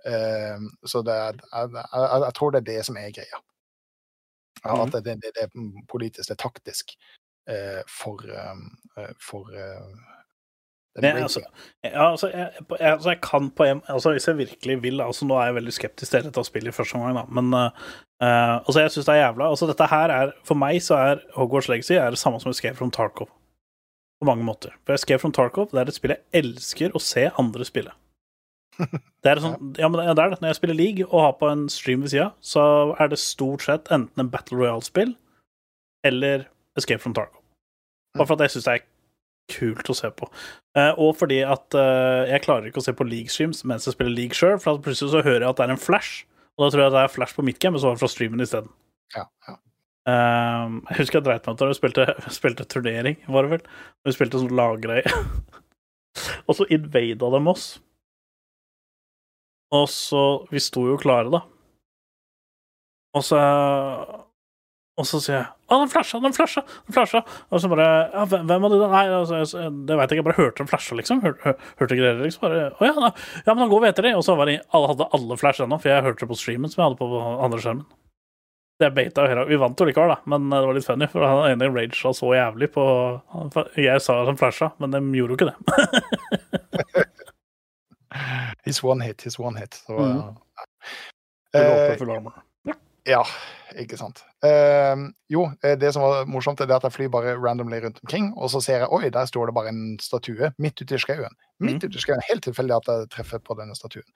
[0.07, 3.43] Eh, så det er, jeg, jeg, jeg tror det er det som er greia.
[4.63, 6.95] At det, det, det, det er politisk, det er taktisk
[7.51, 9.51] eh, for, eh, for
[10.97, 11.23] ratingen.
[11.23, 11.41] altså,
[11.83, 12.49] ja, altså, jeg,
[12.79, 15.73] altså, jeg kan på en altså, Hvis jeg virkelig vil altså, Nå er jeg veldig
[15.73, 19.25] skeptisk til dette spillet i første omgang, da, men eh, altså, jeg syns det er
[19.25, 22.53] jævla altså, Dette her er For meg så er Hogwarts Legacy er det samme som
[22.53, 23.31] Escape from Tarkov.
[24.21, 24.75] På mange måter.
[24.85, 27.95] For Escape from Tarkov det er et spill jeg elsker å se andre spille.
[29.23, 30.41] Det er sånn, ja, men det er det.
[30.41, 32.63] Når jeg spiller League og har på en stream ved sida, så
[32.99, 35.13] er det stort sett enten en Battle Royale-spill
[36.03, 36.43] eller
[36.75, 37.39] Escape from Tarkov.
[38.17, 38.83] Bare for at jeg syns det er
[39.51, 40.29] kult å se på.
[40.77, 44.15] Uh, og fordi at uh, jeg klarer ikke å se på League-streams mens jeg spiller
[44.15, 46.23] League sjøl, for at plutselig så hører jeg at det er en flash,
[46.55, 48.11] og da tror jeg det er flash på mitt game, og så var det fra
[48.13, 48.73] streamen isteden.
[49.15, 49.57] Ja, ja.
[50.03, 52.07] Uh, jeg husker jeg dreit meg ut da vi spilte,
[52.39, 53.65] spilte turnering, var det vel.
[54.03, 55.07] Vi spilte sånn laggreie.
[56.47, 57.67] og så invada dem oss.
[59.73, 61.41] Og så Vi sto jo klare, da.
[63.13, 63.39] Og så
[65.01, 66.61] Og så sier jeg Å, den flasha, den flasha!
[66.85, 68.77] den flasha Og så bare ja, hvem- var det?
[68.91, 70.21] Nei, altså, jeg, det veit jeg ikke.
[70.21, 71.21] Jeg bare hørte den flasha, liksom.
[71.23, 72.43] Hør, hør, hørte ikke dere, liksom?
[72.45, 73.09] Bare, Å ja, da,
[73.47, 74.11] ja, men da går vi etter de.
[74.19, 76.69] Og så var de, alle, hadde alle flash ennå, for jeg hørte det på streamen
[76.69, 77.87] som jeg hadde på andre skjermen.
[78.81, 81.25] Det beita jo hele Vi vant jo likevel, da, men det var litt funny, for
[81.25, 82.85] han ene raga så jævlig på
[83.81, 85.57] Jeg sa han flasha, men de gjorde jo ikke det.
[88.69, 89.73] It's one hit, it's one hit.
[89.87, 90.35] Så, Mm.
[91.53, 92.43] ja.
[93.05, 93.23] Ja,
[93.75, 94.21] ikke sant.
[94.45, 98.29] Uh, jo, eh, det som var morsomt, er at jeg flyr bare randomly rundt omkring,
[98.37, 101.35] og så ser jeg oi, der står det bare en statue midt ute i skauen.
[101.59, 102.23] Midt ute i skauen.
[102.29, 104.07] Helt tilfeldig at jeg treffer på denne statuen.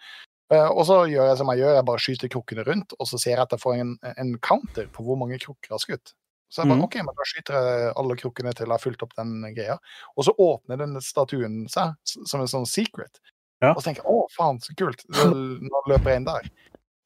[0.53, 3.19] Uh, og så gjør jeg som jeg gjør, jeg bare skyter krukkene rundt, og så
[3.19, 6.13] ser jeg at jeg får en, en counter på hvor mange krukker jeg har skutt.
[6.47, 6.85] Så jeg bare, Mhm.
[6.87, 9.75] ok, men da skyter jeg alle krukkene til jeg har fulgt opp den greia.
[10.15, 13.19] Og så åpner den statuen seg som en sånn secret.
[13.59, 13.73] Ja.
[13.73, 15.03] Og så tenker jeg å, faen, så kult.
[15.11, 16.47] Nå løper jeg inn der.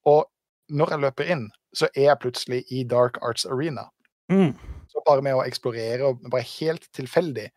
[0.05, 0.27] Og
[0.69, 3.87] når jeg løper inn, så er jeg plutselig i Dark Arts Arena.
[4.31, 4.53] Mm.
[4.91, 7.47] Så bare med å eksplorere, og bare helt tilfeldig,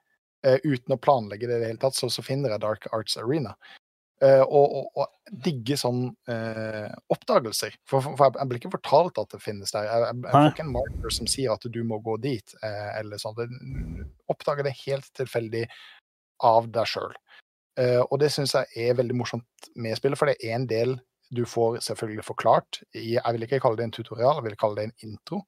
[0.46, 3.18] uh, uten å planlegge det i det hele tatt, så, så finner jeg Dark Arts
[3.20, 3.56] Arena.
[4.22, 7.74] Uh, og, og, og digge sånn uh, oppdagelser.
[7.82, 9.88] For, for, for jeg, blir ikke fortalt at det finnes der.
[9.88, 12.92] Jeg, jeg, jeg får ikke en marker som sier at du må gå dit, eh,
[13.00, 13.42] eller sånn.
[13.42, 15.64] Jeg Oppdager det helt tilfeldig
[16.46, 17.12] av deg sjøl.
[18.06, 20.94] Og det syns jeg er veldig morsomt med spillet, for det er en del
[21.30, 24.84] du får selvfølgelig forklart Jeg vil ikke kalle det en tutorial, jeg vil kalle det
[24.88, 25.40] en intro.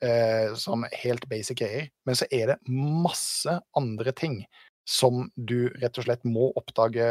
[0.00, 1.88] Eh, som helt basic greier.
[2.06, 4.44] Men så er det masse andre ting
[4.88, 7.08] som du rett og slett må oppdage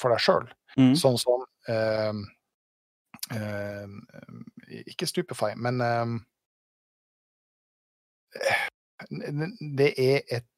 [0.00, 0.46] for deg sjøl.
[0.80, 0.94] Mm.
[0.96, 2.22] Sånn som eh,
[3.36, 6.14] eh, Ikke Stupefy, men ehm,
[8.40, 8.64] eh,
[9.76, 10.48] Det er et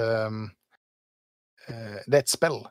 [0.00, 0.46] ehm,
[1.68, 2.62] eh, Det er et spill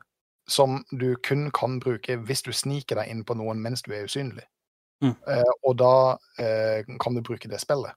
[0.48, 4.08] som du kun kan bruke hvis du sniker deg inn på noen mens du er
[4.08, 4.46] usynlig.
[5.04, 5.14] Mm.
[5.28, 7.94] Uh, og da uh, kan du bruke det spillet.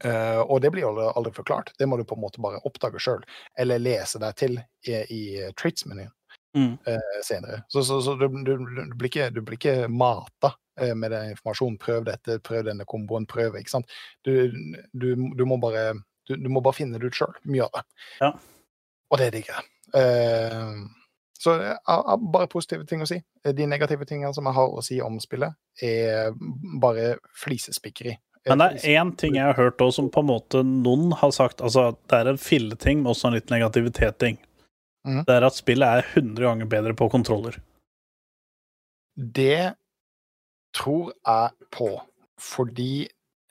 [0.00, 1.74] Uh, og det blir aldri, aldri forklart.
[1.78, 3.20] Det må du på en måte bare oppdage sjøl,
[3.60, 4.56] eller lese deg til
[4.88, 5.22] i, i
[5.58, 6.14] traits-menyen
[6.50, 6.72] Mm.
[7.22, 7.60] senere.
[7.70, 10.48] Så, så, så du, du, du, blir ikke, du blir ikke mata
[10.98, 11.76] med den informasjonen.
[11.78, 13.54] Prøv dette, prøv denne komboen, prøv.
[13.54, 13.92] ikke sant?
[14.26, 14.50] Du,
[14.90, 15.92] du, du må bare
[16.26, 17.84] du, du må bare finne det ut sjøl, mye av det.
[18.18, 18.32] Ja.
[19.10, 19.70] Og det digger jeg.
[20.00, 20.74] Eh,
[21.40, 23.16] så jeg har bare positive ting å si.
[23.44, 26.34] De negative tingene som jeg har å si om spillet, er
[26.82, 28.12] bare flisespikkeri.
[28.12, 31.12] Eh, Men det er én ting jeg har hørt òg, som på en måte noen
[31.16, 34.38] har sagt Altså, det er en filleting, men også en litt negativitet-ting.
[35.08, 35.22] Mm.
[35.24, 37.56] Det er at spillet er 100 ganger bedre på kontroller.
[39.16, 39.72] Det
[40.76, 41.88] tror jeg på,
[42.40, 43.08] fordi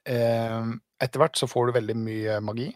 [0.09, 0.69] eh,
[1.01, 2.69] etter hvert så får du veldig mye magi.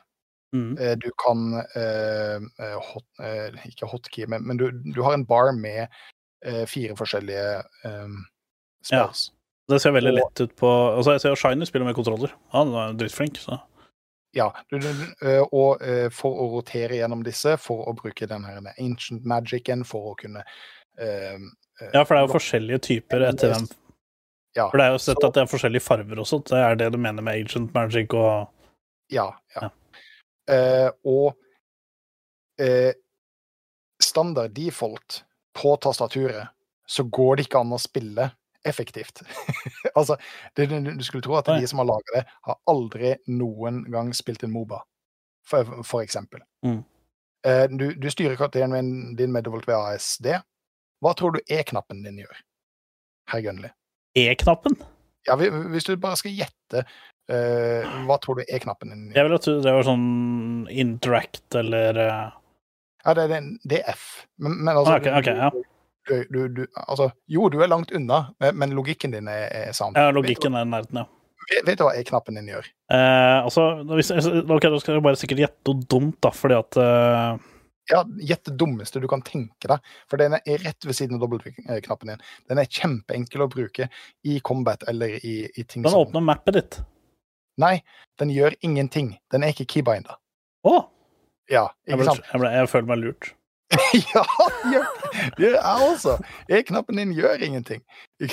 [0.54, 0.78] Mm.
[0.80, 3.06] Eh, Du kan eh, eh, hot,
[3.66, 5.88] Ikke hotkey, men, men du, du har en bar med
[6.68, 8.08] fire forskjellige eh,
[8.92, 9.08] Ja.
[9.72, 10.68] Det ser veldig lett ut på
[10.98, 12.34] Altså, jeg ser jo Shiny spiller med kontroller.
[12.52, 13.62] Han er dritflink, så
[14.36, 14.50] Ja.
[15.54, 15.82] Og
[16.12, 20.44] for å rotere gjennom disse, for å bruke den her ancient magicen, for å kunne
[21.00, 21.38] eh,
[21.94, 23.70] Ja, for det er jo forskjellige typer etter hvem
[24.56, 26.44] ja, For det er jo sett så- at det er forskjellige farver også.
[26.46, 28.50] Det er det du mener med ancient magic og
[29.10, 29.32] Ja.
[29.56, 29.62] ja.
[29.64, 29.70] Ja.
[30.52, 31.34] Eh, og
[32.62, 32.92] eh,
[34.04, 35.24] standard default
[35.56, 36.48] på tastaturet,
[36.88, 38.30] så går det ikke an å spille
[38.68, 39.22] effektivt.
[39.98, 40.18] altså,
[40.56, 44.44] det, du, skulle tro at de som har laga det, har aldri noen gang spilt
[44.44, 44.82] en Moba,
[45.48, 46.44] for, for eksempel.
[46.66, 46.82] Mm.
[47.48, 50.32] Eh, du, du styrer karakteren din- din med WASD.
[51.04, 52.44] Hva tror du E-knappen din gjør,
[53.32, 53.72] herr Gunnli?
[54.16, 54.78] E-knappen.
[55.28, 56.84] Ja, hvis du bare skal gjette,
[57.32, 59.04] eh, hva tror du er knappen din?
[59.16, 60.08] Jeg ville tro det var sånn
[60.72, 62.32] interact eller uh...
[63.04, 64.26] Ja, det, er det er F.
[64.40, 65.50] Men, men altså, ah, okay, okay, ja.
[66.08, 69.98] du, du, du, altså Jo, du er langt unna, men, logikken din er, er sann.
[70.00, 71.10] Ja, logikken er nerden, ja.
[71.50, 72.68] Vet, vet du hva E-knappen din gjør?
[72.96, 76.80] Eh, altså, hvis, ok, da skal jeg bare sikkert gjette noe dumt, da, fordi at
[76.80, 77.50] uh...
[77.92, 79.92] Ja, gjett det dummeste du kan tenke deg.
[80.08, 82.22] For den er rett ved siden av W-knappen din.
[82.48, 83.90] Den er kjempeenkel å bruke
[84.24, 86.80] i combat eller i, i ting Den som åpner mappet ditt.
[87.62, 87.78] Nei,
[88.20, 89.14] den gjør ingenting.
[89.32, 90.18] Den er ikke keybinda.
[90.66, 90.76] Å!
[91.52, 92.28] Ja, Jeg, ikke ble, sant?
[92.32, 93.30] jeg, ble, jeg føler meg lurt.
[94.14, 94.24] ja,
[94.70, 94.88] gjør,
[95.38, 96.16] det er jeg også.
[96.50, 97.82] E-knappen din gjør ingenting.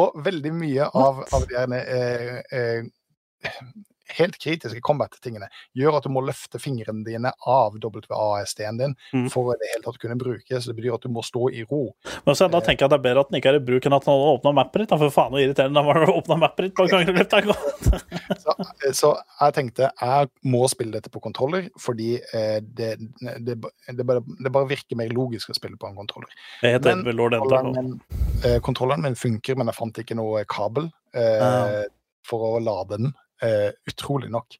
[0.00, 3.52] Og veldig mye av, av de gjerne, eh, eh,
[4.18, 9.28] helt kritiske combat-tingene gjør at du må løfte fingrene dine av WASD-en din Mm.
[9.30, 10.66] for å det hele tatt kunne brukes.
[10.66, 11.94] det betyr at du må stå i ro.
[12.26, 13.86] Men så da tenker jeg at det er bedre at den ikke er i bruk
[13.86, 14.94] enn at den åpna mappet ditt.
[14.98, 17.16] For faen så irriterende det var å åpne mappet ditt på gangen.
[18.36, 18.52] Så,
[18.86, 19.10] eh, så
[19.40, 22.96] jeg tenkte jeg må spille dette på kontroller, fordi eh, det,
[23.40, 23.56] det,
[23.94, 26.30] det, bare, det bare virker mer logisk å spille på en kontroller.
[26.62, 28.00] Jeg heter Men Kontrolleren min,
[28.44, 31.84] eh, kontrolleren min funker, men jeg fant ikke noe kabel eh, Ah.
[32.26, 34.58] for å lade den, eh, utrolig nok.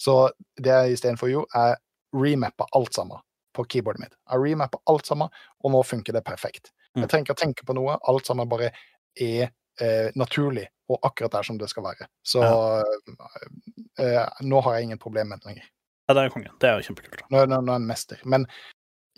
[0.00, 0.16] Så
[0.60, 1.76] det jeg istedenfor gjorde, er
[2.16, 3.22] remappa alt sammen
[3.56, 4.16] på keyboardet mitt.
[4.30, 5.32] Jeg remappa alt sammen,
[5.64, 6.72] og nå funker det perfekt.
[6.94, 7.04] Mm.
[7.04, 8.72] Jeg trenger ikke å tenke på noe, alt sammen bare
[9.16, 9.48] er
[9.80, 12.08] eh, naturlig og akkurat der som det skal være.
[12.26, 15.70] Så eh, nå har jeg ingen problem med det lenger.
[16.06, 16.52] Ja, det er konge.
[16.62, 17.24] Det er jo kjempekult.
[17.34, 18.20] Nå, nå, nå er en mester.
[18.24, 18.46] Men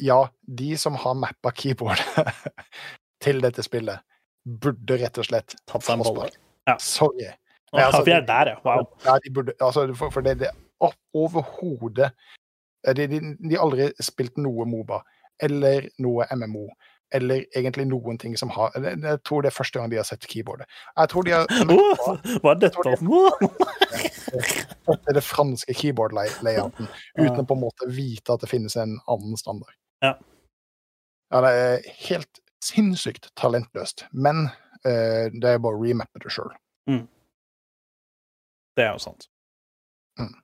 [0.01, 2.01] ja, de som har mappa keyboard
[3.25, 4.01] til dette spillet,
[4.49, 6.31] burde rett og slett Tatt seg en bolle.
[6.69, 6.79] Ja.
[6.81, 7.29] Sorry.
[7.73, 8.59] Nei, altså, vi er der, ja.
[8.65, 8.87] Wow.
[9.05, 10.53] Ja, de burde, altså, for, for det, det
[11.15, 12.13] overhodet
[12.95, 13.19] de, de,
[13.49, 15.03] de har aldri spilt noe Moba
[15.43, 16.69] eller noe MMO.
[17.15, 20.27] Eller egentlig noen ting som har Jeg tror det er første gang de har sett
[20.29, 20.69] keyboardet.
[20.93, 23.49] Jeg tror de har oh, Hva er dette for noe?
[24.29, 28.99] det er det franske keyboard-layouten, uten å på en måte vite at det finnes en
[29.09, 29.73] annen standard.
[30.05, 30.19] Ja.
[31.33, 34.51] Ja, det er helt sinnssykt talentløst, men
[34.85, 36.53] uh, det er bare å remappe det sjøl.
[38.79, 39.27] Det er jo sant.
[40.19, 40.37] Mm.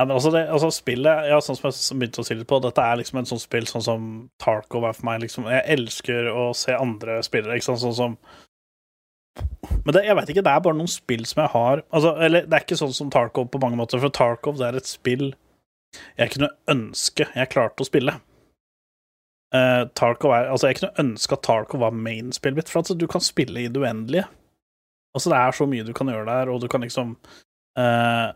[0.00, 2.56] Ja, men altså, det, altså spillet ja, Sånn som jeg begynte å si litt på,
[2.64, 4.06] dette er liksom en sånn spill sånn som
[4.40, 5.18] Tarkov er for meg.
[5.26, 8.16] Liksom, jeg elsker å se andre spillere, ikke sant, sånn som
[9.84, 12.48] Men det, jeg veit ikke, det er bare noen spill som jeg har altså, Eller
[12.48, 15.30] det er ikke sånn som Tarkov på mange måter, for Tarkov det er et spill
[16.16, 18.12] jeg kunne ønske jeg klarte å spille.
[19.50, 23.08] Uh, Tarkov er, altså Jeg kunne ønske at Tarkov var main-spillet mitt, for altså, du
[23.10, 24.28] kan spille i det uendelige.
[25.10, 27.16] Altså, det er så mye du kan gjøre der, og du kan liksom
[27.78, 28.28] eh,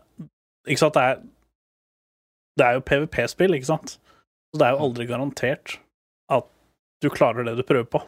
[0.69, 1.23] Ikke sant, det er
[2.55, 3.97] Det er jo PVP-spill, ikke sant?
[4.53, 5.79] Så det er jo aldri garantert
[6.31, 6.47] at
[7.03, 7.99] du klarer det du prøver på.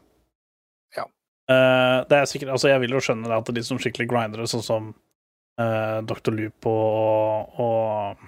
[0.95, 1.04] Ja.
[1.52, 4.48] Uh, det er sikkert Altså, jeg vil jo skjønne det at de som skikkelig grindere,
[4.48, 4.88] sånn som
[5.60, 6.32] uh, Dr.
[6.38, 8.24] Loop og, og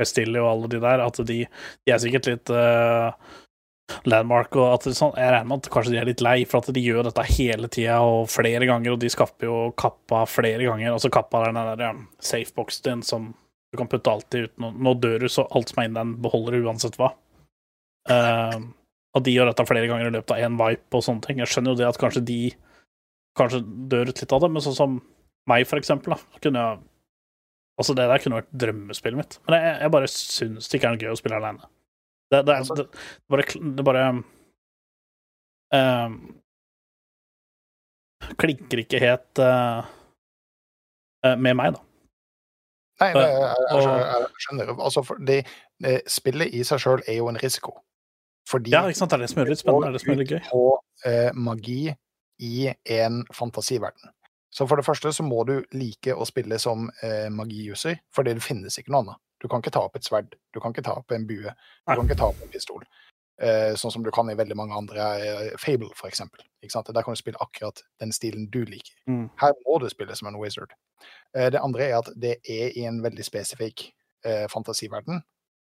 [0.00, 3.32] Bestilli og alle de der, at de, de er sikkert litt eh,
[4.08, 6.60] landmark, og at det, sånn, jeg regner med at kanskje de er litt lei for
[6.60, 10.66] at de gjør dette hele tida og flere ganger, og de skaffer jo kappa flere
[10.66, 10.94] ganger.
[10.94, 13.30] Altså kappa er den der safeboxen din som
[13.70, 16.16] du kan putte alltid uten å Nå dør du, så alt som er inni den,
[16.22, 17.12] beholder du uansett hva.
[18.10, 18.58] Uh,
[19.14, 21.42] og de gjør dette flere ganger i løpet av én vipe og sånne ting.
[21.42, 22.40] Jeg skjønner jo det at kanskje de
[23.38, 24.96] kanskje dør ut litt av det, men sånn som
[25.50, 26.86] meg, for eksempel, da, kunne jeg
[27.80, 29.34] Altså, det der kunne vært drømmespillet mitt.
[29.46, 31.68] Men jeg, jeg bare syns det ikke er noe gøy å spille alene.
[32.30, 33.44] Det, det, er, Altså- det, det bare,
[33.76, 34.04] det bare
[35.74, 36.10] eh,
[38.38, 39.80] Klinker ikke helt uh,
[41.40, 41.80] med meg, da.
[43.00, 44.72] Nei, det, jeg, jeg, skjønner- jeg skjønner.
[44.76, 45.38] Altså, det,
[45.80, 47.78] det, spillet i seg sjøl er jo en risiko.
[48.48, 49.10] Fordi Ja, ikke sant?
[49.14, 49.92] Det er det som det litt spennende.
[49.96, 50.40] Det er det gøy.
[50.50, 50.62] på
[51.08, 51.78] eh, magi
[52.44, 52.52] i
[53.00, 54.12] en fantasiverden.
[54.52, 58.42] Så for det første så må du like å spille som eh, magi-user, fordi det
[58.44, 59.20] finnes ikke noe annet.
[59.40, 61.94] Du kan ikke ta opp et sverd, du kan ikke ta opp en bue, du
[61.94, 62.84] kan ikke ta opp en pistol.
[63.40, 66.42] Eh, sånn som du kan i veldig mange andre eh, Fable, for eksempel.
[66.60, 68.92] Der kan du spille akkurat den stilen du liker.
[69.08, 69.30] Mm.
[69.40, 70.74] Her må du spille som en wizard.
[71.32, 73.86] Eh, det andre er at det er i en veldig spesifikk
[74.28, 75.22] eh, fantasiverden.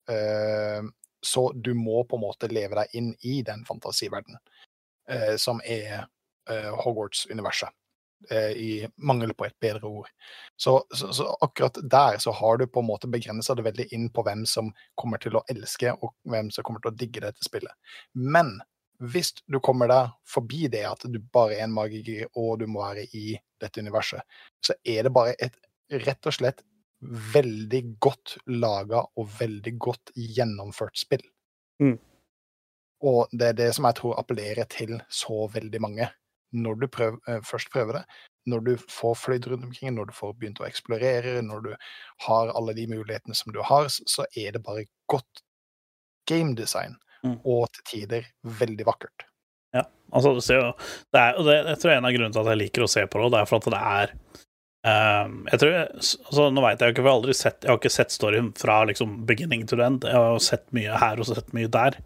[0.10, 0.90] Eh,
[1.22, 4.42] så du må på en måte leve deg inn i den fantasiverdenen,
[5.10, 6.08] eh, som er
[6.50, 7.70] eh, Hogwarts-universet.
[8.30, 10.08] Eh, I mangel på et bedre ord.
[10.56, 14.10] Så, så, så akkurat der så har du på en måte begrensa det veldig inn
[14.10, 17.46] på hvem som kommer til å elske, og hvem som kommer til å digge dette
[17.46, 17.72] spillet.
[18.14, 18.58] Men
[18.98, 22.82] hvis du kommer deg forbi det at du bare er en magiker, og du må
[22.82, 24.26] være i dette universet,
[24.66, 25.62] så er det bare et
[26.08, 26.66] rett og slett
[27.34, 31.22] veldig godt laga og veldig godt gjennomført spill.
[31.84, 32.00] Mm.
[33.06, 36.10] Og det er det som jeg tror appellerer til så veldig mange.
[36.54, 38.04] Når du prøv, eh, først prøver det,
[38.48, 41.74] når du får fløyd rundt omkring, når du får begynt å eksplorere, når du
[42.28, 45.44] har alle de mulighetene som du har, så- er det bare godt
[46.30, 46.96] gamedesign.
[47.26, 47.40] Mm.
[47.46, 49.26] Og til tider veldig vakkert.
[49.74, 49.84] Ja,
[50.14, 50.74] altså du ser jo
[51.12, 53.24] det er, det, Jeg tror en av grunnene til at jeg liker å se på
[53.24, 54.14] det, det er for at det er
[54.88, 57.72] um, jeg tror, altså, Nå vet jeg jo ikke, for jeg har aldri sett Jeg
[57.72, 60.06] har ikke sett storyen fra liksom beginning to end.
[60.08, 62.00] Jeg har jo sett mye her og sett mye der.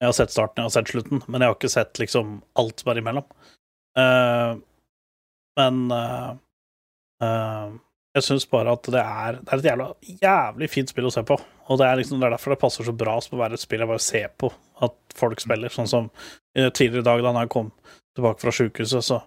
[0.00, 2.86] Jeg har sett starten, jeg har sett slutten, men jeg har ikke sett liksom alt
[2.86, 3.26] er imellom.
[3.98, 4.62] Ehm,
[5.54, 6.32] men uh,
[7.22, 7.74] uh,
[8.14, 9.88] jeg syns bare at det er, det er et jævla,
[10.22, 11.36] jævlig fint spill å se på.
[11.64, 13.62] Og det er, liksom, det er derfor det passer så bra som å være et
[13.62, 14.50] spill jeg bare ser på
[14.86, 15.72] at folk spiller.
[15.72, 16.10] Sånn som
[16.54, 17.72] eh, tidligere i dag, da han kom
[18.14, 19.22] tilbake fra sjukehuset, så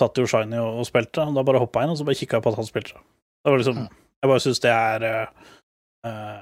[0.00, 1.26] satt jo Shiny og, og spilte.
[1.28, 3.04] Og da bare hoppa jeg inn, og så bare kikka jeg på at han spilte.
[3.42, 3.84] Det var liksom,
[4.22, 5.52] jeg bare syns det er eh,
[6.08, 6.40] eh,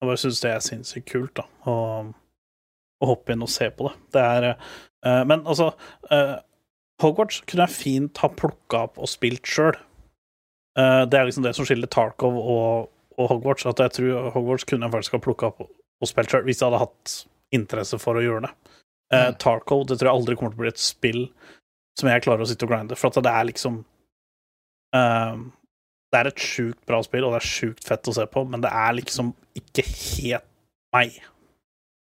[0.00, 1.46] Jeg bare syns det er sinnssykt kult, da.
[1.70, 1.76] Å,
[3.04, 3.94] å hoppe inn og se på det.
[4.16, 4.74] Det er eh,
[5.04, 5.70] Men altså
[6.10, 6.36] eh,
[7.02, 9.76] Hogwarts kunne jeg fint ha plukka opp og spilt sjøl.
[10.74, 13.66] det er liksom det som skiller Tarkov og, og Hogwarts.
[13.66, 16.70] At jeg tror Hogwarts kunne jeg faktisk ha plukka opp og spilt sjøl, hvis jeg
[16.70, 17.14] hadde hatt
[17.54, 18.52] interesse for å gjøre det.
[19.12, 19.36] Eh, Mm.
[19.38, 21.20] Tarkov det tror jeg aldri kommer til å bli et spill
[21.98, 23.84] som jeg klarer å sitte og grinde, for at det er liksom
[24.96, 25.36] eh,
[26.14, 28.62] Det er et sjukt bra spill, og det er sjukt fett å se på, men
[28.62, 30.46] det er liksom ikke helt
[30.94, 31.16] meg.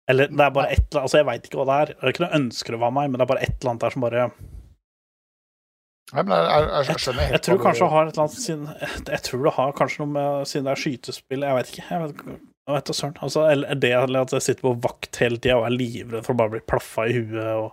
[0.09, 1.91] Eller det er bare et eller annet Altså, jeg veit ikke hva det er.
[1.93, 3.83] Det er ikke noe ønsker det var meg, men det er bare et eller annet
[3.85, 4.23] der som bare
[6.09, 8.07] Nei, men jeg, jeg, jeg, jeg skjønner helt Jeg tror hva du- kanskje det har
[8.07, 11.45] et eller annet siden Jeg tror det har kanskje noe med Siden det er skytespill
[11.45, 11.83] Jeg vet ikke.
[11.89, 12.23] Jeg vet,
[12.69, 13.19] jeg vet søren.
[13.25, 16.39] Altså, eller det at jeg sitter på vakt hele tida og er livredd for å
[16.41, 17.69] bare bli plaffa i huet og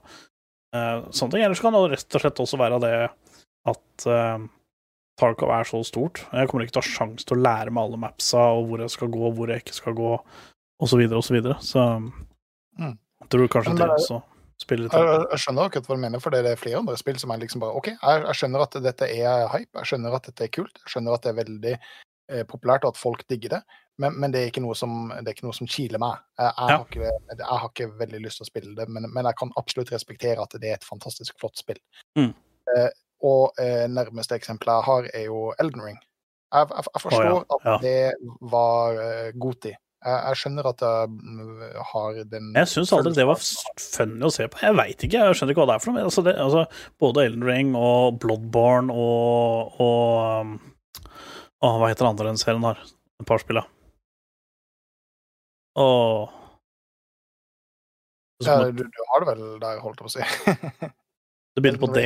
[0.77, 1.45] uh, sånne ting.
[1.45, 2.93] Ellers kan det rett og slett også være det
[3.73, 4.47] at uh,
[5.21, 6.23] Tarkov er så stort.
[6.33, 8.85] Jeg kommer ikke til å ha sjanse til å lære meg alle mapsa og hvor
[8.85, 10.15] jeg skal gå, og hvor jeg ikke skal gå,
[10.81, 11.59] og så videre og så videre.
[11.61, 11.83] Så
[12.79, 12.99] Mm.
[13.23, 14.23] jeg tror kanskje det det også
[14.61, 14.93] spiller litt.
[14.93, 17.39] Jeg, jeg- skjønner akkurat hva du mener, for det er flere andre spill som er
[17.39, 20.49] liksom bare OK, jeg, jeg skjønner at dette er hype, jeg skjønner at dette er
[20.49, 21.79] kult, jeg skjønner at det er veldig
[22.29, 23.63] eh, populært, og at folk digger det,
[23.99, 26.19] men, men det, er ikke noe som, det er ikke noe som kiler meg.
[26.39, 26.77] Jeg, jeg, Ja.
[26.77, 29.53] har ikke, jeg har ikke veldig lyst til å spille det, men, men jeg kan
[29.57, 31.79] absolutt respektere at det er et fantastisk flott spill.
[32.19, 32.35] Mm.
[32.77, 32.91] Eh,
[33.25, 35.99] og eh, nærmeste eksempelet jeg har, er jo Elden Ring.
[36.53, 37.79] Jeg, jeg, jeg forstår ja, at ja.
[37.83, 38.15] det
[38.53, 39.75] var uh, tid.
[40.05, 44.47] Jeg, skjønner at jeg mm, har den Jeg syns aldri det var funny å se
[44.53, 44.61] på.
[44.63, 46.05] Jeg veit ikke, jeg skjønner ikke hva det er for noe.
[46.07, 46.67] Altså, det, altså,
[47.03, 50.57] både Elden Ring og Bloodborne og, og
[51.65, 52.81] og Hva heter den andre den serien har?
[53.17, 53.65] Et par spill, ja.
[58.37, 60.91] Det Ja, du, du har det vel der, holdt jeg på å si.
[61.57, 62.03] Det begynner på D.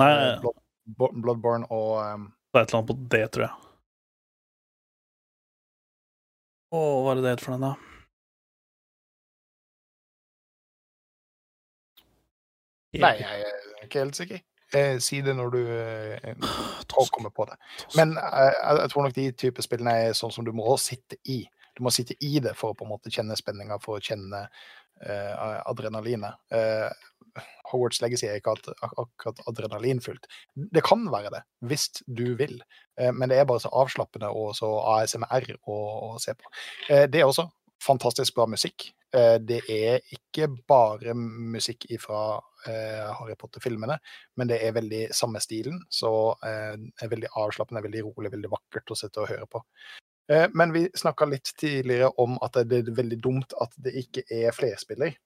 [0.00, 0.10] Nei,
[0.42, 3.69] Blood, Bloodborne og um, det er et eller annet på D, tror jeg.
[6.70, 7.74] Å, hva er det det heter for den, da?
[13.00, 14.40] Nei, jeg er ikke helt sikker.
[14.74, 16.34] Eh, si det når du eh,
[17.14, 17.56] kommer på det.
[17.96, 21.42] Men eh, jeg, tror nok de type spillene er sånn som du må sitte i.
[21.76, 24.42] Du må sitte i det for å på en måte kjenne spenninga, for å kjenne
[25.00, 26.40] eh, adrenalinet.
[26.52, 26.90] Eh,
[27.70, 30.26] Hogwarts Legacy er ikke ak- ak- akkurat adrenalinfullt.
[30.74, 32.56] Det kan være det, hvis du vil,
[32.98, 35.76] eh, men det er bare så avslappende og så ASMR å,
[36.10, 36.50] å se på.
[36.88, 37.46] Det er også
[37.80, 38.90] fantastisk bra musikk.
[39.10, 42.18] Det er ikke bare musikk fra
[42.68, 43.96] eh, Harry Potter-filmene,
[44.38, 45.80] men det er veldig samme stilen.
[45.90, 46.10] Så
[46.46, 49.62] er veldig avslappende, veldig rolig, veldig vakkert å sitte og høre på.
[50.30, 54.22] Eh, men vi snakka litt tidligere om at det er veldig dumt at det ikke
[54.30, 55.16] er flerspiller.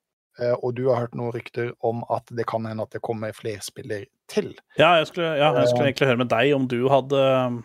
[0.40, 3.35] Eh, og du har hørt noen rykter om at det kan hende at det kommer
[3.36, 4.55] flerspiller til.
[4.81, 7.60] Ja, jeg skulle, ja, jeg skulle egentlig høre med deg om du hadde um,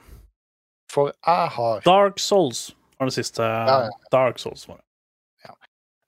[0.91, 3.45] For jeg har Dark Souls var det siste.
[3.45, 3.97] Ja, ja.
[4.11, 4.85] Dark Souls var det.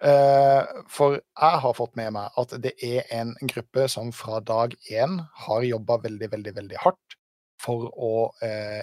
[0.02, 4.74] Eh, for jeg har fått med meg at det er en gruppe som fra dag
[4.90, 7.16] én har jobba veldig, veldig, veldig hardt
[7.62, 8.10] for å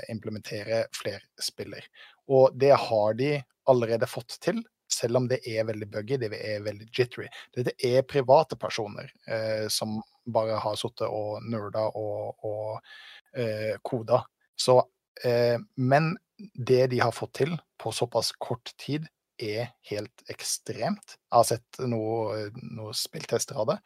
[0.07, 1.83] implementere flerspiller.
[2.29, 3.37] Og det har de
[3.69, 4.61] allerede fått til,
[4.93, 7.29] selv om det er veldig buggy, det er veldig jittery.
[7.57, 9.99] Dette er private personer eh, som
[10.33, 14.23] bare har sittet og nerda og, og eh, koda.
[14.59, 14.81] Så,
[15.25, 16.15] eh, men
[16.55, 21.15] det de har fått til på såpass kort tid, er helt ekstremt.
[21.15, 23.77] Jeg har sett noen noe spilltester av det,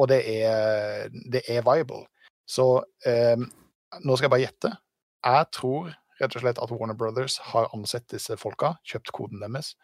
[0.00, 2.06] og det er, det er viable.
[2.48, 4.70] Så eh, nå skal jeg bare gjette.
[5.28, 9.74] Jeg tror rett og slett at Warner Brothers har ansett disse folka, kjøpt koden deres,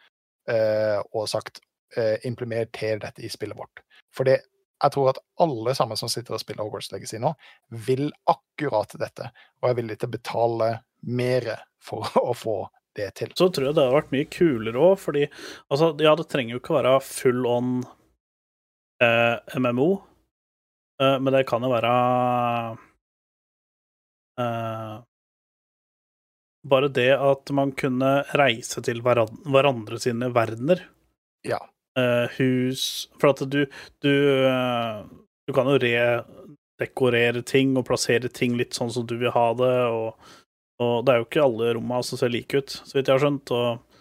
[0.50, 1.62] eh, og sagt
[1.96, 3.84] eh, implementer dette i spillet vårt.
[4.14, 4.40] For det,
[4.82, 7.34] jeg tror at alle sammen som sitter og spiller Hogwarts Legacy nå,
[7.86, 9.30] vil akkurat dette,
[9.62, 10.70] og er villig til å betale
[11.06, 11.50] mer
[11.82, 12.58] for å få
[12.94, 13.32] det til.
[13.34, 15.26] Så tror jeg det hadde vært mye kulere òg, fordi
[15.68, 17.72] altså, ja, det trenger jo ikke være full on
[19.02, 19.88] eh, MMO,
[21.02, 21.94] eh, men det kan jo være
[24.38, 24.94] eh,
[26.64, 30.80] Bare det at man kunne reise til hveran- hverandre sine verdener.
[31.44, 31.58] Ja.
[31.94, 33.60] Uh, hus For at du
[34.02, 34.10] Du,
[34.48, 35.04] uh,
[35.46, 39.74] du kan jo redekorere ting og plassere ting litt sånn som du vil ha det.
[39.92, 40.30] Og,
[40.80, 43.22] og det er jo ikke alle rommene som ser like ut, så vidt jeg har
[43.26, 43.52] skjønt.
[43.54, 44.00] Og,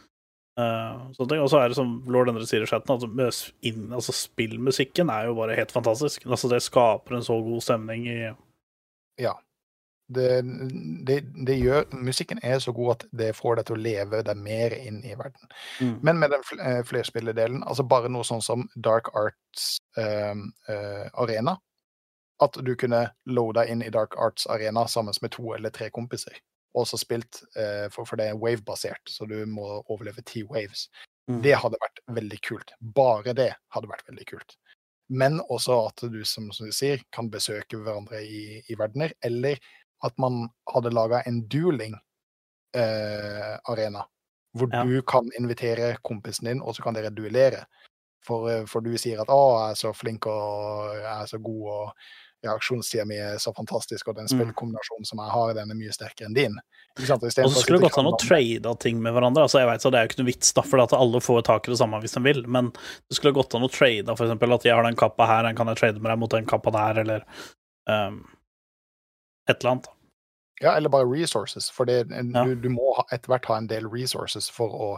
[0.58, 5.12] uh, og så er det som Lord Endre sier i chatten, at inn, altså spillmusikken
[5.14, 6.26] er jo bare helt fantastisk.
[6.26, 8.20] Altså Det skaper en så god stemning i
[10.14, 10.30] Det,
[11.08, 11.18] det,
[11.48, 14.76] det gjør Musikken er så god at det får deg til å leve deg mer
[14.78, 15.52] inn i verden.
[15.82, 15.94] Mm.
[16.02, 20.34] Men med den eh, flerspillerdelen, altså bare noe sånn som Dark Arts eh,
[20.70, 21.58] eh, Arena
[22.44, 26.38] At du kunne loada inn i Dark Arts Arena sammen med to eller tre kompiser.
[26.74, 30.88] Og så spilt, eh, for, for det er wave-basert, så du må overleve ti waves.
[31.30, 31.42] Mm.
[31.46, 32.74] Det hadde vært veldig kult.
[32.96, 34.58] Bare det hadde vært veldig kult.
[35.14, 39.14] Men også at du, som, som du sier, kan besøke hverandre i, i verdener.
[39.24, 39.62] Eller
[40.04, 41.96] at man hadde laga en dueling
[42.76, 44.06] eh, arena.
[44.58, 44.84] Hvor Ja.
[44.84, 47.66] du kan invitere kompisen din, og så kan dere duellere.
[48.26, 51.38] For, eh, for du sier at 'Å, jeg er så flink og jeg er så
[51.42, 51.94] god', og
[52.44, 54.40] reaksjonstida mi er så fantastisk, og den Mm.
[54.40, 56.60] spillkombinasjonen som jeg har, den er mye sterkere enn din.
[57.00, 59.44] Og så skulle det gått an å trade ting med hverandre.
[59.44, 61.44] Altså jeg vet så Det er jo ikke noe vits, da, for at alle får
[61.44, 62.48] tak i det samme hvis de vil.
[62.48, 65.56] Men det skulle gått an å trade, eksempel at jeg har den kappa her, den
[65.56, 67.24] kan jeg trade med deg mot den kappa der, eller
[67.88, 68.28] um,
[69.50, 69.88] et eller annet.
[70.62, 71.70] Ja, eller bare resources.
[71.74, 72.44] For det, Ja.
[72.46, 74.90] du, du må etter hvert ha en del resources for å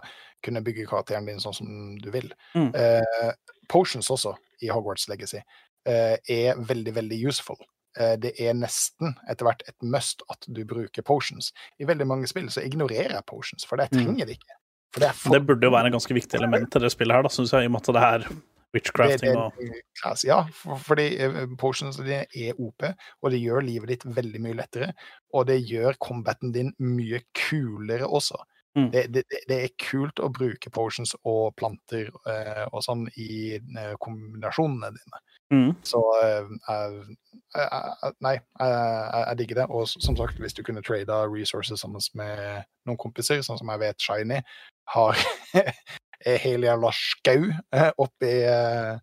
[0.44, 2.28] kunne bygge karakteren din sånn som du vil.
[2.54, 2.74] Mm.
[2.76, 3.32] Eh,
[3.72, 5.40] potions også, i Hogwarts Legacy,
[5.88, 7.58] eh, er veldig, veldig useful.
[7.98, 11.52] Eh, det er nesten etter hvert et must at du bruker potions.
[11.80, 14.04] I veldig mange spill så ignorerer jeg potions, for jeg Mm.
[14.04, 14.60] trenger det ikke.
[14.94, 17.24] For det for Det burde jo være en ganske viktig element til det spillet her,
[17.24, 18.38] da, syns jeg, i og med at det er det,
[18.76, 19.60] witchcrafting og
[20.02, 22.84] class, ja, for, fordi eh, potions dine er OP,
[23.24, 24.92] og det gjør livet ditt veldig mye lettere.
[25.34, 28.38] Og det gjør combaten din mye kulere også.
[28.76, 28.90] Mm.
[28.92, 33.94] Det, det, det- er kult å bruke potions og planter eh, og sånn i eh,
[34.04, 35.22] kombinasjonene dine.
[35.56, 35.70] mm.
[35.88, 37.16] Så eh, jeg-
[38.20, 39.66] Nei, jeg digger det.
[39.72, 43.80] Og som sagt, hvis du kunne trada resources sammen med noen kompiser, sånn som jeg
[43.80, 44.42] vet Shiny
[44.92, 45.16] har
[46.26, 48.96] en hel jævla skau eh, oppi eh,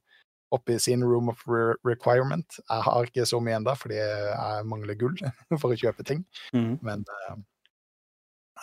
[0.52, 2.58] oppi sin room of re requirement.
[2.60, 5.16] Jeg har ikke så mye ennå, fordi jeg mangler gull
[5.62, 6.24] for å kjøpe ting.
[6.52, 6.76] Mm.
[6.84, 7.38] Men eh,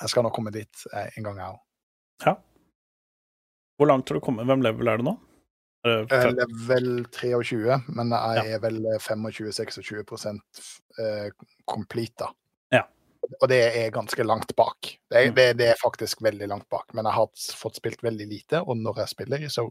[0.03, 1.65] jeg skal nok komme dit eh, en gang, jeg òg.
[2.27, 2.35] Ja.
[3.79, 4.45] Hvor langt har du kommet?
[4.49, 5.15] Hvem level er det nå?
[5.15, 5.29] Er det
[5.87, 10.39] Eh, Level 23, men jeg er vel 25-26
[10.99, 11.29] eh,
[11.67, 12.27] complete, da.
[12.75, 12.81] Ja.
[13.41, 14.93] Og det er ganske langt bak.
[15.11, 15.35] Det er, Mm.
[15.35, 16.87] det, det er faktisk veldig langt bak.
[16.93, 17.29] Men jeg har
[17.59, 19.69] fått spilt veldig lite, og når jeg spiller, så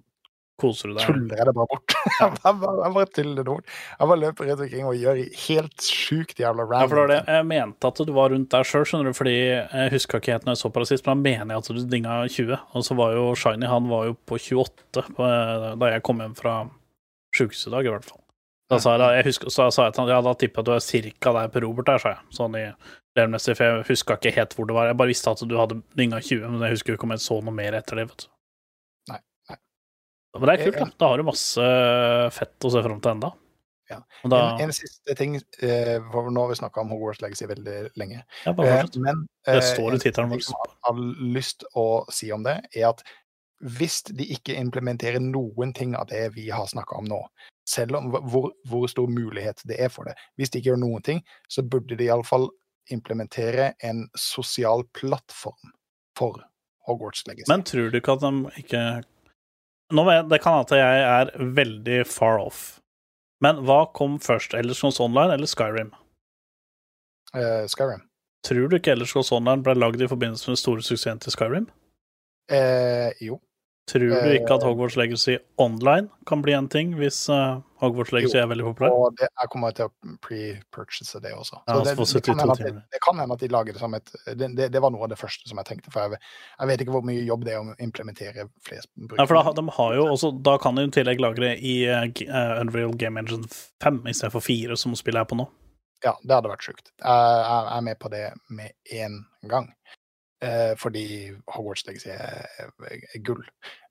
[0.59, 1.07] Koser du deg?
[1.07, 1.95] tuller jeg det bare bort.
[2.21, 3.69] jeg bare, jeg bare tuller det bort.
[4.01, 7.19] Jeg bare løper rundt omkring og gjør helt sjukt jævla Ja, for det var det.
[7.31, 10.49] Jeg mente at du var rundt der sjøl, skjønner du, fordi jeg huska ikke helt
[10.49, 12.59] når jeg så på det sist, men da mener jeg at du dinga 20.
[12.75, 15.31] Og så var jo Shiny, han var jo på 28 på,
[15.79, 16.57] da jeg kom hjem fra
[17.39, 18.23] sjukehuset i dag, i hvert fall.
[18.69, 20.69] Da sa jeg, jeg husker, så sa jeg til han ja, da tipper jeg at
[20.69, 22.25] du er cirka der på Robert der, sa jeg.
[22.37, 22.67] Sånn i
[23.19, 24.91] levelmessig, for jeg huska ikke helt hvor det var.
[24.91, 27.41] Jeg bare visste at du hadde dynga 20, men jeg husker ikke om jeg så
[27.45, 28.31] noe mer etter det, vet du.
[29.13, 29.21] Nei,
[29.51, 29.59] nei.
[30.39, 30.89] Men det er kult, da.
[31.03, 31.69] Da har du masse
[32.39, 33.35] fett å se fram til enda.
[33.89, 34.03] Ja.
[34.29, 37.79] Da, En, en siste ting, eh, for nå har vi snakka om Hogwarts Legacy veldig
[37.97, 38.21] lenge.
[38.45, 38.99] ja, bare fortsatt.
[39.01, 40.43] men Det eh, står i en tittelen vår.
[40.45, 41.01] jeg har
[41.39, 43.01] lyst å si om det, er at
[43.65, 47.23] hvis de ikke implementerer noen ting av det vi har snakka om nå,
[47.69, 51.03] selv om hvor, hvor stor mulighet det er for det Hvis de ikke gjør noen
[51.05, 52.47] ting, så burde de iallfall
[52.95, 55.73] implementere en sosial plattform
[56.19, 56.43] for
[56.87, 57.49] Hogwarts Legacy.
[57.51, 58.83] Men tror du ikke at de ikke
[59.89, 62.81] Nå vet jeg, Det kan hende at jeg er veldig far off,
[63.41, 64.53] men hva kom først?
[64.53, 65.95] Elderscrolls Online eller Skyrim?
[67.33, 68.03] Uh, Skyrim.
[68.45, 71.71] Tror du ikke Elderscrolls Online ble lagd i forbindelse med den store suksessen til Skyrim?
[72.53, 73.41] Uh, jo.
[73.89, 78.13] Tror du Eh, ikke at Hogwarts Legacy Online kan bli en ting, hvis uh, Hogwarts
[78.13, 78.93] Legacy Jo, er veldig populær?
[78.93, 81.61] Og det, jeg kommer til å pre-purchase det også.
[81.63, 83.77] Ja, Så altså det, det, kan 72 hende at det, kan hende at de lager
[83.77, 84.13] det som et
[84.59, 86.21] det, var noe av det første som jeg tenkte, for jeg,
[86.59, 89.65] jeg vet ikke hvor mye jobb det er å implementere flest Ja, for da, de
[89.79, 93.49] har jo også, da kan de i tillegg lagre i uh, eh, Unreal Game Engine
[93.85, 95.49] 5 istedenfor 4, som spillet er på nå.
[96.05, 96.93] Ja, det hadde vært sjukt.
[97.01, 99.73] Jeg, jeg er med på det med en gang.
[100.45, 102.69] Eh, fordi Hogwarts Legacy er,
[103.27, 103.43] gull.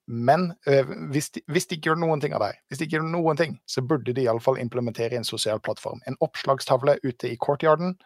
[0.07, 2.97] Men eh, hvis, de, hvis de ikke gjør noen ting av det, hvis de ikke
[2.97, 5.99] gjør noen ting, så burde de iallfall implementere en sosial plattform.
[6.07, 7.97] En oppslagstavle ute i courtyarden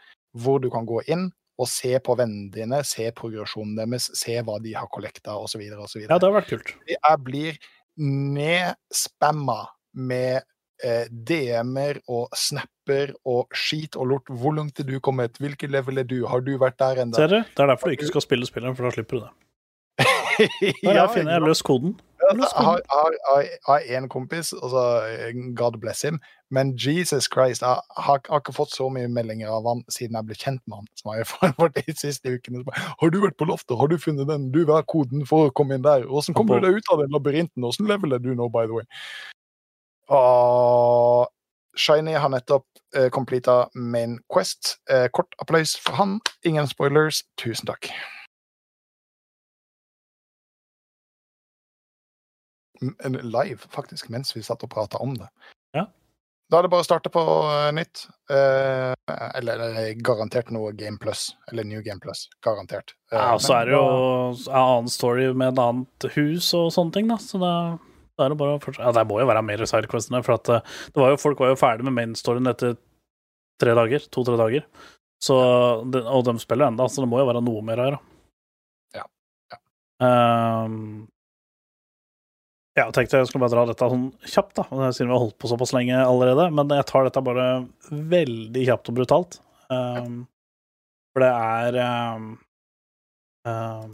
[0.42, 1.30] hvor du kan gå inn
[1.62, 5.62] og se på vennene dine, se progresjonen deres, se hva de har kollekta osv.
[6.08, 6.74] Ja, det har vært kult.
[6.90, 7.60] Jeg blir
[8.02, 9.60] nedspamma
[10.10, 10.48] med
[11.12, 14.32] DM-er og snapper og skit og lort.
[14.42, 15.38] Hvor langt er du kommet?
[15.42, 16.20] Hvilket level er du?
[16.28, 17.18] Har du vært der ennå?
[17.20, 17.40] Ser du?
[17.42, 19.34] Det er derfor du ikke skal spille spilleren, for da slipper du det.
[20.42, 22.00] Der ja, jeg finner jeg løs koden.
[22.22, 22.38] Jeg
[23.68, 27.68] har, en kompis, altså eh, God bless him, men Jesus Christ, jeg
[27.98, 30.88] har, har ikke fått så mye meldinger av han siden jeg ble kjent med han,
[31.00, 32.64] som jeg har fått de siste ukene.
[33.02, 33.78] Har du vært på loftet?
[33.78, 34.50] Har du funnet den?
[34.54, 36.08] Du, hva er koden for å komme inn der?
[36.08, 37.68] Hvordan kommer du deg ut av den labyrinten?
[37.68, 38.88] Hvordan level er du nå, by the way?
[40.12, 41.30] Og
[41.80, 42.66] Shiny har nettopp
[42.98, 44.76] uh, completa Main Quest.
[44.92, 46.18] Uh, kort applaus for han.
[46.44, 47.24] Ingen spoilers.
[47.40, 47.88] Tusen takk.
[53.22, 55.28] Live, faktisk, mens vi satt og prata om det.
[55.78, 55.86] Ja.
[56.52, 58.08] Da er det bare å starte på eh, nytt.
[58.34, 58.94] Eh,
[59.38, 61.28] eller eller garantert noe Game Plus.
[61.52, 62.26] Eller New Game Plus.
[62.44, 62.96] Garantert.
[63.12, 66.72] Eh, Ja, og så er det jo en annen story med et annet hus og
[66.74, 67.20] sånne ting, da.
[67.22, 67.54] Så da,
[68.22, 68.86] da er det bare å fortsette.
[68.86, 71.52] Ja, det må jo være mer sidequestene, for at eh, det var jo, folk var
[71.52, 72.78] jo ferdig med mainstoryen etter
[73.62, 74.06] tre dager.
[74.14, 74.68] To-tre dager.
[75.22, 75.38] Så,
[76.02, 79.02] og de spiller enda, så det må jo være noe mer her, da.
[79.02, 79.08] Ja,
[79.54, 79.60] ja.
[80.02, 80.78] Um,
[82.72, 85.38] ja, jeg tenkte jeg skulle bare dra dette sånn kjapt, da, siden vi har holdt
[85.42, 86.48] på såpass lenge allerede.
[86.56, 87.48] Men jeg tar dette bare
[87.92, 89.42] veldig kjapt og brutalt.
[89.72, 90.22] Um,
[91.12, 92.30] for det er um,
[93.48, 93.90] ehm,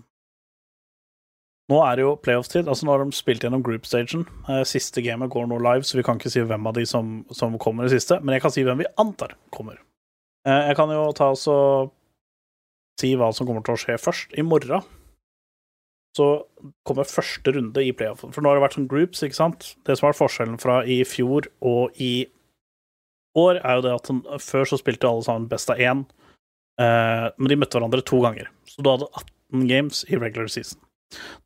[1.68, 2.68] Nå er det jo playoff-tid.
[2.68, 4.24] altså Nå har de spilt gjennom group-stagen.
[4.48, 7.26] Eh, siste gamet går nå live, så vi kan ikke si hvem av de som,
[7.36, 8.22] som kommer i siste.
[8.24, 9.82] Men jeg kan si hvem vi antar kommer.
[10.48, 11.92] Eh, jeg kan jo ta oss og
[13.02, 14.38] si hva som kommer til å skje først.
[14.40, 14.86] I morgen
[16.18, 16.30] så
[16.88, 18.32] kommer første runde i playoffen.
[18.34, 19.74] For nå har det vært sånn groups, ikke sant.
[19.86, 22.26] Det som har vært forskjellen fra i fjor og i
[23.38, 26.08] år, er jo det at før så spilte alle sammen best av én,
[26.82, 28.50] eh, men de møtte hverandre to ganger.
[28.66, 30.82] Så du hadde 18 games i regular season.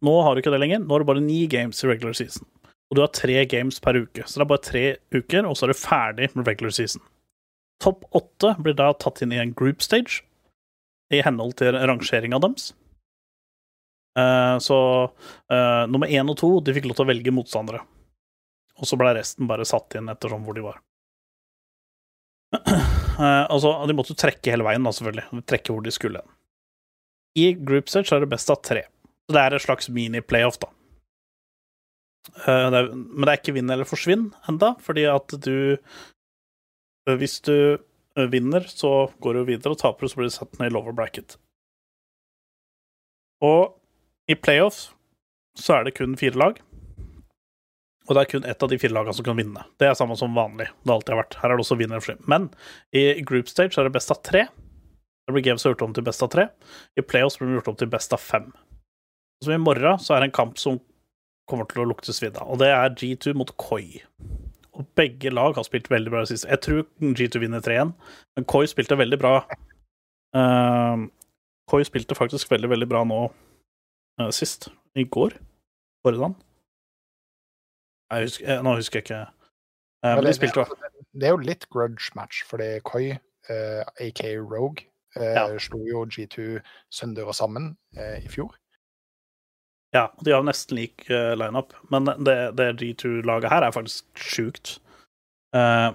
[0.02, 0.82] Nå har du ikke det lenger.
[0.84, 2.48] Nå har du bare ni games i regular season.
[2.92, 4.26] Og du har tre games per uke.
[4.28, 4.86] Så det er bare tre
[5.16, 7.04] uker, og så er du ferdig med regular season.
[7.82, 10.22] Topp åtte blir da tatt inn i en group stage,
[11.12, 12.72] i henhold til rangeringa deres.
[14.20, 14.78] Uh, så
[15.08, 17.82] uh, nummer én og to de fikk lov til å velge motstandere.
[18.82, 20.82] Og så ble resten bare satt inn ettersom hvor de var.
[22.52, 25.44] Uh, altså, de måtte jo trekke hele veien, da, selvfølgelig.
[25.48, 26.24] Trekke hvor de skulle.
[27.40, 28.84] I group stage er det best av tre.
[29.32, 30.68] Så det er et slags mini-playoff, da.
[32.44, 35.78] Eh, men det er ikke vinn eller forsvinn enda, fordi at du
[37.08, 40.60] eh, Hvis du eh, vinner, så går du videre, og taper så blir du satt
[40.60, 41.38] ned i lower bracket.
[43.40, 43.72] Og
[44.28, 44.90] i playoff
[45.56, 46.60] så er det kun fire lag.
[48.10, 49.64] Og det er kun ett av de fire lagene som kan vinne.
[49.80, 50.68] Det er samme som vanlig.
[50.84, 51.38] Det har alltid vært.
[51.40, 52.28] Her er det også vinner eller forsvinn.
[52.28, 52.50] Men
[52.92, 54.44] i group stage er det best av tre.
[55.24, 56.50] Det blir games gjort om til best av tre.
[57.00, 58.52] I playoffs blir det gjort om til best av fem.
[59.42, 60.78] Så i morgen så er det en kamp som
[61.50, 64.00] kommer til å lukte svidd av, og det er G2 mot Koi.
[64.78, 66.48] Og begge lag har spilt veldig bra det siste.
[66.52, 67.92] Jeg tror G2 vinner 3-1,
[68.38, 69.34] men Koi spilte veldig bra.
[70.38, 71.10] Uh,
[71.68, 74.70] Koi spilte faktisk veldig, veldig bra nå uh, sist.
[74.96, 75.36] I går.
[76.06, 76.40] Forrige dag.
[78.12, 79.20] Jeg husker, jeg, nå husker jeg ikke.
[80.06, 80.94] Uh, men de spilte bra.
[81.12, 83.06] Det er jo litt grudge match, fordi Koi,
[83.50, 84.88] uh, aka Rogue,
[85.18, 85.46] uh, Ja.
[85.60, 86.62] slo jo G2
[86.94, 88.54] sønder og sammen eh, i fjor.
[89.96, 94.78] Ja, de har nesten lik uh, lineup, men det, det G2-laget her er faktisk sjukt.
[95.56, 95.92] Uh,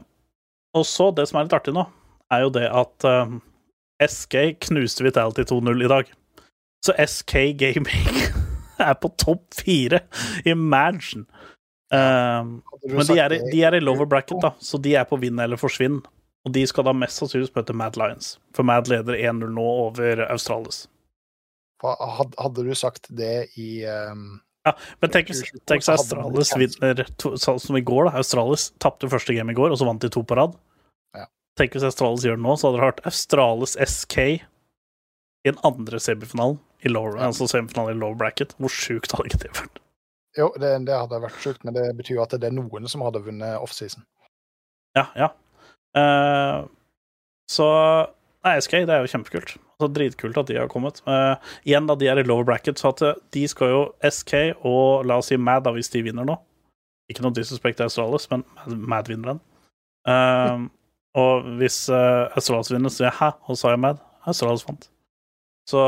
[0.77, 1.87] og så, det som er litt artig nå,
[2.35, 3.37] er jo det at uh,
[4.05, 4.37] SK
[4.67, 6.11] knuste Vitality 2-0 i dag.
[6.85, 8.19] Så SK Gaming
[8.85, 10.03] er på topp fire
[10.45, 11.25] i Mansion.
[11.95, 12.43] Eh,
[12.91, 15.39] men de er, i- de er i lower bracket, da, så de er på vinn
[15.41, 16.03] eller forsvinn.
[16.47, 20.21] Og de skal da mest sannsynligvis møte Mad Lions, for Mad leder 1-0 nå over
[20.29, 20.85] Australis.
[21.83, 24.39] Hadde du sagt det i um,
[25.03, 25.29] Men tenk
[25.69, 28.23] tenk så Australis vinner sånn som i går, da.
[28.23, 30.57] Australis tapte første game i går, og så vant de to på rad.
[31.17, 31.29] Ja.
[31.61, 36.01] Tenk hvis Australis gjør det nå, så hadde det vært Australis SK i den andre
[36.03, 37.29] semifinalen, i low, Ja.
[37.29, 38.57] altså semifinalen i lower bracket.
[38.59, 39.79] Hvor sjukt hadde ikke det vært?
[40.37, 43.05] Jo, det, det hadde vært sjukt, men det betyr jo at det er noen som
[43.07, 44.05] hadde vunnet offseason.
[44.97, 45.31] Ja, ja.
[45.97, 46.67] Uh,
[47.49, 47.69] så
[48.47, 49.57] Nei, SK, det er jo kjempekult.
[49.75, 51.01] Altså, dritkult at de har kommet.
[51.03, 51.35] Uh,
[51.67, 55.09] igjen, da, de er i lower bracket, så at eh, de skal jo SK og
[55.09, 56.37] la oss si Mad, da, hvis de vinner nå.
[57.11, 58.45] Ikke noe disrespekt til Australis, men
[58.87, 59.43] Mad- vinner den.
[60.07, 60.63] Eh,
[61.23, 64.07] og hvis uh, Australis vinner, så sier jeg hæ, og så er jeg Mad.
[64.31, 64.89] Australis vant.
[65.67, 65.83] Så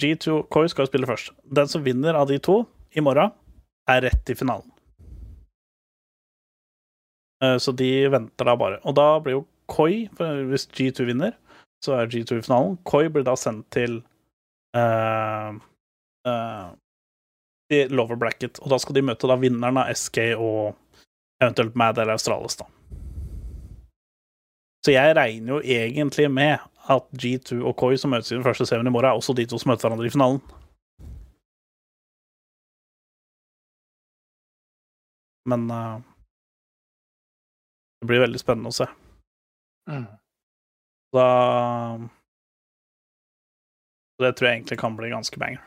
[0.00, 1.34] G2 Koi skal jo spille først.
[1.44, 2.62] Den som vinner av de to
[2.96, 3.36] i morgen,
[3.90, 4.70] er rett i finalen.
[7.60, 8.78] Så de venter da bare.
[8.86, 9.40] Og da blir jo
[9.70, 10.06] Koi,
[10.48, 11.36] hvis G2 vinner,
[11.84, 12.76] så er G2 i finalen.
[12.88, 14.00] Koi blir da sendt til
[14.76, 15.58] uh,
[16.28, 16.68] uh,
[17.72, 20.74] til lower bracket, og da skal de møte da vinneren av SK og
[21.42, 22.68] eventuelt Mad eller Australis, da.
[24.82, 26.58] Så jeg regner jo egentlig med
[26.90, 29.46] at G2 og Koi som møtes i den første semien i morgen, er også de
[29.46, 30.42] to som møter hverandre i finalen.
[35.46, 35.98] Men uh,
[38.02, 38.86] det blir veldig spennende å se.
[39.90, 40.06] Mm.
[41.12, 41.28] Da
[44.16, 45.62] Så det tror jeg egentlig kan bli ganske banger.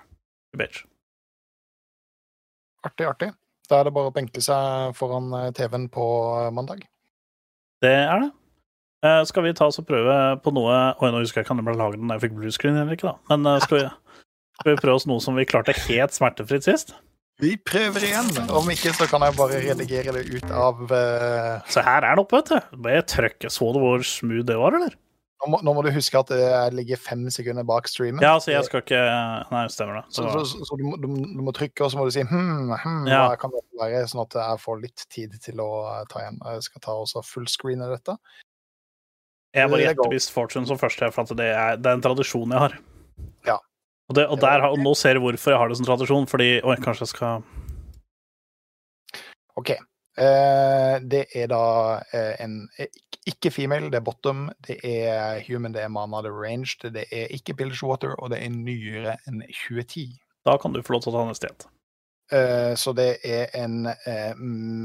[0.58, 0.86] Bitch.
[2.86, 3.32] Artig, artig.
[3.70, 6.06] Da er det bare å benke seg foran eh, TV-en på
[6.40, 6.86] eh, mandag.
[7.84, 8.32] Det er det.
[9.06, 11.62] Eh, skal vi ta oss og prøve på noe Oi, nå husker jeg ikke om
[11.62, 13.34] det ble laget da jeg fikk bluescreen eller ikke, da.
[13.34, 14.22] Men eh, skal, vi,
[14.62, 16.96] skal vi prøve oss noe som vi klarte helt smertefritt sist?
[17.44, 18.30] Vi prøver igjen.
[18.48, 21.64] Om ikke, så kan jeg bare redigere det ut av uh...
[21.68, 22.78] Så her er det oppe, vet du.
[22.86, 23.02] Bare.
[23.52, 24.96] Så du hvor smooth det var, eller?
[25.46, 28.24] nå, må, nå må du huske at jeg ligger fem sekunder bak streamen.
[28.24, 29.02] Ja, så jeg skal ikke
[29.52, 30.06] Nei, stemmer det.
[30.16, 32.26] Så, så, så, så du, må, du, du må trykke, og så må du si
[32.26, 33.26] hm, hm, Ja.
[33.30, 36.42] hva kan det være, sånn at jeg får litt tid til å eh, ta igjen.
[36.56, 38.18] Jeg skal ta også fullscreene dette.
[39.56, 40.12] Jeg bare gjetter.
[40.12, 42.78] Beast Fortune som første, for det er, det er en tradisjon jeg har.
[43.48, 43.60] Ja.
[44.10, 46.60] Og, det, og, der, og nå ser du hvorfor jeg har det som tradisjon, fordi
[46.62, 47.44] Oi, kanskje jeg skal
[49.58, 49.72] OK.
[50.16, 51.62] Uh, det er da
[52.00, 52.88] uh, en eh,
[53.28, 54.50] ikke- female, det er bottom.
[54.68, 56.86] Det er human, det er mana, det er ranged.
[56.94, 60.06] Det er ikke Bilgewater, og det er nyere enn 2010.
[60.46, 61.66] Da kan du få lov til å ta neste gjett.
[62.32, 63.90] Uh, så det er en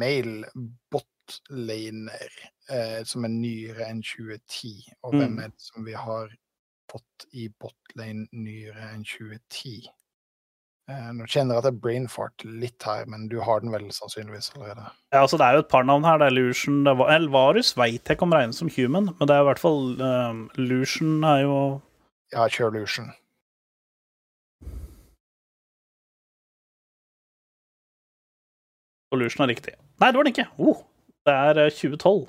[0.01, 0.49] male
[0.91, 2.41] botlaner
[3.05, 4.77] som er nyere enn 2010.
[5.03, 5.39] Og hvem Mm.
[5.45, 6.29] er det som vi har
[6.91, 9.89] fått i botlane nyere enn 2010?
[10.91, 14.51] Eh, nå kjenner jeg at jeg brainfart litt her, men du har den vel sannsynligvis
[14.57, 14.89] allerede.
[15.13, 16.19] Ja, altså Det er jo et par navn her.
[16.19, 19.37] Det er Lucian det var, Elvarus veit jeg ikke om regnes som human, men det
[19.37, 21.57] er i hvert fall um, Lucian er jo
[22.35, 23.13] Ja, kjør Lucian.
[29.11, 29.75] Og Lucian er riktig.
[30.01, 30.51] Nei, det var det ikke.
[30.59, 30.83] Oh,
[31.27, 32.29] det er eh, 2012.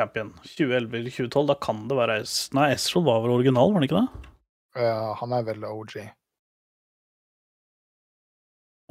[0.00, 0.32] Champion.
[0.44, 1.46] 2011 eller 2012.
[1.50, 2.36] Da kan det være S...
[2.56, 4.32] Nei, Esrol var vel original, var han ikke det?
[4.76, 5.96] Uh, han er vel OG.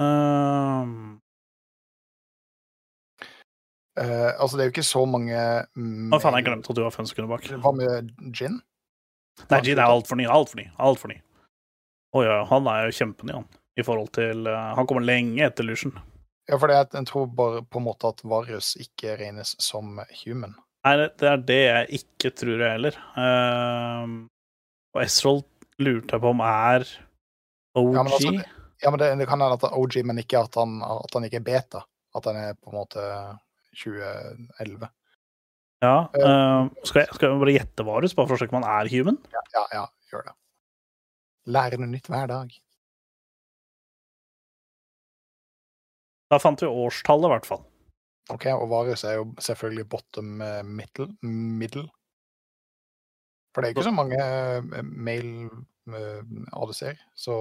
[0.01, 1.21] Um,
[3.95, 6.91] Uh, altså, det er jo ikke så mange Å, faen, jeg glemte at du var
[6.91, 7.45] fem sekunder bak.
[7.63, 8.57] Hva med Gin?
[9.47, 10.25] Nei, Gin er altfor ny.
[10.27, 10.65] Altfor ny.
[10.83, 11.21] Altfor ny.
[12.15, 13.47] Å ja, han er jo kjempeny, han.
[13.79, 15.95] I forhold til uh, Han kommer lenge etter Lucian.
[16.47, 20.59] Ja, for jeg tror bare på en måte at Varus ikke regnes som human.
[20.85, 22.97] Nei, det- er det jeg ikke tror jeg heller.
[23.17, 24.27] Uh,
[24.93, 25.41] og Esrol
[25.81, 26.85] lurte jeg på om er
[27.75, 27.95] OG.
[27.95, 28.35] Ja, men altså,
[28.83, 31.13] Ja, men det, det kan hende at det er OG, men ikke at han, at
[31.15, 31.81] han ikke er beta.
[32.15, 33.01] At han er på en måte
[33.81, 34.89] 2011.
[35.83, 38.85] Ja, Uh, skal, jeg, skal jeg bare gjette Varus, bare for å sjekke om han
[38.85, 39.17] er human?
[39.33, 40.35] Ja, ja, ja gjør det.
[41.55, 42.53] Lære noe nytt hver dag.
[46.31, 47.61] Da fant vi årstallet, i hvert fall.
[48.33, 51.11] Ok, Og Varus er jo selvfølgelig bottom eh, middle.
[51.21, 51.85] middle.
[53.53, 55.49] For det er ikke så mange eh, male
[55.93, 56.23] eh,
[56.57, 57.35] ADC-er, så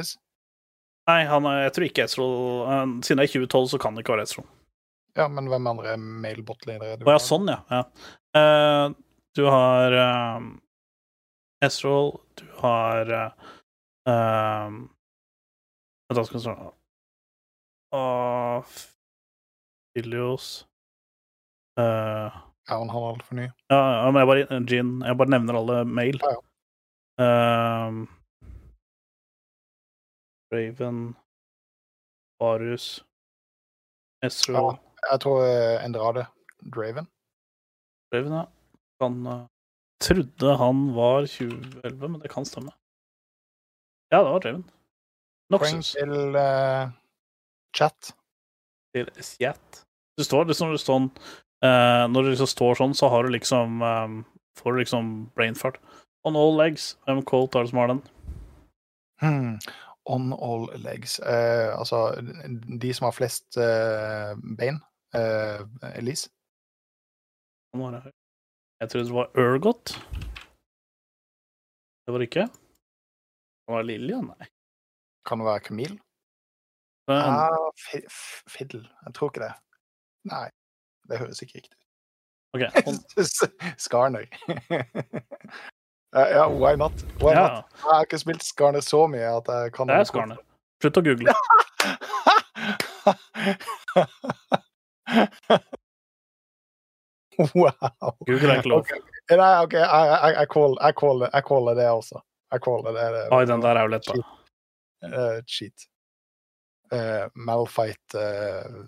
[0.00, 0.14] S.
[1.10, 2.34] Nei, han, er- jeg tror ikke Esrol
[2.70, 4.48] eh, Siden det er 2012, så kan det ikke være Esrol.
[5.18, 7.00] Ja, men hvem andre male bot-ledere?
[7.02, 7.60] Å ja, sånn, ja.
[7.70, 7.84] ja.
[8.30, 8.92] Uh,
[9.34, 10.44] du har uh,
[11.66, 13.10] Esrol, du har
[14.06, 14.76] uh,
[16.10, 16.54] Vent, skal vi se
[17.90, 18.76] Åh,
[19.96, 20.66] Filios
[21.80, 22.30] uh,
[22.68, 23.48] Ja, han har altfor ny.
[23.72, 26.20] Ja, ja, men jeg bare, Jean, jeg bare nevner alle mail.
[26.22, 26.36] Ja,
[27.20, 28.06] Ehm,
[30.52, 31.16] Raven,
[32.40, 33.04] Varus,
[34.24, 34.76] Esro Ja.
[35.10, 36.26] Jeg tror eh, Endrade
[36.74, 37.06] Draven.
[38.12, 38.44] Draven, ja.
[39.00, 39.46] Han uh,
[40.00, 42.72] trodde han var 2011, men det kan stemme.
[44.12, 44.64] Ja, det var Raven.
[45.52, 46.92] Poeng til uh,
[47.76, 48.12] chat.
[48.94, 49.82] Til Sjat.
[50.18, 51.08] Det står liksom sånn
[51.64, 54.22] uh, Når det liksom står sånn, så har du liksom um,
[54.58, 55.78] Får du liksom brainfart.
[56.28, 56.94] On all legs.
[57.08, 58.02] Hvem Colt er det som har den?
[59.22, 59.54] Hmm.
[60.10, 61.16] On all legs.
[61.22, 62.02] Uh, altså,
[62.50, 64.82] de som har flest uh, bein.
[65.96, 66.28] Elise.
[67.74, 69.94] Jeg trodde det var Urgot.
[72.04, 72.46] Det var det ikke.
[72.50, 74.50] Det var Lilja, nei.
[75.26, 75.98] Kan det være Camille?
[77.10, 77.70] Men, Ah,
[78.48, 78.84] fiddel.
[79.06, 79.54] Jeg tror ikke det.
[80.30, 80.48] Nei,
[81.10, 81.86] det høres ikke riktig ut.
[82.54, 82.70] Okay.
[83.84, 84.26] Skarner.
[86.14, 86.92] ja, ja, why not?
[87.22, 87.64] Why ja, not?
[87.74, 90.38] Jeg har ikke spilt Skarner så mye at jeg kan det er Skarner.
[90.82, 91.34] Slutt å google.
[97.58, 98.14] wow.
[98.26, 98.86] Google er ikke lov.
[98.86, 99.00] Okay.
[99.34, 100.78] Nei, OK, jeg, jeg, jeg, call,
[101.50, 102.22] caller, det også.
[102.54, 103.06] Jeg caller det.
[103.14, 104.14] det Oi, den der er jo lett, da.
[105.10, 105.89] Eh, cheat.
[106.92, 108.84] Uh, Malfight uh,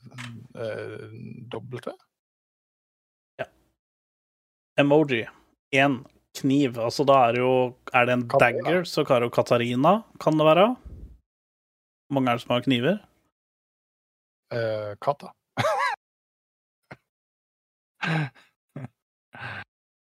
[1.51, 1.79] W?
[4.81, 5.27] Emoji.
[5.77, 5.99] Én
[6.41, 6.79] kniv.
[6.81, 7.53] Altså, da er det jo
[7.95, 8.63] Er det en Katarina.
[8.65, 10.67] dagger, så Karo Katarina, kan det være.
[12.09, 12.97] Hvor mange er det som har kniver?
[14.53, 15.27] Eh, Kata.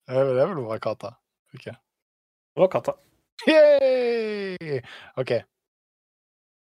[0.07, 1.15] det er vel- bare Kata.
[1.55, 1.73] Okay.
[2.55, 2.93] Det var Kata.
[3.49, 4.81] Yay!
[5.17, 5.31] OK.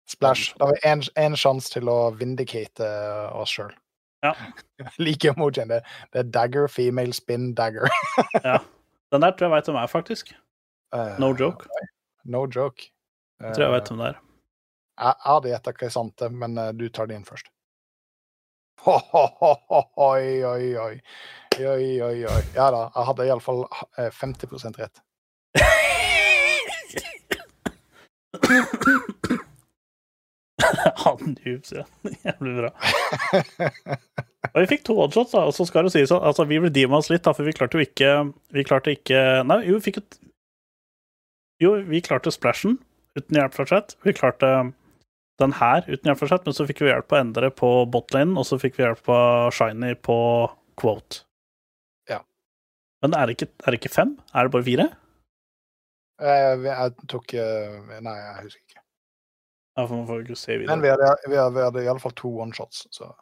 [0.08, 0.54] Splash.
[0.58, 3.74] Da har vi én sjanse til å vindicate eh, oss sjøl.
[4.24, 4.32] Ja.
[5.04, 5.68] Like emojien.
[5.68, 5.82] Det,
[6.12, 7.88] det er dagger, female spin, dagger.
[8.44, 8.58] Ja.
[9.12, 10.32] Den der tror jeg veit hvem er, faktisk.
[10.94, 11.68] Eh, No joke.
[12.24, 12.90] No joke.
[13.40, 14.18] Jeg tror jeg vet Eh, hvem det er.
[14.98, 17.46] Jeg jeg hadde gjetta Crisante, men uh, du tar det inn først.
[18.82, 21.00] Ho, ho, ho, Oi, oi, oi.
[21.58, 22.42] Oi, oi, oi.
[22.54, 23.64] Ja da, jeg hadde iallfall
[23.96, 25.02] 50% rett.
[31.04, 31.84] Han noobs, ja.
[32.26, 32.70] Jævlig bra.
[34.48, 36.98] Og vi fikk to oddshots, da, og så skal det sies at altså, vi redeema
[36.98, 38.12] oss litt, da, for vi klarte jo ikke
[38.54, 40.18] Vi klarte ikke Nei, jo, vi fikk et
[41.62, 42.78] Jo, vi klarte splashen
[43.18, 43.96] uten hjelp fra chat.
[44.06, 44.50] Vi klarte
[45.42, 48.36] den her uten hjelp fra chat, men så fikk vi hjelp på Endre på botlane,
[48.38, 49.18] og så fikk vi hjelp på
[49.56, 50.18] Shiny på
[50.78, 51.24] quote.
[52.10, 52.20] Ja.
[53.02, 54.14] Men er det ikke, er det ikke fem?
[54.30, 54.88] Er det bare fire?
[56.18, 58.67] Jeg, jeg tok eh, Nei, jeg husker ikke.
[59.78, 60.74] Ja, for man får ikke se videre.
[60.74, 63.12] Men vi hadde, vi hadde, vi hadde iallfall to one-shots, så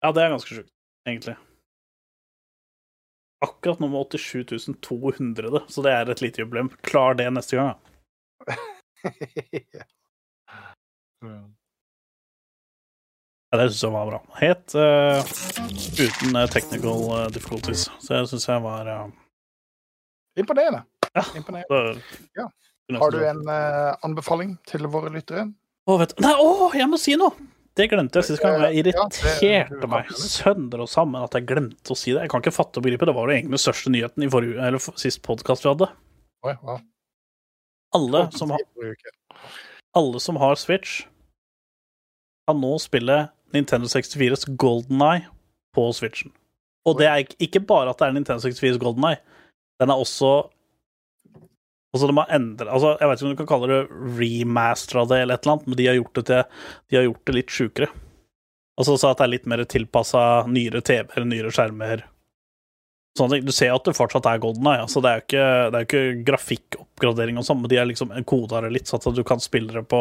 [0.00, 0.70] Ja, det er ganske sjukt,
[1.04, 1.34] egentlig.
[3.44, 6.70] Akkurat nå med 87 200, så det er et lite jubileum.
[6.88, 8.56] Klar det neste gang, da.
[11.22, 11.54] Mm.
[13.52, 14.18] Ja, det syns jeg var bra.
[14.40, 15.20] Helt uh,
[16.00, 17.84] uten eh, technical eh, difficulties.
[18.02, 19.04] Så jeg syns jeg var uh...
[20.34, 20.80] Imponerende.
[21.12, 21.22] Ja.
[21.38, 22.02] Imponerende.
[22.34, 22.48] Ja.
[22.98, 25.46] Har du en uh, anbefaling til våre lyttere?
[25.82, 27.48] Å, vet du Nei, å, jeg må si noe!
[27.72, 28.60] Det glemte jeg sist gang.
[28.66, 32.26] Jeg irriterte meg sønder og sammen at jeg glemte å si det.
[32.26, 33.06] Jeg kan ikke fatte og begripe.
[33.08, 35.88] Det var jo egentlig den største nyheten i forrige, eller sist podkast vi hadde.
[37.96, 38.60] Alle som, har,
[39.96, 41.00] alle som har Switch,
[42.48, 43.22] kan nå spille
[43.56, 45.24] Nintendo 64s Golden Eye
[45.72, 46.32] på Switchen.
[46.84, 49.20] Og det er ikke bare at det er Nintendo 64s Golden Eye,
[49.80, 50.50] den er også
[51.92, 53.80] Altså, de har endret, altså, jeg vet ikke om du kan kalle det
[54.16, 57.04] remaster av det, eller et eller annet, men de har gjort det, til, de har
[57.04, 57.88] gjort det litt sjukere.
[58.80, 62.06] Altså så at det er litt mer tilpassa nyere TV-er, nyere skjermer.
[63.18, 63.44] Ting.
[63.44, 64.80] Du ser at det fortsatt er Golden Eye.
[64.86, 68.14] Altså, det er jo ikke, det er ikke grafikkoppgradering og sånn, men de er liksom
[68.24, 70.00] koda det litt, så at du kan spille det på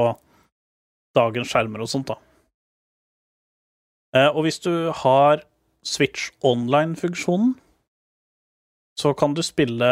[1.18, 2.15] dagens skjermer og sånt, da.
[4.15, 4.72] Eh, og hvis du
[5.03, 5.43] har
[5.84, 7.57] Switch Online-funksjonen,
[8.99, 9.91] så kan du spille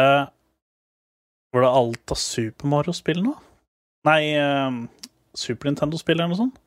[1.53, 3.33] Var det alt av Super Mario-spill nå?
[4.07, 4.83] Nei, uh,
[5.37, 6.59] Super Nintendo-spill eller noe sånt?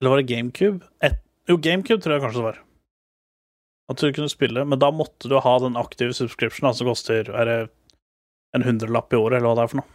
[0.00, 0.84] Eller var det GameCube?
[1.06, 1.18] Et,
[1.50, 2.60] jo, GameCube tror jeg kanskje det var.
[3.92, 7.50] At du kunne spille, men da måtte du ha den aktive subscriptionen, som koster er
[7.50, 7.58] det
[8.56, 9.90] en hundrelapp i året, eller hva det er for noe.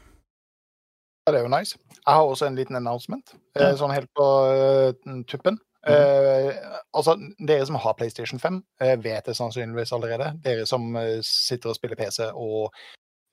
[1.29, 1.77] Det er jo nice.
[1.99, 3.75] Jeg har også en liten announcement, eh, Ja.
[3.77, 5.59] sånn helt på uh, tuppen.
[5.87, 6.49] Eh,
[6.91, 7.15] altså,
[7.47, 10.33] dere som har PlayStation 5, uh, vet det sannsynligvis allerede.
[10.43, 12.73] Dere som uh, sitter og spiller PC og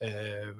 [0.04, 0.52] eh,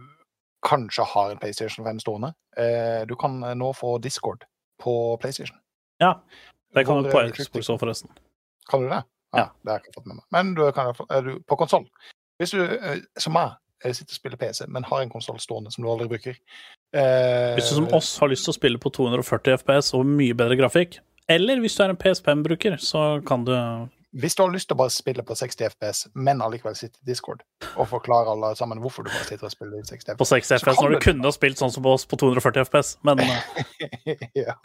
[0.67, 2.33] kanskje har en PlayStation 5 stående.
[2.57, 4.45] Eh, du kan eh, nå få Discord
[4.83, 5.59] på PlayStation.
[5.99, 6.23] Ja,
[6.75, 8.11] det kan du på eh, Xbox òg, forresten.
[8.71, 9.03] Kan du det?
[9.37, 9.49] Ja.
[9.63, 10.27] Det har jeg ikke fått med meg.
[10.35, 11.87] Men du kan, er du på konsoll.
[12.41, 15.73] Hvis du, eh, som meg, eh, sitter og spiller PC, men har en konsoll stående
[15.75, 18.93] som du aldri bruker eh, Hvis du som oss har lyst til å spille på
[18.93, 23.53] 240 FPS og mye bedre grafikk, eller hvis du er en PS5-bruker, så kan du
[24.17, 27.07] Hvis du har lyst til å bare spille på 60 FPS, men allikevel sitte i
[27.11, 27.43] Discord
[27.77, 30.55] og forklare alle sammen hvorfor du bare sitter og spiller i 60 FPS på 60
[30.63, 34.17] FPS når du du- kunne ha spilt sånn som oss på 240 FPS, men eh,
[34.47, 34.55] ja.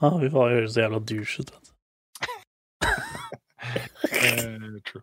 [0.00, 1.70] ah, vi bare høres så jævla douche ut, vet du.
[4.18, 5.02] eh, true.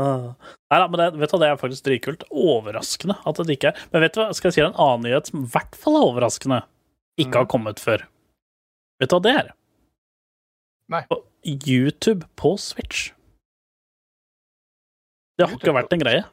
[0.00, 0.32] Ah.
[0.72, 2.22] Nei da, men det, vet du, det er faktisk dritkult.
[2.32, 5.04] Overraskende at det ikke er Men vet du hva, skal jeg si deg en annen
[5.10, 6.62] nyhet som i hvert fall er overraskende,
[7.20, 8.06] ikke har kommet før?
[9.02, 9.50] Vet du hva det er?
[10.92, 11.02] Nei.
[11.10, 13.10] På YouTube på Switch.
[15.38, 16.24] Det har ikke vært en greie.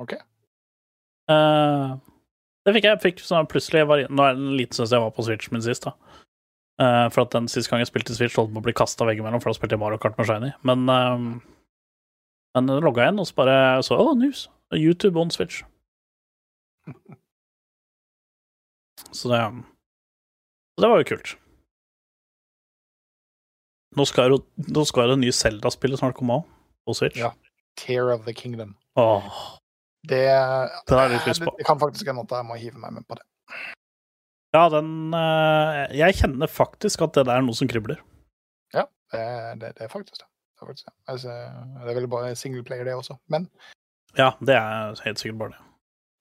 [0.00, 0.14] OK.
[1.30, 1.98] Uh,
[2.66, 2.94] det fikk jeg.
[2.94, 5.26] jeg fikk sånn plutselig jeg var, Nå er det en liten stund jeg var på
[5.26, 5.92] Switch min sist, da.
[6.80, 9.42] Uh, for at den siste gang jeg spilte Switch, holdt på å bli kasta veggimellom,
[9.42, 10.52] for da spilte jeg Mario Kart med Shiny.
[10.66, 11.18] Men uh,
[12.56, 14.48] Men logga igjen, og så bare så Å, news!
[14.74, 15.62] YouTube on Switch.
[19.10, 19.38] Så det
[20.80, 21.34] Så det var jo kult.
[23.98, 24.38] Nå skal jo
[24.72, 26.46] nå skal det nye Zelda-spillet snart komme òg,
[26.88, 27.18] på Switch.
[27.20, 27.34] Ja.
[27.76, 28.72] Tear of the Kingdom.
[28.96, 29.26] Åh,
[30.08, 30.22] Det,
[30.88, 31.52] Det er litt lyst på.
[31.58, 33.26] det kan faktisk hende at jeg må hive meg med på det.
[34.56, 38.00] Ja, den eh, Jeg kjenner faktisk at det der er noe som kribler.
[38.72, 39.20] Det,
[39.58, 40.26] det, det er faktisk det.
[40.54, 40.94] Det er, faktisk det.
[41.10, 41.32] Altså,
[41.82, 43.16] det er vel bare single player, det også.
[43.26, 43.48] Men,
[44.14, 45.60] Ja, det er helt sikkert bare det.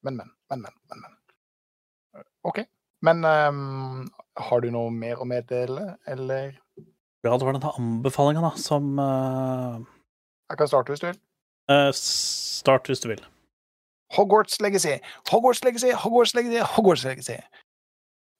[0.02, 0.73] men, men, men, men.
[0.90, 2.23] men, men.
[2.49, 2.64] OK.
[3.06, 4.08] Men um,
[4.50, 6.58] har du noe mer å meddele, eller?
[7.24, 9.80] Ja, det var denne anbefalinga, da, som uh...
[10.50, 11.20] Jeg kan starte hvis du vil.
[11.72, 13.22] Uh, Start hvis du vil.
[14.16, 14.98] Hogwarts Legacy,
[15.30, 17.38] Hogwarts Legacy, Hogwarts Legacy, Hogwarts Legacy.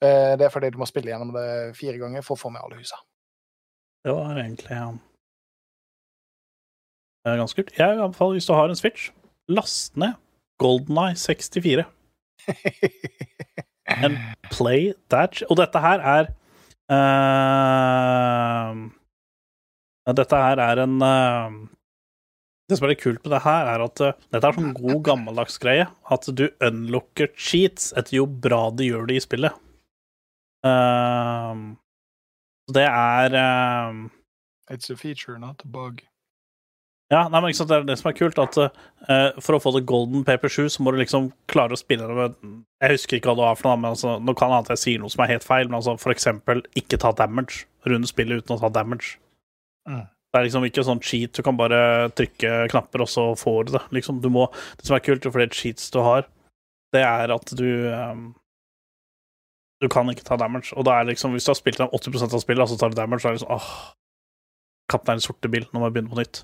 [0.04, 2.64] Uh, det er fordi du må spille gjennom det fire ganger for å få med
[2.64, 2.98] alle husa.
[4.04, 4.90] Det var egentlig ja.
[7.24, 7.78] Det er ganske kult.
[7.78, 9.10] Jeg anbefaler, hvis du har en Switch,
[9.52, 10.16] last ned
[10.60, 11.86] Golden Eye 64.
[13.90, 14.18] And
[14.54, 16.30] play that Og dette her er
[16.94, 18.74] uh,
[20.16, 21.50] Dette her er en uh,
[22.70, 25.02] Det som er litt kult med det her, er at uh, dette er sånn god
[25.08, 25.88] gammeldags greie.
[26.14, 29.54] At du unlocker cheats etter jo bra du gjør det i spillet.
[30.66, 31.56] Eh,
[32.68, 33.38] så det er
[34.70, 36.04] It's a feature, not a bug.
[37.10, 39.88] Ja, nei, men det er det som er kult, at uh, for å få det
[39.90, 42.36] golden paper 7, så må du liksom klare å spille det med
[42.84, 44.82] Jeg husker ikke hva det var for noe, men altså, nå kan det hende jeg
[44.84, 47.64] sier noe som er helt feil, men altså for eksempel ikke ta damage.
[47.90, 49.16] Runde spillet uten å ta damage.
[49.90, 50.04] Mm.
[50.06, 51.80] Det er liksom ikke sånn cheat, du kan bare
[52.14, 53.82] trykke knapper, og så får du det.
[53.98, 54.46] Liksom, du må,
[54.78, 56.30] det som er kult, jo flere cheats du har,
[56.94, 58.30] det er at du um,
[59.82, 60.76] Du kan ikke ta damage.
[60.78, 62.94] Og da er liksom, hvis du har spilt gjennom 80% av spillet, og så tar
[62.94, 63.74] du damage, så er det liksom åh
[64.90, 66.44] Kaptein sorte bil, nå må jeg begynne på nytt.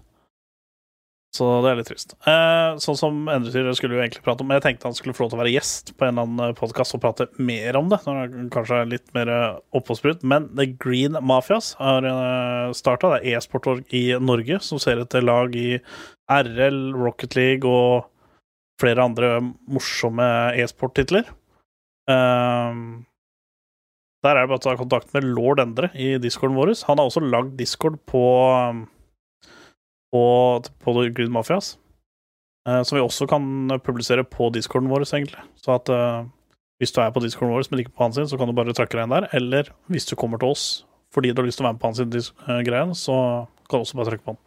[1.35, 2.13] Så det er litt trist.
[2.29, 4.95] Eh, sånn som Endre sier, det skulle jo egentlig prate om, men jeg tenkte han
[4.95, 7.75] skulle få lov til å være gjest på en eller annen podkast og prate mer
[7.75, 9.31] om det, når han kanskje er litt mer
[9.75, 10.23] oppåsprut.
[10.23, 13.17] Men The Green Mafias har uh, starta.
[13.17, 15.73] Det er e-sportorg i Norge som ser etter lag i
[16.31, 18.07] RL, Rocket League og
[18.79, 19.33] flere andre
[19.71, 20.29] morsomme
[20.59, 21.27] e-sporttitler.
[22.11, 22.79] Eh,
[24.25, 26.73] der er det bare å ta kontakt med lord Endre i discorden vår.
[26.87, 28.23] Han har også lagd discord på
[30.13, 30.23] på,
[30.79, 31.77] på Green Mafias.
[32.67, 35.41] eh, som vi også kan publisere på discorden vår, egentlig.
[35.55, 36.25] Så at uh,
[36.79, 38.73] hvis du er på discorden vår, men ikke på hans sin, så kan du bare
[38.73, 39.29] trakke deg inn der.
[39.33, 41.87] Eller hvis du kommer til oss fordi du har lyst til å være med på
[41.87, 43.15] hans sin eh, greie, så
[43.69, 44.41] kan du også bare trykke på den.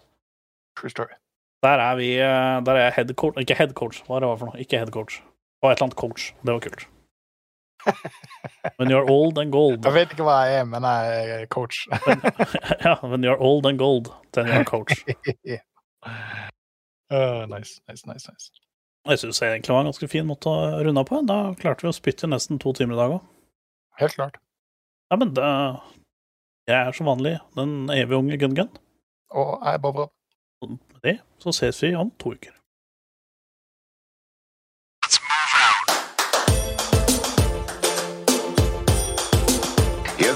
[0.76, 1.16] True story.
[1.64, 4.51] Der er vi Der er jeg head coach Ikke head coach, hva er det for
[4.51, 4.60] noe?
[4.62, 5.22] Ikke head coach.
[5.62, 6.35] Og et eller annet coach.
[6.44, 6.89] Det var kult.
[8.77, 9.85] When you're old and gold.
[9.85, 11.86] Jeg vet ikke hva jeg er, men jeg er coach.
[12.85, 15.05] ja, when you're old and gold, then you're coach.
[17.10, 18.51] Uh, nice, nice, nice, nice.
[19.09, 21.23] Jeg syns det egentlig var en ganske fin måte å runde på.
[21.24, 23.23] Da klarte vi å spytte nesten to timer i dag òg.
[24.02, 24.36] Helt klart.
[25.09, 25.47] Ja, men det,
[26.69, 28.69] jeg er som vanlig den evig unge Gun-Gun.
[29.32, 30.06] Og jeg er bare bra.
[30.69, 32.52] Med det så ses vi om to uker.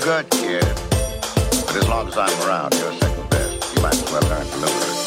[0.05, 0.65] Good, kid.
[1.67, 3.77] But as long as I'm around, you're second best.
[3.77, 5.02] You might as well learn to live with it.